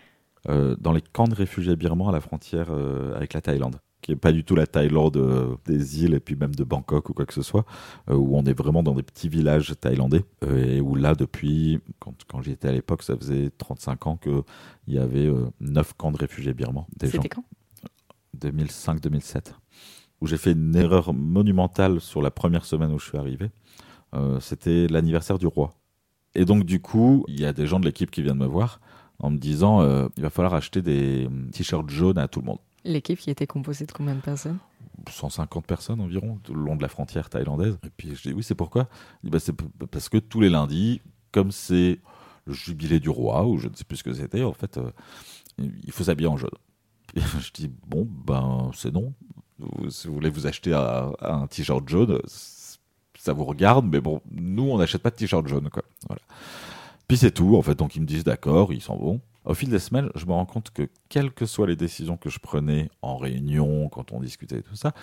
Euh, 0.50 0.76
dans 0.80 0.92
les 0.92 1.02
camps 1.02 1.28
de 1.28 1.36
réfugiés 1.36 1.76
birmans 1.76 2.10
à 2.10 2.12
la 2.12 2.22
frontière 2.22 2.72
avec 3.16 3.34
la 3.34 3.42
Thaïlande, 3.42 3.80
qui 4.02 4.12
n'est 4.12 4.18
pas 4.18 4.32
du 4.32 4.44
tout 4.44 4.56
la 4.56 4.68
Thaïlande 4.68 5.18
euh, 5.18 5.56
des 5.66 6.04
îles 6.04 6.14
et 6.14 6.20
puis 6.20 6.36
même 6.36 6.56
de 6.56 6.64
Bangkok 6.64 7.10
ou 7.10 7.14
quoi 7.14 7.26
que 7.26 7.34
ce 7.34 7.42
soit, 7.42 7.66
euh, 8.10 8.16
où 8.16 8.36
on 8.36 8.44
est 8.46 8.54
vraiment 8.54 8.84
dans 8.84 8.96
des 8.96 9.04
petits 9.04 9.30
villages 9.30 9.74
thaïlandais, 9.80 10.26
euh, 10.44 10.78
et 10.78 10.82
où 10.82 10.96
là, 10.96 11.16
depuis, 11.16 11.80
quand, 12.00 12.16
quand 12.28 12.42
j'y 12.42 12.52
étais 12.52 12.68
à 12.68 12.72
l'époque, 12.72 13.04
ça 13.04 13.16
faisait 13.16 13.52
35 13.58 14.08
ans 14.08 14.18
qu'il 14.18 14.44
y 14.88 14.98
avait 14.98 15.28
euh, 15.28 15.50
9 15.60 15.94
camps 15.98 16.12
de 16.12 16.18
réfugiés 16.18 16.54
birmans. 16.54 16.88
C'était 17.02 17.30
quand? 17.30 17.44
2005-2007, 18.40 19.54
où 20.22 20.28
j'ai 20.28 20.38
fait 20.38 20.54
une 20.54 20.76
erreur 20.76 21.14
monumentale 21.14 22.00
sur 22.00 22.22
la 22.22 22.32
première 22.32 22.66
semaine 22.66 22.92
où 22.92 23.00
je 23.00 23.06
suis 23.06 23.18
arrivé. 23.18 23.52
Euh, 24.14 24.40
C'était 24.40 24.88
l'anniversaire 24.88 25.38
du 25.38 25.48
roi. 25.48 25.74
Et 26.34 26.46
donc, 26.46 26.64
du 26.64 26.80
coup, 26.82 27.26
il 27.28 27.40
y 27.40 27.46
a 27.46 27.54
des 27.54 27.68
gens 27.68 27.80
de 27.80 27.86
l'équipe 27.86 28.10
qui 28.10 28.22
viennent 28.22 28.38
me 28.38 28.46
voir 28.46 28.80
en 29.20 29.30
me 29.30 29.38
disant 29.38 29.82
euh, 29.82 30.08
il 30.18 30.24
va 30.24 30.30
falloir 30.30 30.54
acheter 30.54 30.82
des 30.82 31.28
t-shirts 31.52 31.90
jaunes 31.90 32.18
à 32.18 32.28
tout 32.28 32.40
le 32.40 32.46
monde. 32.48 32.60
L'équipe 32.84 33.20
qui 33.20 33.30
était 33.30 33.48
composée 33.48 33.86
de 33.86 33.92
combien 33.92 34.16
de 34.16 34.22
personnes? 34.22 34.58
150 35.10 35.66
personnes 35.66 36.02
environ, 36.02 36.40
tout 36.44 36.54
le 36.54 36.62
long 36.62 36.76
de 36.76 36.82
la 36.82 36.88
frontière 36.88 37.30
thaïlandaise. 37.30 37.78
Et 37.86 37.90
puis 37.96 38.16
je 38.16 38.30
dis 38.30 38.34
oui, 38.34 38.44
c'est 38.44 38.56
pourquoi? 38.56 38.88
Bah, 39.24 39.40
C'est 39.40 39.56
parce 39.92 40.10
que 40.10 40.18
tous 40.18 40.42
les 40.42 40.50
lundis, 40.50 41.02
comme 41.32 41.52
c'est 41.52 42.00
le 42.46 42.54
jubilé 42.54 43.00
du 43.00 43.10
roi, 43.10 43.46
ou 43.46 43.58
je 43.58 43.68
ne 43.68 43.76
sais 43.76 43.84
plus 43.84 43.98
ce 43.98 44.04
que 44.04 44.14
c'était, 44.14 44.44
en 44.44 44.54
fait, 44.54 44.78
euh, 44.78 44.92
il 45.58 45.92
faut 45.92 46.04
s'habiller 46.04 46.28
en 46.28 46.38
jaune. 46.38 46.50
je 47.16 47.52
dis 47.54 47.70
bon 47.88 48.08
ben 48.10 48.72
c'est 48.74 48.94
non. 48.94 49.14
Si 49.90 50.08
vous 50.08 50.14
voulez 50.14 50.30
vous 50.30 50.48
acheter 50.48 50.74
un, 50.74 51.12
un 51.22 51.46
t-shirt 51.48 51.88
jaune, 51.88 52.20
ça 52.26 53.34
vous 53.34 53.46
regarde, 53.46 53.86
mais 53.86 54.02
bon, 54.02 54.22
nous 54.32 54.64
on 54.64 54.78
n'achète 54.78 55.04
pas 55.04 55.12
de 55.12 55.16
t-shirt 55.16 55.48
jaune 55.48 55.70
quoi. 55.70 55.84
Voilà. 56.08 56.22
Puis 57.08 57.18
c'est 57.18 57.32
tout 57.32 57.56
en 57.58 57.62
fait. 57.62 57.76
Donc 57.76 57.96
ils 57.96 58.02
me 58.02 58.08
disent 58.08 58.24
d'accord, 58.24 58.74
ils 58.74 58.82
s'en 58.82 58.98
vont. 58.98 59.22
Au 59.46 59.54
fil 59.54 59.70
des 59.70 59.80
semaines, 59.80 60.10
je 60.16 60.26
me 60.26 60.34
rends 60.34 60.46
compte 60.46 60.70
que 60.72 60.88
quelles 61.10 61.32
que 61.32 61.46
soient 61.46 61.68
les 61.68 61.76
décisions 61.76 62.16
que 62.16 62.30
je 62.30 62.40
prenais 62.40 62.90
en 63.02 63.18
réunion, 63.18 63.90
quand 63.90 64.12
on 64.12 64.20
discutait 64.20 64.60
et 64.60 64.64
tout 64.64 64.76
ça, 64.76 64.94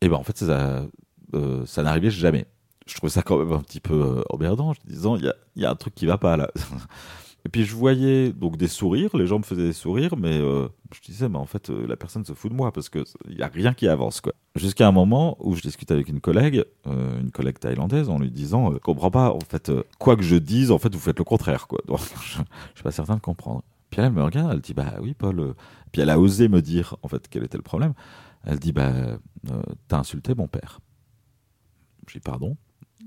et 0.00 0.08
ben 0.08 0.16
en 0.16 0.22
fait 0.22 0.38
ça, 0.38 0.86
euh, 1.34 1.64
n'arrivait 1.76 2.10
jamais. 2.10 2.46
Je 2.86 2.94
trouvais 2.94 3.10
ça 3.10 3.22
quand 3.22 3.38
même 3.38 3.52
un 3.52 3.60
petit 3.60 3.80
peu 3.80 3.94
euh, 3.94 4.22
emmerdant, 4.30 4.70
en 4.70 4.74
disant 4.86 5.16
il 5.16 5.24
y 5.24 5.28
a, 5.28 5.34
il 5.56 5.62
y 5.62 5.66
un 5.66 5.74
truc 5.74 5.94
qui 5.94 6.06
va 6.06 6.16
pas 6.16 6.36
là. 6.36 6.50
Et 7.44 7.50
puis 7.50 7.64
je 7.64 7.74
voyais 7.74 8.32
donc 8.32 8.56
des 8.56 8.68
sourires, 8.68 9.16
les 9.16 9.26
gens 9.26 9.38
me 9.38 9.44
faisaient 9.44 9.62
des 9.62 9.72
sourires, 9.72 10.16
mais 10.16 10.38
euh, 10.38 10.68
je 10.92 11.00
disais, 11.00 11.28
mais 11.28 11.38
en 11.38 11.46
fait, 11.46 11.70
la 11.70 11.96
personne 11.96 12.24
se 12.24 12.34
fout 12.34 12.50
de 12.50 12.56
moi 12.56 12.72
parce 12.72 12.88
qu'il 12.88 13.04
n'y 13.28 13.42
a 13.42 13.46
rien 13.46 13.72
qui 13.74 13.88
avance. 13.88 14.20
quoi. 14.20 14.34
Jusqu'à 14.56 14.86
un 14.86 14.92
moment 14.92 15.36
où 15.40 15.54
je 15.54 15.62
discutais 15.62 15.94
avec 15.94 16.08
une 16.08 16.20
collègue, 16.20 16.64
une 16.84 17.30
collègue 17.30 17.58
thaïlandaise, 17.58 18.10
en 18.10 18.18
lui 18.18 18.30
disant, 18.32 18.74
comprends 18.82 19.12
pas, 19.12 19.32
en 19.32 19.40
fait, 19.40 19.70
quoi 19.98 20.16
que 20.16 20.24
je 20.24 20.36
dise, 20.36 20.72
en 20.72 20.78
fait, 20.78 20.92
vous 20.92 21.00
faites 21.00 21.18
le 21.18 21.24
contraire. 21.24 21.68
Quoi. 21.68 21.78
Je 21.88 22.40
ne 22.40 22.44
suis 22.74 22.82
pas 22.82 22.90
certain 22.90 23.14
de 23.14 23.20
comprendre. 23.20 23.62
Puis 23.90 24.00
elle 24.00 24.12
me 24.12 24.22
regarde, 24.22 24.52
elle 24.52 24.60
dit, 24.60 24.74
bah 24.74 24.94
oui, 25.00 25.14
Paul. 25.14 25.40
euh. 25.40 25.54
Puis 25.92 26.02
elle 26.02 26.10
a 26.10 26.18
osé 26.18 26.48
me 26.48 26.60
dire, 26.60 26.96
en 27.02 27.08
fait, 27.08 27.26
quel 27.28 27.44
était 27.44 27.56
le 27.56 27.62
problème. 27.62 27.94
Elle 28.44 28.58
dit, 28.58 28.72
bah, 28.72 28.92
euh, 29.50 29.62
t'as 29.88 29.98
insulté 29.98 30.34
mon 30.34 30.48
père. 30.48 30.80
Je 32.06 32.14
dis, 32.14 32.20
pardon? 32.20 32.56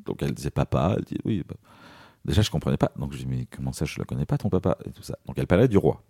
Donc 0.05 0.23
elle 0.23 0.33
disait 0.33 0.51
papa, 0.51 0.95
elle 0.97 1.03
dit, 1.03 1.17
oui, 1.25 1.43
bah, 1.47 1.55
Déjà, 2.25 2.41
je 2.41 2.51
comprenais 2.51 2.77
pas. 2.77 2.91
Donc, 2.97 3.13
je 3.13 3.17
dis, 3.17 3.25
mais 3.25 3.47
comment 3.49 3.73
ça, 3.73 3.85
je 3.85 3.97
le 3.97 4.05
connais 4.05 4.25
pas, 4.25 4.37
ton 4.37 4.49
papa? 4.49 4.77
Et 4.85 4.91
tout 4.91 5.01
ça. 5.01 5.17
Donc, 5.25 5.37
elle 5.39 5.47
parlait 5.47 5.67
du 5.67 5.77
roi. 5.77 6.03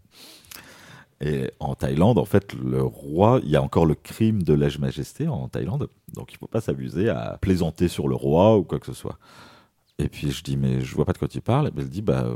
Et 1.22 1.52
en 1.60 1.76
Thaïlande, 1.76 2.18
en 2.18 2.26
fait, 2.26 2.54
le 2.54 2.82
roi, 2.84 3.40
il 3.44 3.50
y 3.50 3.56
a 3.56 3.62
encore 3.62 3.86
le 3.86 3.96
crime 3.96 4.42
de 4.44 4.54
lèse-majesté 4.54 5.28
en 5.28 5.48
Thaïlande. 5.48 5.88
Donc, 6.14 6.34
il 6.34 6.38
faut 6.38 6.48
pas 6.48 6.62
s'amuser 6.62 7.10
à 7.10 7.38
plaisanter 7.40 7.88
sur 7.88 8.08
le 8.08 8.16
roi 8.16 8.58
ou 8.58 8.64
quoi 8.64 8.80
que 8.80 8.88
ce 8.88 8.94
soit. 8.94 9.20
Et 10.00 10.10
puis, 10.10 10.32
je 10.32 10.44
dis, 10.44 10.58
mais 10.58 10.82
je 10.82 10.96
vois 10.96 11.06
pas 11.06 11.14
de 11.14 11.18
quoi 11.20 11.28
tu 11.28 11.42
parles. 11.42 11.68
Et 11.68 11.72
elle 11.78 11.90
dit, 11.90 12.02
bah, 12.02 12.28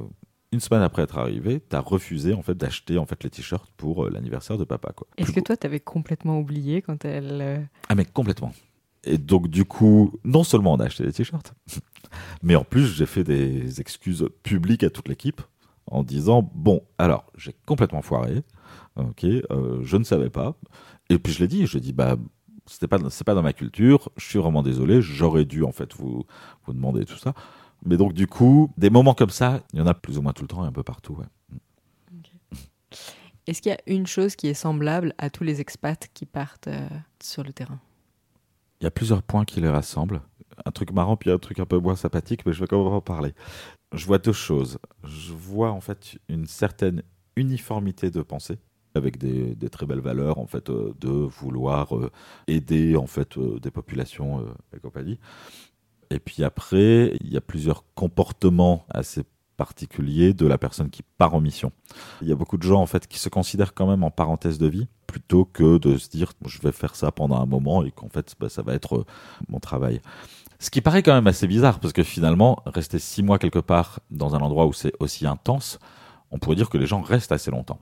une 0.51 0.59
semaine 0.59 0.81
après 0.81 1.01
être 1.01 1.17
arrivé, 1.17 1.61
tu 1.69 1.75
as 1.75 1.79
refusé, 1.81 2.33
en 2.33 2.41
fait, 2.41 2.55
d'acheter, 2.55 2.97
en 2.97 3.05
fait, 3.05 3.23
les 3.23 3.29
t-shirts 3.29 3.69
pour 3.77 4.05
euh, 4.05 4.09
l'anniversaire 4.09 4.57
de 4.57 4.63
papa, 4.63 4.93
quoi. 4.93 5.07
Est-ce 5.17 5.31
que 5.31 5.39
toi, 5.39 5.57
t'avais 5.57 5.79
complètement 5.79 6.39
oublié 6.39 6.81
quand 6.81 7.03
elle. 7.05 7.39
euh, 7.41 7.57
ah 7.89 7.95
mais 7.95 8.05
complètement. 8.05 8.53
Et 9.05 9.17
donc 9.19 9.47
du 9.49 9.65
coup, 9.65 10.19
non 10.23 10.43
seulement 10.43 10.73
on 10.73 10.79
a 10.79 10.85
acheté 10.85 11.03
des 11.03 11.13
t-shirts, 11.13 11.53
mais 12.43 12.55
en 12.55 12.63
plus 12.63 12.87
j'ai 12.95 13.05
fait 13.05 13.23
des 13.23 13.79
excuses 13.79 14.27
publiques 14.41 14.83
à 14.83 14.89
toute 14.89 15.07
l'équipe 15.07 15.41
en 15.85 16.01
disant 16.03 16.49
bon 16.55 16.81
alors 16.97 17.31
j'ai 17.37 17.53
complètement 17.67 18.01
foiré, 18.01 18.41
ok, 18.95 19.23
euh, 19.25 19.79
je 19.83 19.97
ne 19.97 20.03
savais 20.03 20.31
pas. 20.31 20.55
Et 21.09 21.19
puis 21.19 21.31
je 21.33 21.39
l'ai 21.39 21.47
dit, 21.47 21.67
je 21.67 21.77
dis 21.77 21.93
bah 21.93 22.17
c'était 22.65 22.87
pas 22.87 22.97
c'est 23.11 23.23
pas 23.25 23.35
dans 23.35 23.43
ma 23.43 23.53
culture, 23.53 24.09
je 24.17 24.25
suis 24.25 24.39
vraiment 24.39 24.63
désolé, 24.63 25.03
j'aurais 25.03 25.45
dû 25.45 25.63
en 25.63 25.71
fait 25.71 25.93
vous 25.93 26.23
vous 26.65 26.73
demander 26.73 27.05
tout 27.05 27.17
ça. 27.17 27.35
Mais 27.85 27.97
donc 27.97 28.13
du 28.13 28.27
coup, 28.27 28.71
des 28.77 28.89
moments 28.89 29.13
comme 29.13 29.29
ça, 29.29 29.61
il 29.73 29.79
y 29.79 29.81
en 29.81 29.87
a 29.87 29.93
plus 29.93 30.17
ou 30.17 30.21
moins 30.21 30.33
tout 30.33 30.43
le 30.43 30.47
temps 30.47 30.63
et 30.63 30.67
un 30.67 30.71
peu 30.71 30.83
partout. 30.83 31.13
ouais. 31.13 31.25
Est-ce 33.47 33.61
qu'il 33.61 33.71
y 33.71 33.75
a 33.75 33.81
une 33.85 34.07
chose 34.07 34.35
qui 34.35 34.47
est 34.47 34.55
semblable 34.55 35.13
à 35.19 35.29
tous 35.29 35.43
les 35.43 35.61
expats 35.61 36.07
qui 36.13 36.25
partent 36.25 36.67
euh, 36.67 36.87
sur 37.21 37.43
le 37.43 37.53
terrain? 37.53 37.79
Il 38.81 38.85
y 38.85 38.87
a 38.87 38.91
plusieurs 38.91 39.21
points 39.21 39.45
qui 39.45 39.61
les 39.61 39.69
rassemblent. 39.69 40.21
Un 40.65 40.71
truc 40.71 40.91
marrant, 40.91 41.15
puis 41.15 41.29
un 41.29 41.37
truc 41.37 41.59
un 41.59 41.65
peu 41.65 41.77
moins 41.77 41.95
sympathique, 41.95 42.45
mais 42.45 42.53
je 42.53 42.59
vais 42.59 42.67
quand 42.67 42.83
même 42.83 42.91
en 42.91 43.01
parler. 43.01 43.33
Je 43.93 44.05
vois 44.05 44.17
deux 44.17 44.33
choses. 44.33 44.79
Je 45.03 45.33
vois 45.33 45.71
en 45.71 45.81
fait 45.81 46.17
une 46.27 46.47
certaine 46.47 47.03
uniformité 47.35 48.09
de 48.09 48.21
pensée, 48.21 48.57
avec 48.95 49.17
des, 49.17 49.55
des 49.55 49.69
très 49.69 49.85
belles 49.85 49.99
valeurs 49.99 50.39
en 50.39 50.47
fait 50.47 50.69
euh, 50.69 50.93
de 50.99 51.09
vouloir 51.09 51.95
euh, 51.95 52.11
aider 52.47 52.95
en 52.95 53.07
fait 53.07 53.37
euh, 53.37 53.59
des 53.59 53.71
populations 53.71 54.45
et 54.75 54.79
compagnie. 54.79 55.19
Et 56.09 56.19
puis 56.19 56.43
après, 56.43 57.17
il 57.21 57.33
y 57.33 57.37
a 57.37 57.41
plusieurs 57.41 57.83
comportements 57.95 58.85
assez 58.89 59.23
particulier 59.55 60.33
de 60.33 60.45
la 60.45 60.57
personne 60.57 60.89
qui 60.89 61.01
part 61.17 61.33
en 61.33 61.41
mission. 61.41 61.71
Il 62.21 62.27
y 62.27 62.31
a 62.31 62.35
beaucoup 62.35 62.57
de 62.57 62.63
gens 62.63 62.81
en 62.81 62.85
fait 62.85 63.07
qui 63.07 63.19
se 63.19 63.29
considèrent 63.29 63.73
quand 63.73 63.87
même 63.87 64.03
en 64.03 64.11
parenthèse 64.11 64.57
de 64.57 64.67
vie 64.67 64.87
plutôt 65.07 65.45
que 65.45 65.77
de 65.77 65.97
se 65.97 66.09
dire 66.09 66.33
je 66.45 66.59
vais 66.61 66.71
faire 66.71 66.95
ça 66.95 67.11
pendant 67.11 67.41
un 67.41 67.45
moment 67.45 67.83
et 67.83 67.91
qu'en 67.91 68.09
fait 68.09 68.35
bah, 68.39 68.49
ça 68.49 68.61
va 68.61 68.73
être 68.73 68.97
euh, 68.97 69.05
mon 69.47 69.59
travail. 69.59 70.01
Ce 70.59 70.69
qui 70.69 70.81
paraît 70.81 71.03
quand 71.03 71.13
même 71.13 71.27
assez 71.27 71.47
bizarre 71.47 71.79
parce 71.79 71.93
que 71.93 72.03
finalement 72.03 72.61
rester 72.65 72.99
six 72.99 73.23
mois 73.23 73.39
quelque 73.39 73.59
part 73.59 73.99
dans 74.11 74.35
un 74.35 74.39
endroit 74.39 74.65
où 74.65 74.73
c'est 74.73 74.93
aussi 74.99 75.25
intense, 75.25 75.79
on 76.31 76.39
pourrait 76.39 76.55
dire 76.55 76.69
que 76.69 76.77
les 76.77 76.87
gens 76.87 77.01
restent 77.01 77.31
assez 77.31 77.51
longtemps. 77.51 77.79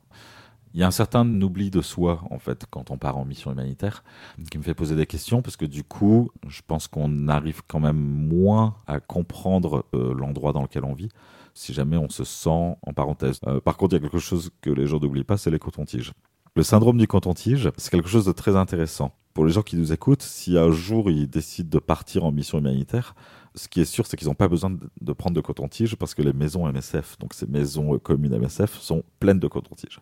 Il 0.74 0.80
y 0.80 0.84
a 0.84 0.88
un 0.88 0.92
certain 0.92 1.28
oubli 1.42 1.70
de 1.70 1.82
soi, 1.82 2.24
en 2.32 2.40
fait, 2.40 2.66
quand 2.70 2.90
on 2.90 2.98
part 2.98 3.18
en 3.18 3.26
mission 3.26 3.52
humanitaire, 3.52 4.04
qui 4.50 4.58
me 4.58 4.64
fait 4.64 4.74
poser 4.74 4.96
des 4.96 5.06
questions, 5.06 5.44
parce 5.44 5.56
que 5.56 5.66
du 5.66 5.84
coup, 5.84 6.32
je 6.48 6.62
pense 6.66 6.88
qu'on 6.88 7.28
arrive 7.28 7.62
quand 7.68 7.80
même 7.80 7.98
moins 7.98 8.76
à 8.88 9.00
comprendre 9.00 9.86
euh, 9.94 10.16
l'endroit 10.16 10.52
dans 10.52 10.64
lequel 10.64 10.84
on 10.84 10.94
vit, 10.94 11.10
si 11.54 11.74
jamais 11.74 11.98
on 11.98 12.10
se 12.10 12.24
sent 12.24 12.50
en 12.82 12.94
parenthèse. 12.94 13.40
Euh, 13.46 13.60
par 13.60 13.78
contre, 13.78 13.94
il 13.94 13.98
y 13.98 14.00
a 14.00 14.02
quelque 14.02 14.20
chose 14.20 14.50
que 14.62 14.72
les 14.72 14.88
gens 14.88 15.00
n'oublient 15.00 15.24
pas, 15.24 15.38
c'est 15.38 15.52
les 15.52 15.60
cotons-tiges. 15.60 16.12
Le 16.56 16.64
syndrome 16.64 16.98
du 16.98 17.08
coton-tige, 17.08 17.72
c'est 17.78 17.90
quelque 17.90 18.10
chose 18.10 18.26
de 18.26 18.32
très 18.32 18.56
intéressant. 18.56 19.12
Pour 19.34 19.46
les 19.46 19.52
gens 19.52 19.64
qui 19.64 19.76
nous 19.76 19.92
écoutent, 19.92 20.22
si 20.22 20.56
un 20.58 20.72
jour 20.72 21.10
ils 21.10 21.28
décident 21.28 21.70
de 21.70 21.80
partir 21.80 22.26
en 22.26 22.32
mission 22.32 22.60
humanitaire, 22.60 23.16
ce 23.56 23.68
qui 23.68 23.82
est 23.82 23.86
sûr, 23.86 24.06
c'est 24.06 24.18
qu'ils 24.18 24.28
n'ont 24.28 24.34
pas 24.34 24.48
besoin 24.48 24.76
de, 25.02 25.14
prendre 25.14 25.36
de 25.36 25.42
coton-tige 25.42 25.96
parce 25.96 26.14
que 26.14 26.22
les 26.22 26.34
maisons 26.34 26.72
MSF, 26.72 27.18
donc 27.20 27.34
ces 27.34 27.46
maisons 27.46 27.96
euh, 27.96 28.00
communes 28.00 28.38
MSF, 28.38 28.80
sont 28.80 29.04
pleines 29.20 29.40
de 29.40 29.48
coton-tige. 29.48 30.00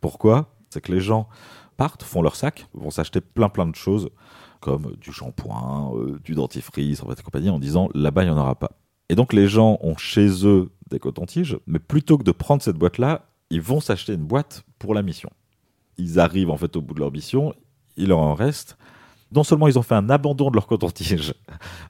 Pourquoi? 0.00 0.54
C'est 0.70 0.80
que 0.80 0.92
les 0.92 1.00
gens 1.00 1.28
partent, 1.76 2.02
font 2.02 2.22
leur 2.22 2.36
sac, 2.36 2.66
vont 2.74 2.90
s'acheter 2.90 3.20
plein 3.20 3.48
plein 3.48 3.66
de 3.66 3.74
choses 3.74 4.10
comme 4.60 4.96
du 4.96 5.12
shampoing, 5.12 5.92
euh, 5.94 6.18
du 6.22 6.34
dentifrice, 6.34 7.02
en 7.02 7.08
fait, 7.08 7.20
et 7.20 7.22
compagnie, 7.22 7.50
en 7.50 7.58
disant 7.58 7.88
là-bas 7.94 8.24
il 8.24 8.26
n'y 8.26 8.34
en 8.34 8.38
aura 8.38 8.56
pas. 8.56 8.72
Et 9.08 9.14
donc 9.14 9.32
les 9.32 9.48
gens 9.48 9.78
ont 9.80 9.96
chez 9.96 10.46
eux 10.46 10.70
des 10.90 10.98
cotons-tiges, 10.98 11.58
mais 11.66 11.78
plutôt 11.78 12.18
que 12.18 12.24
de 12.24 12.32
prendre 12.32 12.62
cette 12.62 12.76
boîte-là, 12.76 13.26
ils 13.50 13.62
vont 13.62 13.80
s'acheter 13.80 14.14
une 14.14 14.24
boîte 14.24 14.64
pour 14.78 14.94
la 14.94 15.02
mission. 15.02 15.30
Ils 15.96 16.20
arrivent 16.20 16.50
en 16.50 16.56
fait 16.56 16.76
au 16.76 16.82
bout 16.82 16.94
de 16.94 17.00
leur 17.00 17.10
mission, 17.10 17.54
il 17.96 18.08
leur 18.08 18.18
en 18.18 18.34
reste. 18.34 18.76
Non 19.32 19.44
seulement 19.44 19.68
ils 19.68 19.78
ont 19.78 19.82
fait 19.82 19.94
un 19.94 20.08
abandon 20.10 20.50
de 20.50 20.54
leur 20.54 20.66
coton-tige 20.66 21.34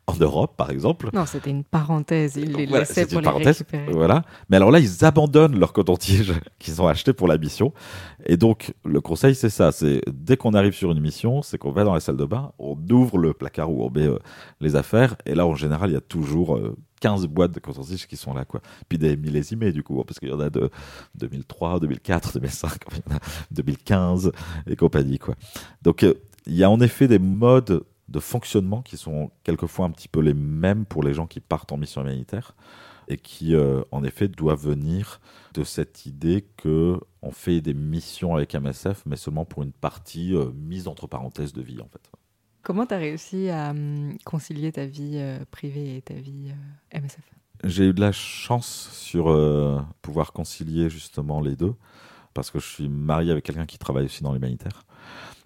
en 0.07 0.15
Europe, 0.17 0.57
par 0.57 0.71
exemple, 0.71 1.11
Non, 1.13 1.27
c'était 1.27 1.51
une 1.51 1.65
parenthèse. 1.65 2.37
Ils 2.37 2.53
les 2.53 2.67
voilà, 2.67 2.85
laissaient 2.85 3.07
pour 3.07 3.15
une 3.15 3.21
les 3.21 3.25
parenthèse, 3.25 3.59
récupérer. 3.59 3.93
Voilà. 3.93 4.23
Mais 4.49 4.57
alors 4.57 4.71
là, 4.71 4.81
ils 4.81 5.05
abandonnent 5.05 5.59
leur 5.59 5.73
coton-tige 5.73 6.33
qu'ils 6.59 6.83
ont 6.83 6.89
acheté 6.89 7.13
pour 7.13 7.29
la 7.29 7.39
mission. 7.39 7.73
Et 8.27 8.37
donc, 8.37 8.75
le 8.85 9.01
conseil, 9.01 9.35
c'est 9.35 9.51
ça. 9.51 9.71
C'est 9.73 10.01
dès 10.09 10.37
qu'on 10.37 10.53
arrive 10.55 10.75
sur 10.75 10.91
une 10.91 11.01
mission, 11.01 11.43
c'est 11.43 11.59
qu'on 11.59 11.71
va 11.71 11.85
dans 11.85 11.95
la 11.95 12.01
salle 12.01 12.17
de 12.17 12.25
bain, 12.25 12.53
on 12.59 12.77
ouvre 12.91 13.19
le 13.19 13.33
placard 13.35 13.71
où 13.71 13.85
on 13.85 13.91
met 13.91 14.07
euh, 14.07 14.19
les 14.61 14.75
affaires. 14.77 15.17
Et 15.27 15.35
là, 15.35 15.47
en 15.47 15.55
général, 15.55 15.91
il 15.91 15.95
y 15.95 15.97
a 15.97 16.01
toujours 16.01 16.57
euh, 16.57 16.77
15 17.01 17.27
boîtes 17.27 17.53
de 17.53 17.61
coton-tige 17.61 18.07
qui 18.07 18.17
sont 18.17 18.35
là, 18.35 18.45
quoi. 18.45 18.61
Puis 18.89 18.99
des 18.99 19.17
millésimés, 19.17 19.73
du 19.73 19.83
coup, 19.83 20.03
parce 20.05 20.19
qu'il 20.19 20.29
y 20.29 20.33
en 20.33 20.41
a 20.41 20.51
de 20.51 20.71
2003, 21.17 21.81
2004, 21.81 22.35
2005, 22.35 22.73
il 22.91 22.97
y 22.97 23.13
en 23.13 23.17
a 23.17 23.21
2015 23.53 24.33
et 24.67 24.77
compagnie, 24.77 25.19
quoi. 25.19 25.35
Donc, 25.83 26.03
euh, 26.03 26.15
il 26.49 26.57
y 26.57 26.65
a 26.65 26.71
en 26.71 26.81
effet 26.81 27.07
des 27.07 27.19
modes 27.19 27.85
de 28.09 28.21
fonctionnement 28.21 28.83
qui 28.83 28.97
sont 28.97 29.31
quelquefois 29.45 29.87
un 29.87 29.91
petit 29.91 30.09
peu 30.09 30.21
les 30.21 30.35
mêmes 30.35 30.87
pour 30.87 31.03
les 31.03 31.13
gens 31.13 31.27
qui 31.27 31.41
partent 31.41 31.73
en 31.73 31.77
mission 31.77 32.01
humanitaire 32.01 32.55
et 33.07 33.17
qui, 33.17 33.55
euh, 33.55 33.83
en 33.91 34.03
effet, 34.05 34.29
doivent 34.29 34.67
venir 34.67 35.21
de 35.55 35.65
cette 35.65 36.07
idée 36.07 36.47
que 36.57 36.99
on 37.23 37.31
fait 37.31 37.61
des 37.61 37.75
missions 37.75 38.35
avec 38.35 38.55
MSF, 38.55 39.03
mais 39.07 39.17
seulement 39.17 39.45
pour 39.45 39.63
une 39.63 39.73
partie 39.73 40.35
euh, 40.35 40.51
mise 40.55 40.89
entre 40.89 41.07
parenthèses 41.07 41.53
de 41.53 41.63
vie, 41.63 41.81
en 41.81 41.89
fait. 41.89 42.11
Comment 42.63 42.87
tu 42.87 42.95
as 42.95 42.99
réussi 42.99 43.49
à 43.49 43.71
hum, 43.71 44.17
concilier 44.25 44.73
ta 44.73 44.85
vie 44.85 45.17
euh, 45.17 45.39
privée 45.51 45.97
et 45.97 46.03
ta 46.03 46.15
vie 46.15 46.53
MSF 46.93 47.25
J'ai 47.65 47.87
eu 47.87 47.95
de 47.95 48.01
la 48.01 48.13
chance 48.13 48.91
sur 48.93 49.25
pouvoir 50.03 50.33
concilier 50.33 50.91
justement 50.91 51.41
les 51.41 51.57
deux, 51.57 51.75
parce 52.35 52.51
que 52.51 52.59
je 52.59 52.67
suis 52.67 52.89
marié 52.89 53.33
avec 53.33 53.45
quelqu'un 53.45 53.67
qui 53.67 53.79
travaille 53.79 54.05
aussi 54.05 54.23
dans 54.23 54.33
l'humanitaire. 54.35 54.85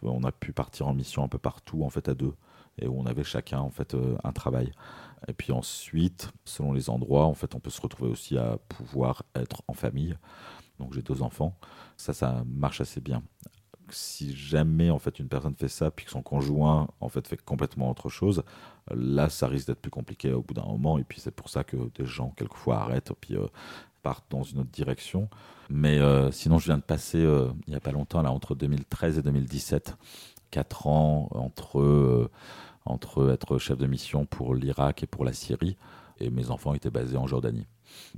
On 0.03 0.25
a 0.25 0.33
pu 0.33 0.53
partir 0.53 0.89
en 0.89 0.95
mission 0.95 1.23
un 1.25 1.29
peu 1.29 1.39
partout, 1.39 1.83
en 1.85 1.91
fait, 1.91 2.09
à 2.09 2.15
deux, 2.15 2.35
et 2.79 2.89
où 2.89 2.99
on 2.99 3.07
avait 3.07 3.25
chacun, 3.25 3.61
en 3.61 3.71
fait, 3.71 3.95
euh, 3.95 4.17
un 4.25 4.33
travail. 4.33 4.73
Et 5.29 5.33
puis 5.33 5.53
ensuite, 5.53 6.33
selon 6.45 6.73
les 6.73 6.91
endroits, 6.91 7.27
en 7.27 7.35
fait, 7.35 7.55
on 7.55 7.61
peut 7.61 7.71
se 7.71 7.81
retrouver 7.81 8.11
aussi 8.11 8.37
à 8.37 8.59
pouvoir 8.69 9.23
être 9.35 9.63
en 9.69 9.75
famille. 9.75 10.17
Donc 10.79 10.95
j'ai 10.95 11.03
deux 11.03 11.23
enfants, 11.23 11.57
ça, 11.97 12.13
ça 12.13 12.43
marche 12.47 12.81
assez 12.81 13.01
bien. 13.01 13.23
Si 13.89 14.35
jamais 14.35 14.91
en 14.91 14.99
fait 14.99 15.19
une 15.19 15.29
personne 15.29 15.55
fait 15.55 15.69
ça, 15.69 15.91
puis 15.91 16.07
que 16.07 16.11
son 16.11 16.23
conjoint 16.23 16.89
en 17.01 17.09
fait 17.09 17.27
fait 17.29 17.37
complètement 17.37 17.91
autre 17.91 18.09
chose, 18.09 18.43
là, 18.91 19.29
ça 19.29 19.47
risque 19.47 19.69
d'être 19.69 19.81
plus 19.81 19.91
compliqué 19.91 20.33
au 20.33 20.43
bout 20.43 20.55
d'un 20.55 20.65
moment. 20.65 20.99
Et 20.99 21.05
puis 21.05 21.21
c'est 21.21 21.31
pour 21.31 21.49
ça 21.51 21.63
que 21.63 21.77
des 21.95 22.07
gens 22.07 22.31
quelquefois 22.31 22.81
arrêtent, 22.81 23.13
puis 23.21 23.37
euh, 23.37 23.47
partent 24.03 24.31
dans 24.31 24.43
une 24.43 24.61
autre 24.61 24.71
direction. 24.71 25.29
Mais 25.71 25.99
euh, 25.99 26.31
sinon, 26.31 26.59
je 26.59 26.67
viens 26.67 26.79
de 26.79 26.83
passer 26.83 27.19
euh, 27.19 27.49
il 27.67 27.71
n'y 27.71 27.77
a 27.77 27.81
pas 27.81 27.93
longtemps 27.93 28.23
là 28.23 28.31
entre 28.31 28.55
2013 28.55 29.19
et 29.19 29.23
2017, 29.23 29.97
quatre 30.51 30.87
ans 30.87 31.29
entre 31.33 31.81
euh, 31.81 32.31
entre 32.85 33.31
être 33.31 33.59
chef 33.59 33.79
de 33.79 33.87
mission 33.87 34.27
pour 34.27 34.55
l'Irak 34.55 35.03
et 35.03 35.07
pour 35.07 35.25
la 35.25 35.33
Syrie. 35.33 35.77
Et 36.19 36.31
mes 36.31 36.51
enfants 36.51 36.75
étaient 36.75 36.91
basés 36.91 37.17
en 37.17 37.27
Jordanie. 37.27 37.67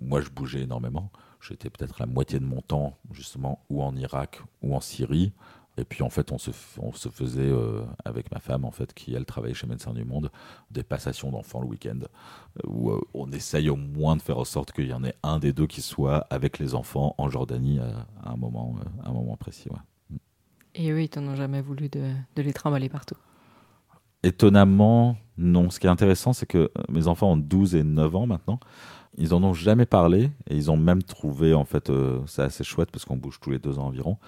Moi, 0.00 0.20
je 0.20 0.30
bougeais 0.30 0.62
énormément. 0.62 1.10
J'étais 1.40 1.70
peut-être 1.70 1.96
la 2.00 2.06
moitié 2.06 2.38
de 2.38 2.44
mon 2.44 2.60
temps, 2.60 2.96
justement, 3.12 3.64
ou 3.68 3.82
en 3.82 3.94
Irak 3.96 4.42
ou 4.62 4.74
en 4.74 4.80
Syrie. 4.80 5.32
Et 5.76 5.84
puis 5.84 6.02
en 6.02 6.10
fait, 6.10 6.30
on 6.32 6.38
se, 6.38 6.50
on 6.78 6.92
se 6.92 7.08
faisait 7.08 7.42
euh, 7.42 7.82
avec 8.04 8.30
ma 8.30 8.38
femme, 8.38 8.64
en 8.64 8.70
fait, 8.70 8.94
qui 8.94 9.14
elle 9.14 9.24
travaillait 9.24 9.54
chez 9.54 9.66
Médecins 9.66 9.92
du 9.92 10.04
Monde, 10.04 10.30
des 10.70 10.82
passations 10.84 11.30
d'enfants 11.30 11.60
le 11.60 11.66
week-end, 11.66 11.98
euh, 12.02 12.68
où 12.68 12.90
euh, 12.90 13.00
on 13.12 13.30
essaye 13.32 13.68
au 13.68 13.76
moins 13.76 14.16
de 14.16 14.22
faire 14.22 14.38
en 14.38 14.44
sorte 14.44 14.72
qu'il 14.72 14.86
y 14.86 14.92
en 14.92 15.02
ait 15.04 15.14
un 15.22 15.38
des 15.38 15.52
deux 15.52 15.66
qui 15.66 15.82
soit 15.82 16.26
avec 16.30 16.58
les 16.58 16.74
enfants 16.74 17.14
en 17.18 17.28
Jordanie 17.28 17.80
à, 17.80 18.06
à 18.22 18.32
un, 18.32 18.36
moment, 18.36 18.76
euh, 18.80 19.04
à 19.04 19.10
un 19.10 19.12
moment 19.12 19.36
précis. 19.36 19.68
ouais. 19.70 20.18
Et 20.76 20.90
eux, 20.90 21.02
ils 21.02 21.08
t'en 21.08 21.22
ont 21.22 21.36
jamais 21.36 21.60
voulu 21.60 21.88
de, 21.88 22.12
de 22.36 22.42
les 22.42 22.52
trimballer 22.52 22.88
partout? 22.88 23.16
Étonnamment, 24.22 25.16
non. 25.36 25.70
Ce 25.70 25.78
qui 25.78 25.86
est 25.86 25.90
intéressant, 25.90 26.32
c'est 26.32 26.46
que 26.46 26.58
euh, 26.58 26.82
mes 26.88 27.06
enfants 27.08 27.32
ont 27.32 27.36
12 27.36 27.74
et 27.74 27.82
9 27.84 28.16
ans 28.16 28.26
maintenant. 28.26 28.58
Ils 29.16 29.34
en 29.34 29.42
ont 29.44 29.52
jamais 29.54 29.86
parlé 29.86 30.30
et 30.48 30.56
ils 30.56 30.70
ont 30.70 30.76
même 30.76 31.02
trouvé, 31.02 31.54
en 31.54 31.64
fait, 31.64 31.90
euh, 31.90 32.20
ça 32.26 32.44
assez 32.44 32.64
chouette 32.64 32.90
parce 32.90 33.04
qu'on 33.04 33.16
bouge 33.16 33.38
tous 33.40 33.50
les 33.50 33.58
deux 33.60 33.78
ans 33.78 33.86
environ. 33.86 34.18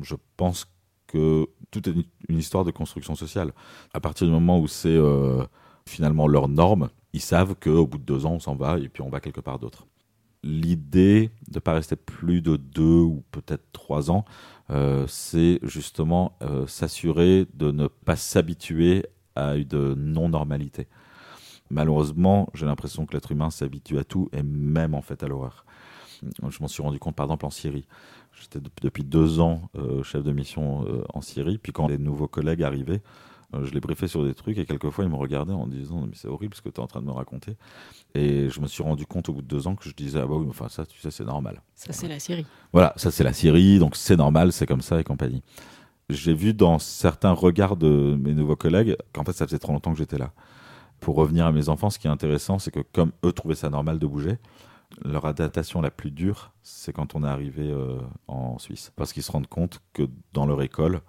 Je 0.00 0.14
pense 0.36 0.64
que 0.64 0.70
tout 1.12 1.88
est 1.88 1.94
une 2.28 2.38
histoire 2.38 2.64
de 2.64 2.70
construction 2.70 3.14
sociale. 3.14 3.52
À 3.94 4.00
partir 4.00 4.26
du 4.26 4.32
moment 4.32 4.58
où 4.58 4.68
c'est 4.68 4.88
euh, 4.88 5.44
finalement 5.86 6.26
leur 6.26 6.48
norme, 6.48 6.90
ils 7.12 7.20
savent 7.20 7.54
qu'au 7.54 7.86
bout 7.86 7.98
de 7.98 8.04
deux 8.04 8.26
ans, 8.26 8.32
on 8.34 8.40
s'en 8.40 8.54
va 8.54 8.78
et 8.78 8.88
puis 8.88 9.02
on 9.02 9.08
va 9.08 9.20
quelque 9.20 9.40
part 9.40 9.58
d'autre. 9.58 9.86
L'idée 10.44 11.30
de 11.48 11.56
ne 11.56 11.60
pas 11.60 11.72
rester 11.72 11.96
plus 11.96 12.42
de 12.42 12.56
deux 12.56 13.00
ou 13.00 13.24
peut-être 13.32 13.64
trois 13.72 14.10
ans, 14.10 14.24
euh, 14.70 15.06
c'est 15.08 15.58
justement 15.62 16.36
euh, 16.42 16.66
s'assurer 16.66 17.46
de 17.54 17.70
ne 17.70 17.88
pas 17.88 18.16
s'habituer 18.16 19.06
à 19.34 19.56
une 19.56 19.94
non-normalité. 19.94 20.86
Malheureusement, 21.70 22.48
j'ai 22.54 22.66
l'impression 22.66 23.04
que 23.04 23.14
l'être 23.14 23.32
humain 23.32 23.50
s'habitue 23.50 23.98
à 23.98 24.04
tout 24.04 24.28
et 24.32 24.42
même 24.42 24.94
en 24.94 25.02
fait 25.02 25.22
à 25.22 25.28
l'horreur. 25.28 25.64
Je 26.48 26.58
m'en 26.60 26.68
suis 26.68 26.82
rendu 26.82 26.98
compte 26.98 27.14
par 27.14 27.26
exemple 27.26 27.46
en 27.46 27.50
Syrie. 27.50 27.86
J'étais 28.40 28.60
de- 28.60 28.70
depuis 28.82 29.04
deux 29.04 29.40
ans 29.40 29.70
euh, 29.76 30.02
chef 30.02 30.22
de 30.22 30.32
mission 30.32 30.84
euh, 30.86 31.02
en 31.14 31.20
Syrie, 31.20 31.58
puis 31.58 31.72
quand 31.72 31.88
les 31.88 31.98
nouveaux 31.98 32.28
collègues 32.28 32.62
arrivaient, 32.62 33.02
euh, 33.54 33.64
je 33.64 33.72
les 33.72 33.80
briefais 33.80 34.08
sur 34.08 34.24
des 34.24 34.34
trucs 34.34 34.58
et 34.58 34.66
quelquefois 34.66 35.04
ils 35.04 35.10
me 35.10 35.16
regardaient 35.16 35.52
en 35.54 35.66
disant 35.66 36.02
mais 36.02 36.12
c'est 36.14 36.28
horrible 36.28 36.54
ce 36.54 36.60
que 36.62 36.68
tu 36.68 36.76
es 36.80 36.84
en 36.84 36.86
train 36.86 37.00
de 37.00 37.06
me 37.06 37.12
raconter. 37.12 37.56
Et 38.14 38.48
je 38.50 38.60
me 38.60 38.66
suis 38.66 38.82
rendu 38.82 39.06
compte 39.06 39.28
au 39.28 39.32
bout 39.32 39.42
de 39.42 39.46
deux 39.46 39.66
ans 39.66 39.74
que 39.74 39.88
je 39.88 39.94
disais 39.94 40.20
ah 40.22 40.26
bah 40.26 40.34
oui, 40.36 40.46
enfin 40.48 40.68
ça 40.68 40.84
tu 40.86 40.98
sais 41.00 41.10
c'est 41.10 41.24
normal. 41.24 41.62
Ça, 41.74 41.92
c'est 41.92 42.08
la 42.08 42.18
Syrie. 42.18 42.46
Voilà, 42.72 42.92
ça 42.96 43.10
c'est 43.10 43.24
la 43.24 43.32
Syrie, 43.32 43.78
donc 43.78 43.96
c'est 43.96 44.16
normal, 44.16 44.52
c'est 44.52 44.66
comme 44.66 44.82
ça 44.82 45.00
et 45.00 45.04
compagnie. 45.04 45.42
J'ai 46.10 46.32
vu 46.34 46.54
dans 46.54 46.78
certains 46.78 47.32
regards 47.32 47.76
de 47.76 48.16
mes 48.20 48.32
nouveaux 48.34 48.56
collègues 48.56 48.96
qu'en 49.12 49.24
fait 49.24 49.32
ça 49.32 49.46
faisait 49.46 49.58
trop 49.58 49.72
longtemps 49.72 49.92
que 49.92 49.98
j'étais 49.98 50.18
là. 50.18 50.32
Pour 51.00 51.14
revenir 51.16 51.46
à 51.46 51.52
mes 51.52 51.68
enfants, 51.68 51.90
ce 51.90 51.98
qui 51.98 52.06
est 52.06 52.10
intéressant, 52.10 52.58
c'est 52.58 52.70
que 52.70 52.80
comme 52.92 53.12
eux 53.24 53.32
trouvaient 53.32 53.54
ça 53.54 53.70
normal 53.70 53.98
de 53.98 54.06
bouger, 54.06 54.38
leur 55.04 55.26
adaptation 55.26 55.80
la 55.80 55.90
plus 55.90 56.10
dure, 56.10 56.52
c'est 56.62 56.92
quand 56.92 57.14
on 57.14 57.24
est 57.24 57.28
arrivé 57.28 57.70
euh, 57.70 58.00
en 58.26 58.58
Suisse. 58.58 58.92
Parce 58.96 59.12
qu'ils 59.12 59.22
se 59.22 59.32
rendent 59.32 59.46
compte 59.46 59.80
que 59.92 60.08
dans 60.32 60.46
leur 60.46 60.62
école, 60.62 61.00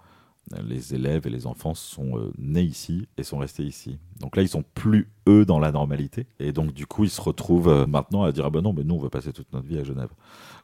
les 0.66 0.94
élèves 0.94 1.26
et 1.26 1.30
les 1.30 1.46
enfants 1.46 1.74
sont 1.74 2.18
euh, 2.18 2.32
nés 2.38 2.62
ici 2.62 3.06
et 3.16 3.22
sont 3.22 3.38
restés 3.38 3.62
ici. 3.62 3.98
Donc 4.18 4.36
là, 4.36 4.42
ils 4.42 4.48
sont 4.48 4.64
plus 4.74 5.08
eux 5.28 5.44
dans 5.44 5.60
la 5.60 5.70
normalité. 5.70 6.26
Et 6.40 6.52
donc, 6.52 6.72
du 6.72 6.86
coup, 6.86 7.04
ils 7.04 7.10
se 7.10 7.20
retrouvent 7.20 7.68
euh, 7.68 7.86
maintenant 7.86 8.24
à 8.24 8.32
dire 8.32 8.46
Ah 8.46 8.50
ben 8.50 8.60
non, 8.60 8.72
mais 8.72 8.82
nous, 8.82 8.96
on 8.96 8.98
veut 8.98 9.08
passer 9.08 9.32
toute 9.32 9.52
notre 9.52 9.66
vie 9.66 9.78
à 9.78 9.84
Genève. 9.84 10.10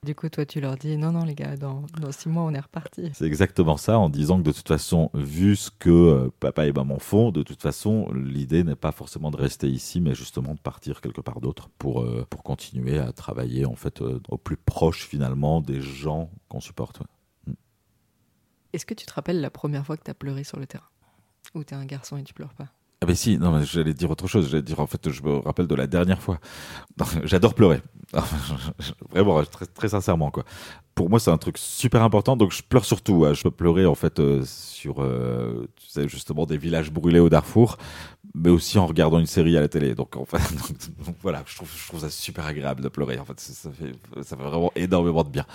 Du 0.03 0.15
coup, 0.15 0.29
toi, 0.29 0.45
tu 0.45 0.61
leur 0.61 0.77
dis 0.77 0.97
non, 0.97 1.13
non, 1.13 1.25
les 1.25 1.35
gars, 1.35 1.57
dans, 1.57 1.85
dans 2.01 2.13
six 2.13 2.29
mois, 2.29 2.43
on 2.43 2.53
est 2.53 2.61
reparti. 2.61 3.11
C'est 3.15 3.27
exactement 3.27 3.77
ça, 3.77 3.99
en 3.99 4.11
disant 4.11 4.39
que 4.39 4.43
de 4.43 4.53
toute 4.53 4.69
façon, 4.69 5.11
vu 5.15 5.57
ce 5.57 5.71
que 5.71 5.91
euh, 5.91 6.29
papa 6.41 6.67
et 6.67 6.73
maman 6.73 6.99
font, 6.99 7.31
de 7.31 7.43
toute 7.43 7.63
façon, 7.63 8.11
l'idée 8.13 8.65
n'est 8.65 8.75
pas 8.75 8.93
forcément 8.93 9.31
de 9.31 9.37
rester 9.37 9.69
ici, 9.69 10.01
mais 10.01 10.15
justement 10.15 10.55
de 10.55 10.61
partir 10.61 11.01
quelque 11.01 11.21
part 11.21 11.41
d'autre 11.41 11.71
pour, 11.79 12.07
pour 12.29 12.43
continuer 12.43 12.99
à 12.99 13.13
travailler 13.13 13.67
en 13.67 13.77
fait 13.77 14.03
au 14.29 14.37
plus 14.37 14.57
proche 14.57 15.07
finalement 15.07 15.61
des 15.61 15.81
gens 15.81 16.31
qu'on 16.49 16.61
supporte. 16.61 17.01
ouais. 17.01 17.07
Est-ce 18.77 18.85
que 18.85 18.93
tu 18.93 19.07
te 19.07 19.15
rappelles 19.15 19.41
la 19.41 19.49
première 19.49 19.87
fois 19.87 19.97
que 19.97 20.05
tu 20.05 20.11
as 20.11 20.15
pleuré 20.15 20.45
sur 20.45 20.59
le 20.59 20.67
terrain 20.67 20.85
Ou 21.55 21.65
t'es 21.65 21.75
un 21.75 21.87
garçon 21.87 22.19
et 22.19 22.23
tu 22.23 22.35
pleures 22.35 22.53
pas 22.53 22.67
Ah 23.01 23.07
ben 23.07 23.17
si, 23.17 23.39
non, 23.39 23.51
mais 23.51 23.65
j'allais 23.65 23.95
dire 23.95 24.11
autre 24.11 24.27
chose. 24.27 24.51
J'allais 24.51 24.63
dire 24.63 24.81
en 24.81 24.87
fait, 24.87 25.09
je 25.11 25.23
me 25.23 25.39
rappelle 25.39 25.67
de 25.67 25.75
la 25.75 25.87
dernière 25.87 26.21
fois. 26.21 26.39
J'adore 27.25 27.55
pleurer. 27.55 27.81
Vraiment, 29.11 29.43
très, 29.45 29.65
très 29.65 29.89
sincèrement 29.89 30.31
quoi. 30.31 30.45
Pour 30.95 31.09
moi, 31.09 31.19
c'est 31.21 31.31
un 31.31 31.39
truc 31.39 31.57
super 31.57 32.03
important. 32.03 32.37
Donc 32.37 32.53
je 32.53 32.63
pleure 32.63 32.85
surtout. 32.85 33.25
hein. 33.25 33.33
Je 33.33 33.45
peux 33.45 33.51
pleurer 33.51 33.87
en 33.87 33.95
fait 33.95 34.21
euh, 34.21 34.43
sur, 34.45 35.03
euh, 35.03 35.67
tu 35.77 35.89
sais, 35.89 36.07
justement 36.07 36.45
des 36.45 36.59
villages 36.59 36.91
brûlés 36.93 37.19
au 37.21 37.31
Darfour, 37.31 37.79
mais 38.35 38.51
aussi 38.51 38.79
en 38.79 38.87
regardant 38.87 39.19
une 39.19 39.27
série 39.27 39.57
à 39.57 39.63
la 39.63 39.69
télé. 39.69 39.95
Donc 39.95 40.17
en 40.17 40.27
fait, 40.27 40.37
voilà, 41.23 41.43
je 41.47 41.57
trouve, 41.57 41.71
je 41.75 41.89
trouve 41.89 42.01
ça 42.01 42.11
super 42.11 42.45
agréable 42.45 42.83
de 42.83 42.89
pleurer. 42.91 43.19
En 43.19 43.25
fait, 43.25 43.41
ça 43.41 43.71
fait, 43.73 43.93
ça 44.23 44.37
fait 44.37 44.43
vraiment 44.43 44.71
énormément 44.77 45.25
de 45.25 45.31
bien. 45.31 45.47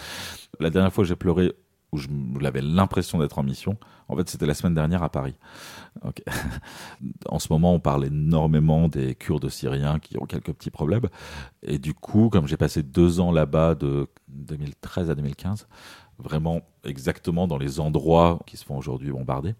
La 0.59 0.71
dernière 0.71 0.91
fois, 0.91 1.03
j'ai 1.03 1.15
pleuré 1.15 1.53
où 1.91 1.97
je 1.97 2.07
j'avais 2.39 2.61
l'impression 2.61 3.19
d'être 3.19 3.39
en 3.39 3.43
mission. 3.43 3.77
En 4.07 4.15
fait, 4.15 4.29
c'était 4.29 4.45
la 4.45 4.53
semaine 4.53 4.73
dernière 4.73 5.03
à 5.03 5.09
Paris. 5.09 5.35
En 7.29 7.39
ce 7.39 7.47
moment, 7.51 7.73
on 7.73 7.79
parle 7.79 8.05
énormément 8.05 8.87
des 8.87 9.15
Kurdes 9.15 9.49
syriens 9.49 9.99
qui 9.99 10.17
ont 10.17 10.25
quelques 10.25 10.53
petits 10.53 10.71
problèmes. 10.71 11.07
Et 11.63 11.79
du 11.79 11.93
coup, 11.93 12.29
comme 12.29 12.47
j'ai 12.47 12.57
passé 12.57 12.83
deux 12.83 13.19
ans 13.19 13.31
là-bas 13.31 13.75
de 13.75 14.07
2013 14.29 15.09
à 15.09 15.15
2015, 15.15 15.67
vraiment 16.19 16.61
exactement 16.83 17.47
dans 17.47 17.57
les 17.57 17.79
endroits 17.79 18.39
qui 18.45 18.57
se 18.57 18.65
font 18.65 18.77
aujourd'hui 18.77 19.11
bombarder, 19.11 19.55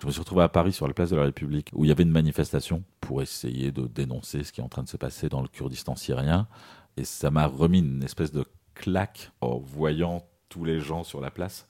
je 0.00 0.06
me 0.06 0.12
suis 0.12 0.20
retrouvé 0.20 0.42
à 0.42 0.48
Paris 0.48 0.72
sur 0.72 0.86
la 0.86 0.94
place 0.94 1.10
de 1.10 1.16
la 1.16 1.24
République 1.24 1.70
où 1.74 1.84
il 1.84 1.88
y 1.88 1.90
avait 1.90 2.04
une 2.04 2.10
manifestation 2.10 2.84
pour 3.00 3.22
essayer 3.22 3.72
de 3.72 3.86
dénoncer 3.86 4.44
ce 4.44 4.52
qui 4.52 4.60
est 4.60 4.64
en 4.64 4.68
train 4.68 4.82
de 4.82 4.88
se 4.88 4.96
passer 4.96 5.28
dans 5.28 5.42
le 5.42 5.48
Kurdistan 5.48 5.96
syrien. 5.96 6.48
Et 6.96 7.04
ça 7.04 7.30
m'a 7.30 7.46
remis 7.46 7.80
une 7.80 8.02
espèce 8.02 8.32
de 8.32 8.44
claque 8.74 9.32
en 9.40 9.58
voyant 9.58 10.22
tous 10.48 10.64
les 10.64 10.80
gens 10.80 11.04
sur 11.04 11.20
la 11.20 11.30
place 11.30 11.66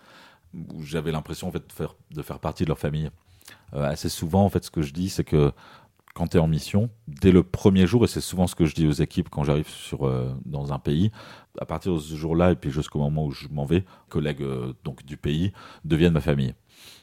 où 0.54 0.82
j'avais 0.82 1.12
l'impression 1.12 1.48
en 1.48 1.52
fait 1.52 1.62
de 2.10 2.22
faire, 2.22 2.38
partie 2.38 2.64
de 2.64 2.68
leur 2.68 2.78
famille. 2.78 3.10
Euh, 3.74 3.84
assez 3.84 4.08
souvent, 4.08 4.44
en 4.44 4.48
fait, 4.48 4.64
ce 4.64 4.70
que 4.70 4.82
je 4.82 4.92
dis, 4.92 5.08
c'est 5.08 5.24
que 5.24 5.52
quand 6.14 6.28
tu 6.28 6.38
es 6.38 6.40
en 6.40 6.46
mission, 6.46 6.88
dès 7.08 7.30
le 7.30 7.42
premier 7.42 7.86
jour, 7.86 8.04
et 8.04 8.08
c'est 8.08 8.22
souvent 8.22 8.46
ce 8.46 8.54
que 8.54 8.64
je 8.64 8.74
dis 8.74 8.86
aux 8.86 8.92
équipes 8.92 9.28
quand 9.28 9.44
j'arrive 9.44 9.68
sur 9.68 10.06
euh, 10.06 10.34
dans 10.46 10.72
un 10.72 10.78
pays, 10.78 11.10
à 11.60 11.66
partir 11.66 11.94
de 11.94 11.98
ce 11.98 12.14
jour-là 12.14 12.52
et 12.52 12.56
puis 12.56 12.70
jusqu'au 12.70 12.98
moment 13.00 13.26
où 13.26 13.32
je 13.32 13.48
m'en 13.48 13.66
vais, 13.66 13.84
collègues 14.08 14.42
euh, 14.42 14.72
donc 14.84 15.04
du 15.04 15.18
pays 15.18 15.52
deviennent 15.84 16.14
ma 16.14 16.22
famille. 16.22 16.54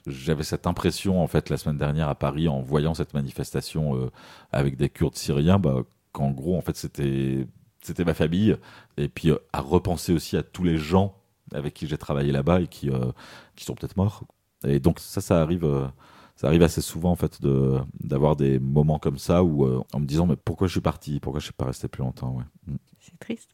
J'avais 0.08 0.44
cette 0.44 0.66
impression 0.66 1.22
en 1.22 1.28
fait 1.28 1.50
la 1.50 1.58
semaine 1.58 1.78
dernière 1.78 2.10
à 2.10 2.16
Paris 2.16 2.48
en 2.48 2.62
voyant 2.62 2.96
cette 2.96 3.14
manifestation 3.14 4.12
avec 4.52 4.76
des 4.78 4.90
Kurdes 4.90 5.16
syriens, 5.16 5.60
bah, 5.60 5.84
qu'en 6.12 6.32
gros 6.32 6.58
en 6.58 6.62
fait 6.62 6.76
c'était 6.76 7.48
c'était 7.82 8.04
ma 8.04 8.14
famille 8.14 8.58
et 8.98 9.08
puis 9.08 9.32
à 9.54 9.62
repenser 9.62 10.14
aussi 10.14 10.38
à 10.38 10.44
tous 10.44 10.64
les 10.64 10.78
gens 10.78 11.16
avec 11.54 11.74
qui 11.74 11.88
j'ai 11.88 11.98
travaillé 11.98 12.32
là-bas 12.32 12.62
et 12.62 12.68
qui 12.68 12.90
euh, 12.90 13.12
qui 13.56 13.66
sont 13.66 13.76
peut-être 13.76 13.98
morts. 13.98 14.24
Et 14.66 14.80
donc 14.80 15.00
ça 15.00 15.22
ça 15.22 15.42
arrive 15.42 15.66
euh, 15.66 15.88
ça 16.36 16.48
arrive 16.48 16.64
assez 16.64 16.82
souvent 16.82 17.12
en 17.12 17.16
fait 17.16 17.42
de 17.42 17.80
d'avoir 18.00 18.36
des 18.36 18.60
moments 18.60 19.00
comme 19.00 19.18
ça 19.18 19.44
où 19.44 19.66
euh, 19.66 19.84
en 19.94 20.00
me 20.00 20.06
disant 20.06 20.28
mais 20.28 20.36
pourquoi 20.36 20.68
je 20.68 20.74
suis 20.74 20.82
parti? 20.82 21.20
Pourquoi 21.20 21.40
je 21.40 21.46
suis 21.46 21.54
pas 21.54 21.66
resté 21.66 21.88
plus 21.88 22.02
longtemps? 22.02 22.38
Ouais. 22.38 22.44
Mm. 22.68 22.78
C'est 23.00 23.20
triste. 23.20 23.52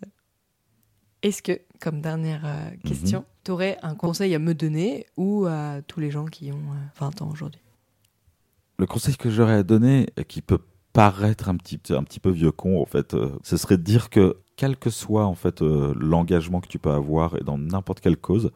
Est-ce 1.22 1.42
que, 1.42 1.60
comme 1.82 2.02
dernière 2.02 2.46
euh, 2.46 2.70
question, 2.86 3.26
tu 3.44 3.52
aurais 3.52 3.78
un 3.82 3.94
conseil 3.94 4.34
à 4.36 4.40
me 4.40 4.54
donner 4.54 5.06
ou 5.18 5.46
à 5.48 5.82
tous 5.86 6.00
les 6.00 6.12
gens 6.12 6.26
qui 6.26 6.52
ont 6.52 6.56
euh, 6.56 7.00
20 7.00 7.22
ans 7.22 7.30
aujourd'hui? 7.30 7.62
Le 8.78 8.86
conseil 8.86 9.18
que 9.18 9.30
j'aurais 9.30 9.56
à 9.56 9.64
donner 9.64 10.08
et 10.16 10.24
qui 10.24 10.42
peut 10.42 10.62
paraître 11.00 11.48
un 11.48 11.56
petit 11.56 11.80
un 11.92 12.04
petit 12.04 12.20
peu 12.20 12.30
vieux 12.30 12.52
con 12.52 12.82
en 12.82 12.86
fait 12.86 13.14
euh, 13.14 13.30
ce 13.42 13.56
serait 13.56 13.78
de 13.78 13.84
dire 13.84 14.10
que 14.10 14.36
quel 14.58 14.76
que 14.76 14.90
soit 14.90 15.26
en 15.26 15.34
fait 15.34 15.62
euh, 15.62 15.94
l'engagement 15.98 16.60
que 16.60 16.68
tu 16.68 16.78
peux 16.78 16.92
avoir 16.92 17.38
et 17.38 17.42
dans 17.46 17.58
n'importe 17.58 18.02
quelle 18.02 18.18
cause 18.18 18.52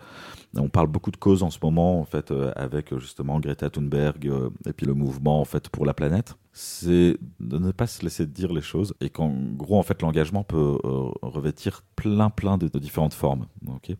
on 0.58 0.68
parle 0.68 0.88
beaucoup 0.88 1.10
de 1.10 1.16
causes 1.16 1.42
en 1.42 1.50
ce 1.50 1.60
moment 1.64 2.02
en 2.02 2.04
fait 2.04 2.32
euh, 2.32 2.52
avec 2.58 2.94
justement 3.00 3.40
Greta 3.40 3.70
Thunberg 3.70 4.30
et 4.66 4.74
puis 4.74 4.86
le 4.86 4.94
mouvement 4.94 5.40
en 5.40 5.46
fait 5.46 5.70
pour 5.70 5.86
la 5.86 5.94
planète. 5.94 6.36
C'est 6.52 7.18
de 7.40 7.58
ne 7.58 7.72
pas 7.72 7.88
se 7.88 8.04
laisser 8.04 8.28
dire 8.28 8.52
les 8.52 8.62
choses 8.62 8.94
et 9.00 9.10
qu'en 9.10 9.34
gros 9.56 9.80
en 9.80 9.84
fait 9.84 10.02
l'engagement 10.02 10.44
peut 10.44 10.78
revêtir 11.22 11.82
plein 11.96 12.30
plein 12.30 12.58
de, 12.58 12.68
différentes 12.78 13.14
formes 13.14 13.48
ok? 13.68 13.96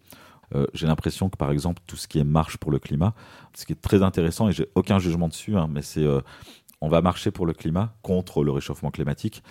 Euh, 0.56 0.68
j'ai 0.74 0.86
l'impression 0.86 1.30
que 1.30 1.38
par 1.38 1.50
exemple 1.50 1.82
tout 1.88 1.96
ce 1.96 2.08
qui 2.08 2.20
est 2.20 2.26
marche 2.26 2.58
pour 2.58 2.72
le 2.72 2.78
climat 2.78 3.16
ce 3.56 3.66
qui 3.66 3.72
est 3.72 3.82
très 3.82 4.04
intéressant 4.04 4.50
et 4.50 4.52
j'ai 4.52 4.68
aucun 4.76 5.00
jugement 5.00 5.30
dessus 5.30 5.56
hein, 5.56 5.68
mais 5.72 5.82
c'est 5.82 6.06
on 6.84 6.90
va 6.90 7.02
marcher 7.02 7.32
pour 7.32 7.46
le 7.46 7.54
climat 7.54 7.96
contre 8.02 8.44
le 8.44 8.52
réchauffement 8.52 8.92
climatique. 8.92 9.42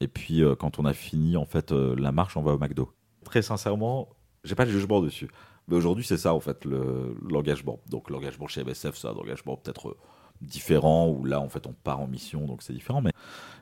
Et 0.00 0.08
puis 0.08 0.42
euh, 0.42 0.54
quand 0.54 0.78
on 0.78 0.84
a 0.84 0.92
fini 0.92 1.36
en 1.38 1.46
fait 1.46 1.72
euh, 1.72 1.94
la 1.96 2.12
marche 2.12 2.36
on 2.36 2.42
va 2.42 2.52
au 2.52 2.58
McDo. 2.58 2.92
Très 3.24 3.40
sincèrement 3.40 4.10
j'ai 4.44 4.54
pas 4.54 4.66
de 4.66 4.70
jugement 4.70 5.00
dessus. 5.00 5.28
Mais 5.68 5.76
aujourd'hui 5.76 6.04
c'est 6.04 6.18
ça 6.18 6.34
en 6.34 6.40
fait 6.40 6.64
le- 6.66 7.16
l'engagement. 7.30 7.80
Donc 7.88 8.10
l'engagement 8.10 8.46
chez 8.46 8.62
MSF 8.62 8.94
c'est 8.94 9.08
un 9.08 9.12
engagement 9.12 9.56
peut-être 9.56 9.88
euh, 9.88 9.96
différent 10.42 11.08
où 11.08 11.24
là 11.24 11.40
en 11.40 11.48
fait 11.48 11.66
on 11.66 11.72
part 11.72 12.00
en 12.00 12.06
mission 12.08 12.46
donc 12.46 12.62
c'est 12.62 12.74
différent. 12.74 13.00
Mais 13.00 13.12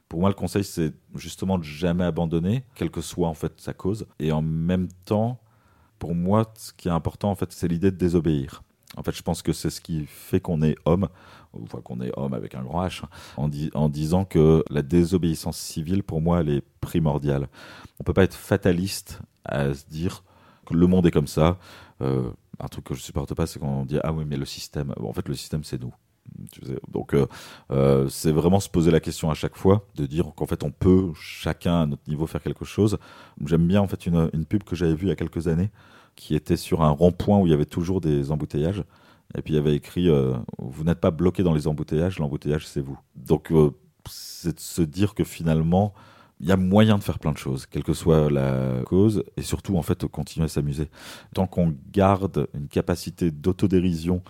pour 0.08 0.18
moi 0.18 0.28
le 0.28 0.34
conseil 0.34 0.64
c'est 0.64 0.92
justement 1.14 1.56
de 1.56 1.62
jamais 1.64 2.04
abandonner 2.04 2.64
quelle 2.74 2.90
que 2.90 3.00
soit 3.00 3.28
en 3.28 3.34
fait 3.34 3.60
sa 3.60 3.72
cause. 3.74 4.06
Et 4.18 4.32
en 4.32 4.42
même 4.42 4.88
temps 5.04 5.40
pour 6.00 6.16
moi 6.16 6.52
ce 6.56 6.72
qui 6.72 6.88
est 6.88 6.92
important 6.92 7.30
en 7.30 7.36
fait 7.36 7.52
c'est 7.52 7.68
l'idée 7.68 7.92
de 7.92 7.96
désobéir 7.96 8.64
en 8.96 9.02
fait 9.02 9.12
je 9.12 9.22
pense 9.22 9.42
que 9.42 9.52
c'est 9.52 9.70
ce 9.70 9.80
qui 9.80 10.06
fait 10.06 10.40
qu'on 10.40 10.62
est 10.62 10.76
homme 10.84 11.08
enfin 11.62 11.80
qu'on 11.80 12.00
est 12.00 12.12
homme 12.16 12.34
avec 12.34 12.54
un 12.54 12.62
grand 12.62 12.84
H 12.86 13.02
en, 13.36 13.48
di- 13.48 13.70
en 13.74 13.88
disant 13.88 14.24
que 14.24 14.64
la 14.70 14.82
désobéissance 14.82 15.58
civile 15.58 16.02
pour 16.02 16.20
moi 16.20 16.40
elle 16.40 16.48
est 16.48 16.64
primordiale 16.80 17.48
on 17.98 18.04
peut 18.04 18.12
pas 18.14 18.24
être 18.24 18.34
fataliste 18.34 19.20
à 19.44 19.72
se 19.74 19.84
dire 19.86 20.22
que 20.66 20.74
le 20.74 20.86
monde 20.86 21.06
est 21.06 21.10
comme 21.10 21.26
ça 21.26 21.58
euh, 22.02 22.30
un 22.62 22.68
truc 22.68 22.84
que 22.84 22.94
je 22.94 23.00
supporte 23.00 23.34
pas, 23.34 23.46
c'est 23.46 23.58
quand 23.58 23.66
on 23.68 23.84
dit 23.84 23.98
ah 24.04 24.12
oui 24.12 24.24
mais 24.26 24.36
le 24.36 24.44
système. 24.44 24.94
En 25.02 25.12
fait, 25.12 25.26
le 25.28 25.34
système 25.34 25.64
c'est 25.64 25.80
nous. 25.80 25.94
Donc 26.92 27.14
euh, 27.14 27.26
euh, 27.72 28.08
c'est 28.08 28.32
vraiment 28.32 28.60
se 28.60 28.68
poser 28.68 28.90
la 28.90 29.00
question 29.00 29.30
à 29.30 29.34
chaque 29.34 29.56
fois, 29.56 29.86
de 29.96 30.06
dire 30.06 30.26
qu'en 30.36 30.46
fait 30.46 30.62
on 30.62 30.70
peut 30.70 31.10
chacun 31.14 31.82
à 31.82 31.86
notre 31.86 32.02
niveau 32.06 32.26
faire 32.26 32.42
quelque 32.42 32.64
chose. 32.64 32.98
J'aime 33.46 33.66
bien 33.66 33.80
en 33.80 33.86
fait 33.86 34.06
une, 34.06 34.30
une 34.34 34.44
pub 34.44 34.62
que 34.64 34.76
j'avais 34.76 34.94
vue 34.94 35.06
il 35.06 35.08
y 35.08 35.12
a 35.12 35.16
quelques 35.16 35.48
années 35.48 35.70
qui 36.20 36.34
était 36.34 36.58
sur 36.58 36.82
un 36.82 36.90
rond-point 36.90 37.38
où 37.38 37.46
il 37.46 37.50
y 37.50 37.54
avait 37.54 37.64
toujours 37.64 38.02
des 38.02 38.30
embouteillages. 38.30 38.84
Et 39.36 39.40
puis 39.40 39.54
il 39.54 39.56
y 39.56 39.58
avait 39.58 39.74
écrit 39.74 40.08
euh, 40.10 40.36
Vous 40.58 40.84
n'êtes 40.84 41.00
pas 41.00 41.10
bloqué 41.10 41.42
dans 41.42 41.54
les 41.54 41.66
embouteillages, 41.66 42.18
l'embouteillage 42.18 42.66
c'est 42.66 42.82
vous. 42.82 42.98
Donc 43.16 43.50
euh, 43.50 43.70
c'est 44.08 44.54
de 44.54 44.60
se 44.60 44.82
dire 44.82 45.14
que 45.14 45.24
finalement 45.24 45.94
il 46.38 46.48
y 46.48 46.52
a 46.52 46.56
moyen 46.56 46.98
de 46.98 47.02
faire 47.02 47.18
plein 47.18 47.32
de 47.32 47.38
choses, 47.38 47.66
quelle 47.66 47.84
que 47.84 47.94
soit 47.94 48.30
la 48.30 48.82
cause, 48.86 49.24
et 49.36 49.42
surtout 49.42 49.76
en 49.76 49.82
fait 49.82 50.06
continuer 50.06 50.44
à 50.44 50.48
s'amuser. 50.48 50.88
Tant 51.34 51.46
qu'on 51.46 51.74
garde 51.90 52.48
une 52.54 52.68
capacité 52.68 53.30
d'autodérision 53.30 54.22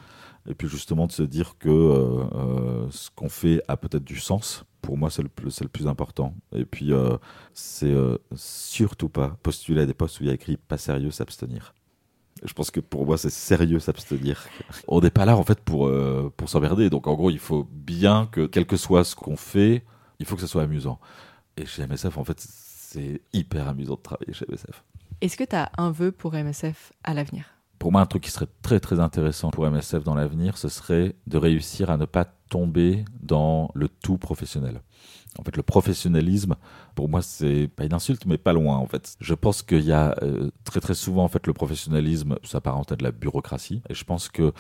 et 0.49 0.55
puis 0.55 0.69
justement 0.69 1.07
de 1.09 1.13
se 1.13 1.23
dire 1.25 1.57
que 1.59 1.69
euh, 1.69 2.89
ce 2.91 3.11
qu'on 3.15 3.29
fait 3.29 3.63
a 3.67 3.77
peut-être 3.77 4.05
du 4.05 4.21
sens. 4.21 4.65
Pour 4.81 4.97
moi, 4.97 5.11
c'est 5.11 5.23
le, 5.23 5.31
le 5.45 5.69
plus 5.69 5.87
important. 5.87 6.35
Et 6.53 6.65
puis, 6.65 6.93
c'est 7.53 7.95
surtout 8.35 9.11
pas 9.11 9.37
postuler 9.43 9.83
à 9.83 9.87
des 9.87 9.93
postes 9.93 10.21
où 10.21 10.23
il 10.25 10.29
y 10.29 10.31
a 10.31 10.35
écrit 10.35 10.57
pas 10.57 10.79
sérieux, 10.79 11.11
s'abstenir. 11.11 11.75
Je 12.43 12.53
pense 12.53 12.71
que 12.71 12.81
pour 12.81 13.05
moi, 13.05 13.19
c'est 13.19 13.31
sérieux 13.31 13.79
s'abstenir. 13.79 14.47
On 14.89 15.01
n'est 15.01 15.11
pas 15.11 15.25
là 15.25 15.37
en 15.37 15.43
fait 15.43 15.61
pour, 15.61 15.87
euh, 15.87 16.33
pour 16.37 16.49
s'emmerder. 16.49 16.89
Donc 16.89 17.07
en 17.07 17.15
gros, 17.15 17.31
il 17.31 17.39
faut 17.39 17.69
bien 17.71 18.29
que, 18.33 18.47
quel 18.47 18.67
que 18.67 18.77
soit 18.77 19.05
ce 19.05 19.15
qu'on 19.15 19.37
fait, 19.37 19.85
il 20.19 20.27
faut 20.27 20.37
que 20.37 20.41
ça 20.41 20.47
soit 20.47 20.63
amusant. 20.63 20.99
Et 21.57 21.67
chez 21.67 21.87
MSF, 21.87 22.17
en 22.17 22.25
fait, 22.25 22.41
c'est 22.41 23.21
hyper 23.33 23.69
amusant 23.69 23.95
de 23.95 24.01
travailler 24.01 24.33
chez 24.33 24.47
MSF. 24.49 24.85
Est-ce 25.21 25.37
que 25.37 25.45
tu 25.45 25.57
as 25.57 25.71
un 25.77 25.91
vœu 25.91 26.13
pour 26.13 26.33
MSF 26.33 26.93
à 27.05 27.13
l'avenir? 27.13 27.45
Pour 27.79 27.93
moi, 27.93 28.01
un 28.01 28.07
truc 28.07 28.23
qui 28.23 28.31
serait 28.31 28.49
très 28.63 28.81
très 28.81 29.01
intéressant 29.01 29.51
pour 29.51 29.71
MSF 29.71 30.03
dans 30.05 30.15
l'avenir, 30.15 30.59
ce 30.59 30.69
serait 30.69 31.15
de 31.27 31.39
réussir 31.39 31.91
à 31.91 31.97
ne 31.97 32.05
pas 32.05 32.25
tomber 32.25 33.05
dans 33.21 33.71
le 33.75 33.89
tout 33.89 34.19
professionnel. 34.19 34.83
En 35.39 35.45
fait, 35.45 35.57
le 35.57 35.63
professionnalisme, 35.63 36.57
pour 36.95 37.09
moi, 37.09 37.23
c'est 37.23 37.69
pas 37.69 37.85
une 37.85 37.95
insulte, 37.95 38.27
mais 38.27 38.37
pas 38.37 38.53
loin. 38.53 38.77
En 38.77 38.87
fait, 38.87 39.17
je 39.21 39.35
pense 39.35 39.63
qu'il 39.63 39.85
y 39.85 39.93
a 39.93 40.17
euh, 40.23 40.51
très 40.65 40.81
très 40.81 40.95
souvent 40.95 41.25
en 41.25 41.29
fait 41.29 41.47
le 41.47 41.53
professionnalisme 41.53 42.37
s'apparente 42.43 42.93
à 42.93 42.97
de 42.97 43.05
la 43.05 43.13
bureaucratie, 43.13 43.83
et 43.89 43.95
je 43.95 44.05
pense 44.05 44.29
que 44.29 44.53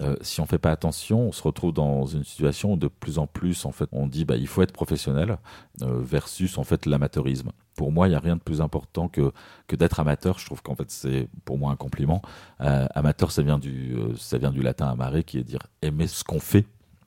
euh, 0.00 0.14
si 0.20 0.40
on 0.40 0.46
fait 0.46 0.58
pas 0.58 0.72
attention, 0.72 1.28
on 1.28 1.32
se 1.32 1.42
retrouve 1.42 1.72
dans 1.72 2.04
une 2.06 2.24
situation 2.24 2.72
où 2.72 2.76
de 2.76 2.88
plus 2.88 3.18
en 3.18 3.26
plus, 3.26 3.64
en 3.64 3.72
fait, 3.72 3.88
on 3.92 4.06
dit 4.06 4.24
bah 4.24 4.36
il 4.36 4.46
faut 4.46 4.62
être 4.62 4.72
professionnel 4.72 5.38
euh, 5.82 6.00
versus 6.00 6.58
en 6.58 6.64
fait 6.64 6.86
l'amateurisme. 6.86 7.52
Pour 7.76 7.92
moi, 7.92 8.06
il 8.06 8.10
n'y 8.10 8.16
a 8.16 8.20
rien 8.20 8.36
de 8.36 8.42
plus 8.42 8.60
important 8.60 9.08
que 9.08 9.32
que 9.66 9.76
d'être 9.76 10.00
amateur. 10.00 10.38
Je 10.38 10.46
trouve 10.46 10.62
qu'en 10.62 10.74
fait 10.74 10.90
c'est 10.90 11.28
pour 11.44 11.58
moi 11.58 11.72
un 11.72 11.76
compliment. 11.76 12.22
Euh, 12.60 12.86
amateur, 12.94 13.30
ça 13.30 13.42
vient 13.42 13.58
du 13.58 13.94
euh, 13.96 14.14
ça 14.16 14.38
vient 14.38 14.50
du 14.50 14.62
latin 14.62 14.88
amare, 14.88 15.24
qui 15.24 15.38
est 15.38 15.44
dire 15.44 15.66
aimer 15.82 16.06
ce 16.06 16.24
qu'on 16.24 16.40
fait. 16.40 16.66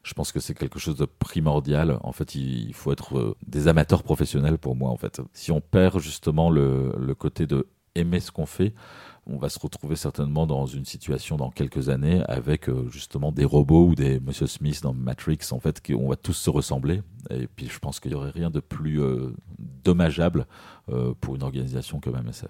Je 0.10 0.16
pense 0.16 0.32
que 0.32 0.40
c'est 0.40 0.56
quelque 0.56 0.80
chose 0.80 0.96
de 0.96 1.06
primordial. 1.06 2.00
En 2.02 2.14
fait, 2.14 2.34
il 2.34 2.74
faut 2.74 2.92
être 2.92 3.16
euh, 3.16 3.36
des 3.46 3.68
amateurs 3.68 4.02
professionnels 4.02 4.58
pour 4.58 4.76
moi. 4.76 4.90
En 4.90 4.98
fait, 4.98 5.22
si 5.34 5.52
on 5.52 5.62
perd 5.62 6.00
justement 6.00 6.50
le, 6.50 7.14
côté 7.14 7.46
de 7.46 7.68
aimer 7.94 8.20
ce 8.20 8.32
qu'on 8.32 8.48
fait, 8.48 8.74
on 9.28 9.38
va 9.38 9.50
se 9.50 9.60
retrouver 9.60 9.96
certainement 9.96 10.48
dans 10.48 10.66
une 10.66 10.86
situation 10.86 11.38
dans 11.38 11.52
quelques 11.52 11.90
années 11.90 12.24
avec 12.28 12.70
euh, 12.70 12.90
justement 12.90 13.32
des 13.32 13.46
robots 13.46 13.86
ou 13.86 13.94
des 13.94 14.20
Monsieur 14.20 14.48
Smith 14.48 14.82
dans 14.82 14.96
Matrix 14.96 15.40
en 15.52 15.60
fait 15.60 15.80
qui 15.80 15.94
on 15.94 16.10
va 16.10 16.16
tous 16.16 16.34
se 16.34 16.50
ressembler 16.50 17.04
et 17.30 17.46
puis 17.46 17.68
je 17.68 17.78
pense 17.78 18.00
qu'il 18.00 18.12
y 18.12 18.16
aurait 18.16 18.32
rien 18.32 18.50
de 18.50 18.62
plus 18.62 19.02
euh, 19.02 19.32
dommageable 19.60 20.48
pour 21.22 21.36
une 21.36 21.44
organisation 21.44 22.00
comme 22.00 22.20
MSF. 22.20 22.50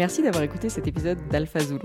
Merci 0.00 0.22
d'avoir 0.22 0.42
écouté 0.44 0.70
cet 0.70 0.88
épisode 0.88 1.18
d'Alpha 1.28 1.60
Zulu. 1.60 1.84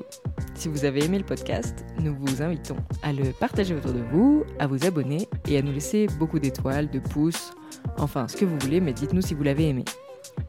Si 0.53 0.70
vous 0.70 0.86
avez 0.86 1.03
aimé 1.03 1.18
le 1.18 1.26
podcast, 1.26 1.86
nous 1.99 2.16
vous 2.16 2.41
invitons 2.41 2.78
à 3.03 3.11
le 3.11 3.34
partager 3.34 3.76
autour 3.76 3.91
de 3.91 3.99
vous, 3.99 4.45
à 4.57 4.68
vous 4.68 4.86
abonner 4.86 5.28
et 5.49 5.57
à 5.57 5.61
nous 5.61 5.74
laisser 5.74 6.07
beaucoup 6.18 6.39
d'étoiles, 6.39 6.89
de 6.89 6.99
pouces, 6.99 7.51
enfin 7.97 8.30
ce 8.30 8.38
que 8.38 8.45
vous 8.45 8.57
voulez, 8.57 8.80
mais 8.80 8.93
dites-nous 8.93 9.22
si 9.22 9.34
vous 9.34 9.43
l'avez 9.43 9.68
aimé. 9.68 9.84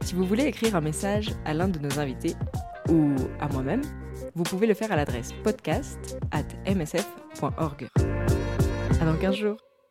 Si 0.03 0.15
vous 0.15 0.25
voulez 0.25 0.45
écrire 0.45 0.77
un 0.77 0.81
message 0.81 1.33
à 1.45 1.55
l'un 1.55 1.67
de 1.67 1.81
nos 1.81 1.99
invités 1.99 2.37
ou 2.89 3.11
à 3.41 3.49
moi-même, 3.49 3.83
vous 4.37 4.45
pouvez 4.45 4.69
le 4.69 4.75
faire 4.75 4.93
à 4.93 4.97
l'adresse 4.97 5.33
podcast 5.43 6.21
at 6.31 6.73
msf.org. 6.73 7.89
À 9.01 9.05
dans 9.05 9.17
15 9.17 9.35
jours. 9.35 9.57